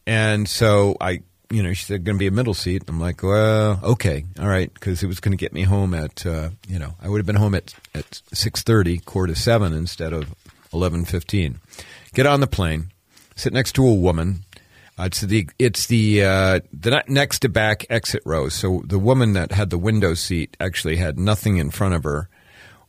And 0.07 0.49
so 0.49 0.97
I, 1.01 1.21
you 1.51 1.63
know, 1.63 1.73
she 1.73 1.85
said 1.85 2.05
going 2.05 2.17
to 2.17 2.19
be 2.19 2.27
a 2.27 2.31
middle 2.31 2.55
seat. 2.55 2.83
I'm 2.89 3.01
like, 3.01 3.23
well, 3.23 3.81
okay, 3.83 4.25
all 4.39 4.49
right, 4.49 4.73
because 4.73 5.03
it 5.03 5.07
was 5.07 5.21
going 5.21 5.33
to 5.33 5.41
get 5.41 5.53
me 5.53 5.63
home 5.63 5.95
at, 5.95 6.27
uh, 6.27 6.51
you 6.69 6.79
know, 6.79 6.95
I 7.01 7.09
would 7.09 7.19
have 7.19 7.27
been 7.27 7.37
home 7.37 7.55
at 7.55 7.75
at 7.95 8.21
six 8.33 8.63
thirty, 8.63 8.99
quarter 8.99 9.33
to 9.33 9.41
seven 9.41 9.73
instead 9.73 10.13
of 10.13 10.35
eleven 10.73 11.05
fifteen. 11.05 11.61
Get 12.13 12.27
on 12.27 12.41
the 12.41 12.47
plane, 12.47 12.91
sit 13.37 13.53
next 13.53 13.73
to 13.73 13.87
a 13.87 13.95
woman. 13.95 14.44
Uh, 14.99 15.05
it's 15.05 15.23
the 15.23 15.49
it's 15.59 15.87
the 15.87 16.23
uh, 16.23 16.61
the 16.73 17.03
next 17.09 17.41
to 17.41 17.49
back 17.49 17.85
exit 17.91 18.23
row. 18.25 18.49
So 18.49 18.83
the 18.87 18.99
woman 18.99 19.33
that 19.33 19.53
had 19.53 19.71
the 19.71 19.79
window 19.79 20.15
seat 20.15 20.57
actually 20.61 20.97
had 20.97 21.19
nothing 21.19 21.57
in 21.57 21.71
front 21.71 21.95
of 21.95 22.05
her, 22.05 22.29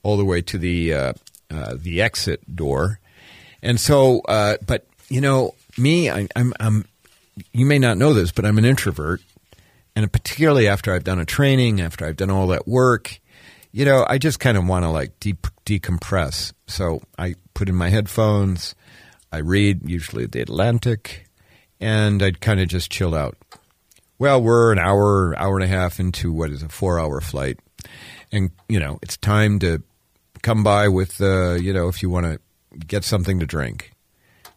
all 0.04 0.16
the 0.18 0.26
way 0.26 0.42
to 0.44 0.58
the 0.58 0.94
uh, 0.94 1.14
uh, 1.50 1.76
the 1.78 2.02
exit 2.02 2.56
door. 2.56 3.00
And 3.64 3.80
so, 3.80 4.22
uh, 4.22 4.58
but 4.66 4.86
you 5.10 5.22
know, 5.22 5.56
me, 5.78 6.10
I, 6.10 6.28
I'm, 6.36 6.54
I'm. 6.60 6.86
You 7.52 7.66
may 7.66 7.80
not 7.80 7.98
know 7.98 8.14
this, 8.14 8.32
but 8.32 8.46
I'm 8.46 8.58
an 8.58 8.66
introvert, 8.66 9.22
and 9.96 10.12
particularly 10.12 10.68
after 10.68 10.94
I've 10.94 11.04
done 11.04 11.20
a 11.20 11.26
training, 11.26 11.82
after 11.82 12.06
I've 12.06 12.16
done 12.16 12.30
all 12.30 12.48
that 12.48 12.68
work, 12.68 13.20
you 13.72 13.84
know, 13.84 14.06
I 14.08 14.20
just 14.20 14.40
kind 14.40 14.58
of 14.58 14.68
want 14.68 14.86
to 14.86 14.90
like 14.90 15.20
de- 15.20 15.34
decompress. 15.66 16.54
So 16.68 17.02
I 17.18 17.36
put 17.54 17.68
in 17.68 17.76
my 17.76 17.90
headphones. 17.90 18.76
I 19.32 19.40
read 19.40 19.90
usually 19.90 20.28
the 20.28 20.42
Atlantic, 20.42 21.25
and 21.86 22.24
I'd 22.24 22.42
kind 22.42 22.60
of 22.60 22.68
just 22.68 22.92
chill 22.92 23.14
out. 23.14 23.38
Well, 24.18 24.42
we're 24.42 24.72
an 24.72 24.80
hour, 24.80 25.38
hour 25.38 25.56
and 25.56 25.64
a 25.64 25.68
half 25.68 26.00
into 26.00 26.34
what 26.34 26.50
is 26.50 26.64
a 26.64 26.70
four-hour 26.70 27.22
flight, 27.22 27.60
and 28.32 28.50
you 28.68 28.80
know 28.80 28.98
it's 29.04 29.18
time 29.18 29.60
to 29.60 29.84
come 30.42 30.64
by 30.64 30.88
with, 30.88 31.22
uh, 31.22 31.54
you 31.54 31.74
know, 31.74 31.88
if 31.88 32.02
you 32.02 32.10
want 32.10 32.26
to 32.26 32.40
get 32.86 33.04
something 33.04 33.40
to 33.40 33.46
drink. 33.46 33.92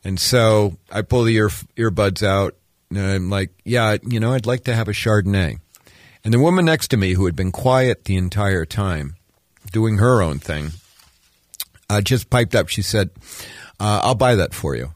And 0.04 0.18
so 0.18 0.78
I 0.90 1.02
pull 1.02 1.24
the 1.24 1.34
ear 1.36 1.50
earbuds 1.76 2.22
out, 2.22 2.56
and 2.88 2.98
I'm 2.98 3.28
like, 3.28 3.50
yeah, 3.62 3.98
you 4.06 4.20
know, 4.20 4.32
I'd 4.32 4.46
like 4.46 4.64
to 4.64 4.74
have 4.74 4.88
a 4.88 4.92
Chardonnay. 4.92 5.58
And 6.24 6.32
the 6.32 6.38
woman 6.38 6.64
next 6.64 6.88
to 6.88 6.96
me, 6.96 7.12
who 7.12 7.26
had 7.26 7.36
been 7.36 7.52
quiet 7.52 8.04
the 8.04 8.16
entire 8.16 8.64
time, 8.64 9.16
doing 9.70 9.98
her 9.98 10.22
own 10.22 10.38
thing, 10.38 10.70
uh, 11.90 12.00
just 12.00 12.30
piped 12.30 12.54
up. 12.54 12.68
She 12.68 12.80
said, 12.80 13.10
uh, 13.78 14.00
"I'll 14.02 14.14
buy 14.14 14.34
that 14.36 14.54
for 14.54 14.74
you." 14.74 14.94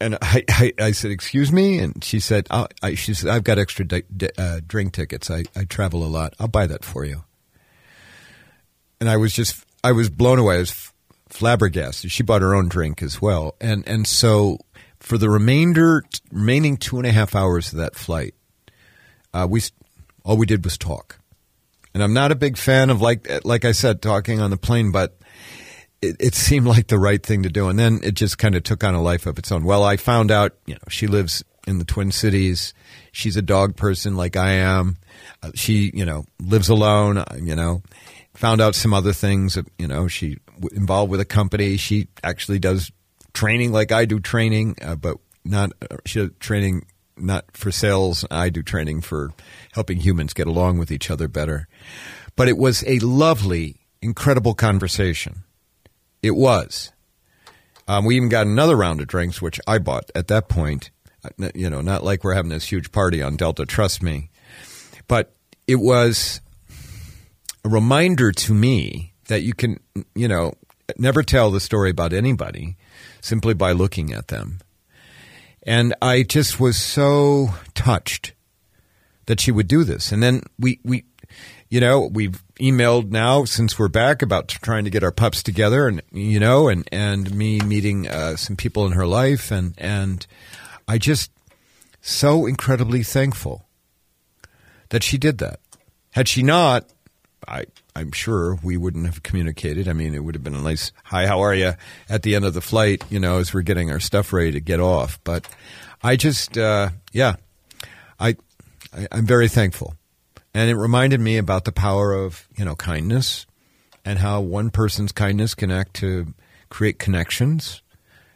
And 0.00 0.18
I, 0.20 0.44
I, 0.48 0.72
I 0.78 0.90
said, 0.92 1.10
"Excuse 1.10 1.52
me," 1.52 1.78
and 1.78 2.02
she 2.02 2.20
said, 2.20 2.46
i 2.50 2.94
"She 2.94 3.14
said 3.14 3.30
I've 3.30 3.44
got 3.44 3.58
extra 3.58 3.86
di- 3.86 4.02
di- 4.14 4.30
uh, 4.38 4.60
drink 4.66 4.92
tickets. 4.92 5.30
I, 5.30 5.44
I 5.54 5.64
travel 5.64 6.04
a 6.04 6.08
lot. 6.08 6.34
I'll 6.38 6.48
buy 6.48 6.66
that 6.66 6.84
for 6.84 7.04
you." 7.04 7.24
And 9.00 9.10
I 9.10 9.16
was 9.16 9.32
just, 9.34 9.62
I 9.84 9.92
was 9.92 10.08
blown 10.08 10.38
away. 10.38 10.56
I 10.56 10.60
was 10.60 10.70
f- 10.70 10.94
flabbergasted. 11.28 12.10
She 12.10 12.22
bought 12.22 12.40
her 12.42 12.54
own 12.54 12.68
drink 12.68 13.02
as 13.02 13.20
well, 13.20 13.56
and 13.60 13.86
and 13.88 14.06
so 14.06 14.58
for 15.00 15.18
the 15.18 15.30
remainder, 15.30 16.04
remaining 16.32 16.76
two 16.76 16.96
and 16.98 17.06
a 17.06 17.12
half 17.12 17.34
hours 17.34 17.72
of 17.72 17.78
that 17.78 17.94
flight, 17.94 18.34
uh, 19.32 19.46
we 19.48 19.62
all 20.24 20.36
we 20.36 20.46
did 20.46 20.64
was 20.64 20.76
talk. 20.76 21.18
And 21.94 22.02
I'm 22.02 22.12
not 22.12 22.32
a 22.32 22.34
big 22.34 22.58
fan 22.58 22.90
of 22.90 23.00
like 23.00 23.28
like 23.44 23.64
I 23.64 23.72
said, 23.72 24.02
talking 24.02 24.40
on 24.40 24.50
the 24.50 24.56
plane, 24.56 24.92
but 24.92 25.15
it, 26.02 26.16
it 26.20 26.34
seemed 26.34 26.66
like 26.66 26.88
the 26.88 26.98
right 26.98 27.22
thing 27.22 27.42
to 27.44 27.48
do. 27.48 27.68
And 27.68 27.78
then 27.78 28.00
it 28.02 28.14
just 28.14 28.38
kind 28.38 28.54
of 28.54 28.62
took 28.62 28.84
on 28.84 28.94
a 28.94 29.02
life 29.02 29.26
of 29.26 29.38
its 29.38 29.50
own. 29.52 29.64
Well, 29.64 29.82
I 29.84 29.96
found 29.96 30.30
out, 30.30 30.54
you 30.66 30.74
know, 30.74 30.80
she 30.88 31.06
lives 31.06 31.42
in 31.66 31.78
the 31.78 31.84
Twin 31.84 32.12
Cities. 32.12 32.74
She's 33.12 33.36
a 33.36 33.42
dog 33.42 33.76
person 33.76 34.16
like 34.16 34.36
I 34.36 34.52
am. 34.52 34.96
Uh, 35.42 35.50
she, 35.54 35.90
you 35.94 36.04
know, 36.04 36.24
lives 36.40 36.68
alone. 36.68 37.18
uh, 37.18 37.24
You 37.40 37.56
know, 37.56 37.82
found 38.34 38.60
out 38.60 38.74
some 38.74 38.92
other 38.94 39.12
things. 39.12 39.56
uh, 39.56 39.62
You 39.78 39.88
know, 39.88 40.06
she 40.08 40.38
w- 40.60 40.76
involved 40.78 41.10
with 41.10 41.20
a 41.20 41.24
company. 41.24 41.76
She 41.76 42.08
actually 42.22 42.58
does 42.58 42.92
training 43.32 43.72
like 43.72 43.90
I 43.92 44.04
do 44.04 44.20
training, 44.20 44.76
uh, 44.82 44.96
but 44.96 45.16
not 45.44 45.72
uh, 45.90 45.96
she 46.04 46.28
training 46.40 46.86
not 47.16 47.44
for 47.54 47.72
sales. 47.72 48.24
I 48.30 48.50
do 48.50 48.62
training 48.62 49.00
for 49.00 49.30
helping 49.72 49.98
humans 49.98 50.34
get 50.34 50.46
along 50.46 50.78
with 50.78 50.90
each 50.92 51.10
other 51.10 51.28
better. 51.28 51.66
But 52.36 52.48
it 52.48 52.58
was 52.58 52.84
a 52.86 52.98
lovely, 52.98 53.80
incredible 54.02 54.54
conversation. 54.54 55.42
It 56.26 56.34
was. 56.34 56.90
Um, 57.86 58.04
we 58.04 58.16
even 58.16 58.28
got 58.28 58.48
another 58.48 58.76
round 58.76 59.00
of 59.00 59.06
drinks, 59.06 59.40
which 59.40 59.60
I 59.64 59.78
bought 59.78 60.10
at 60.12 60.26
that 60.26 60.48
point. 60.48 60.90
Uh, 61.24 61.50
You 61.54 61.70
know, 61.70 61.80
not 61.80 62.02
like 62.02 62.24
we're 62.24 62.34
having 62.34 62.50
this 62.50 62.64
huge 62.64 62.90
party 62.90 63.22
on 63.22 63.36
Delta, 63.36 63.64
trust 63.64 64.02
me. 64.02 64.30
But 65.06 65.36
it 65.68 65.76
was 65.76 66.40
a 67.64 67.68
reminder 67.68 68.32
to 68.32 68.52
me 68.52 69.12
that 69.28 69.42
you 69.42 69.54
can, 69.54 69.78
you 70.16 70.26
know, 70.26 70.54
never 70.98 71.22
tell 71.22 71.52
the 71.52 71.60
story 71.60 71.90
about 71.90 72.12
anybody 72.12 72.76
simply 73.20 73.54
by 73.54 73.70
looking 73.70 74.12
at 74.12 74.26
them. 74.26 74.58
And 75.62 75.94
I 76.02 76.24
just 76.24 76.58
was 76.58 76.76
so 76.76 77.50
touched 77.74 78.34
that 79.26 79.40
she 79.40 79.52
would 79.52 79.68
do 79.68 79.84
this. 79.84 80.10
And 80.10 80.22
then 80.24 80.42
we, 80.58 80.80
we 80.84 81.04
you 81.68 81.80
know, 81.80 82.08
we've 82.12 82.42
emailed 82.60 83.10
now 83.10 83.44
since 83.44 83.78
we're 83.78 83.88
back 83.88 84.22
about 84.22 84.48
trying 84.48 84.84
to 84.84 84.90
get 84.90 85.02
our 85.02 85.12
pups 85.12 85.42
together 85.42 85.88
and, 85.88 86.02
you 86.12 86.38
know, 86.38 86.68
and, 86.68 86.88
and 86.92 87.34
me 87.34 87.60
meeting 87.60 88.08
uh, 88.08 88.36
some 88.36 88.56
people 88.56 88.86
in 88.86 88.92
her 88.92 89.06
life. 89.06 89.50
And, 89.50 89.74
and 89.78 90.26
I 90.86 90.98
just 90.98 91.30
so 92.00 92.46
incredibly 92.46 93.02
thankful 93.02 93.66
that 94.90 95.02
she 95.02 95.18
did 95.18 95.38
that. 95.38 95.60
Had 96.12 96.28
she 96.28 96.42
not, 96.42 96.88
I, 97.48 97.64
I'm 97.94 98.12
sure 98.12 98.58
we 98.62 98.76
wouldn't 98.76 99.06
have 99.06 99.22
communicated. 99.22 99.88
I 99.88 99.92
mean, 99.92 100.14
it 100.14 100.22
would 100.22 100.34
have 100.34 100.44
been 100.44 100.54
a 100.54 100.62
nice, 100.62 100.92
hi, 101.04 101.26
how 101.26 101.40
are 101.40 101.54
you 101.54 101.74
at 102.08 102.22
the 102.22 102.34
end 102.34 102.44
of 102.44 102.54
the 102.54 102.60
flight, 102.60 103.02
you 103.10 103.18
know, 103.18 103.38
as 103.38 103.52
we're 103.52 103.62
getting 103.62 103.90
our 103.90 104.00
stuff 104.00 104.32
ready 104.32 104.52
to 104.52 104.60
get 104.60 104.80
off. 104.80 105.18
But 105.24 105.48
I 106.02 106.16
just, 106.16 106.56
uh, 106.56 106.90
yeah, 107.12 107.36
I, 108.20 108.36
I, 108.96 109.08
I'm 109.10 109.26
very 109.26 109.48
thankful. 109.48 109.94
And 110.56 110.70
it 110.70 110.74
reminded 110.74 111.20
me 111.20 111.36
about 111.36 111.66
the 111.66 111.70
power 111.70 112.14
of, 112.14 112.48
you 112.56 112.64
know, 112.64 112.74
kindness 112.76 113.44
and 114.06 114.20
how 114.20 114.40
one 114.40 114.70
person's 114.70 115.12
kindness 115.12 115.54
can 115.54 115.70
act 115.70 115.92
to 115.96 116.32
create 116.70 116.98
connections 116.98 117.82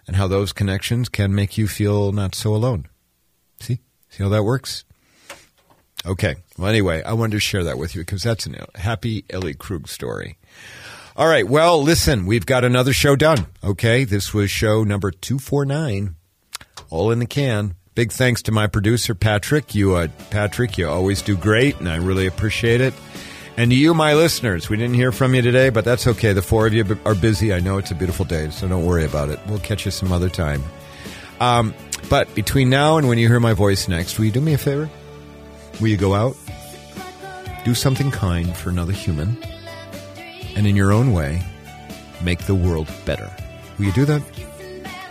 and 0.06 0.16
how 0.16 0.28
those 0.28 0.52
connections 0.52 1.08
can 1.08 1.34
make 1.34 1.56
you 1.56 1.66
feel 1.66 2.12
not 2.12 2.34
so 2.34 2.54
alone. 2.54 2.88
See? 3.58 3.80
See 4.10 4.22
how 4.22 4.28
that 4.28 4.42
works? 4.42 4.84
Okay. 6.04 6.36
Well, 6.58 6.68
anyway, 6.68 7.02
I 7.04 7.14
wanted 7.14 7.36
to 7.36 7.40
share 7.40 7.64
that 7.64 7.78
with 7.78 7.94
you 7.94 8.02
because 8.02 8.22
that's 8.22 8.46
a 8.46 8.66
happy 8.74 9.24
Ellie 9.30 9.54
Krug 9.54 9.88
story. 9.88 10.36
All 11.16 11.26
right. 11.26 11.48
Well, 11.48 11.82
listen, 11.82 12.26
we've 12.26 12.44
got 12.44 12.64
another 12.64 12.92
show 12.92 13.16
done. 13.16 13.46
Okay. 13.64 14.04
This 14.04 14.34
was 14.34 14.50
show 14.50 14.84
number 14.84 15.10
249, 15.10 16.16
all 16.90 17.10
in 17.12 17.18
the 17.18 17.24
can. 17.24 17.76
Big 18.00 18.12
thanks 18.12 18.40
to 18.40 18.50
my 18.50 18.66
producer, 18.66 19.14
Patrick. 19.14 19.74
You, 19.74 19.94
uh, 19.94 20.08
Patrick, 20.30 20.78
you 20.78 20.88
always 20.88 21.20
do 21.20 21.36
great, 21.36 21.78
and 21.80 21.86
I 21.86 21.96
really 21.96 22.26
appreciate 22.26 22.80
it. 22.80 22.94
And 23.58 23.70
to 23.70 23.76
you, 23.76 23.92
my 23.92 24.14
listeners, 24.14 24.70
we 24.70 24.78
didn't 24.78 24.94
hear 24.94 25.12
from 25.12 25.34
you 25.34 25.42
today, 25.42 25.68
but 25.68 25.84
that's 25.84 26.06
okay. 26.06 26.32
The 26.32 26.40
four 26.40 26.66
of 26.66 26.72
you 26.72 26.98
are 27.04 27.14
busy. 27.14 27.52
I 27.52 27.60
know 27.60 27.76
it's 27.76 27.90
a 27.90 27.94
beautiful 27.94 28.24
day, 28.24 28.48
so 28.48 28.66
don't 28.66 28.86
worry 28.86 29.04
about 29.04 29.28
it. 29.28 29.38
We'll 29.46 29.58
catch 29.58 29.84
you 29.84 29.90
some 29.90 30.12
other 30.12 30.30
time. 30.30 30.62
Um, 31.40 31.74
but 32.08 32.34
between 32.34 32.70
now 32.70 32.96
and 32.96 33.06
when 33.06 33.18
you 33.18 33.28
hear 33.28 33.38
my 33.38 33.52
voice 33.52 33.86
next, 33.86 34.18
will 34.18 34.24
you 34.24 34.32
do 34.32 34.40
me 34.40 34.54
a 34.54 34.58
favor? 34.58 34.88
Will 35.78 35.88
you 35.88 35.98
go 35.98 36.14
out, 36.14 36.38
do 37.66 37.74
something 37.74 38.10
kind 38.10 38.56
for 38.56 38.70
another 38.70 38.92
human, 38.92 39.36
and 40.56 40.66
in 40.66 40.74
your 40.74 40.90
own 40.90 41.12
way, 41.12 41.42
make 42.22 42.46
the 42.46 42.54
world 42.54 42.88
better? 43.04 43.30
Will 43.76 43.84
you 43.84 43.92
do 43.92 44.06
that? 44.06 44.22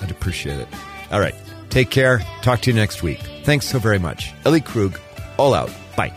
I'd 0.02 0.10
appreciate 0.10 0.60
it. 0.60 0.68
All 1.12 1.20
right. 1.20 1.36
Take 1.70 1.90
care. 1.90 2.22
Talk 2.42 2.62
to 2.62 2.72
you 2.72 2.76
next 2.76 3.04
week. 3.04 3.20
Thanks 3.44 3.66
so 3.66 3.80
very 3.80 4.00
much. 4.00 4.34
Ellie 4.46 4.62
Krug, 4.62 5.00
all 5.38 5.54
out. 5.54 5.72
Bye. 5.96 6.14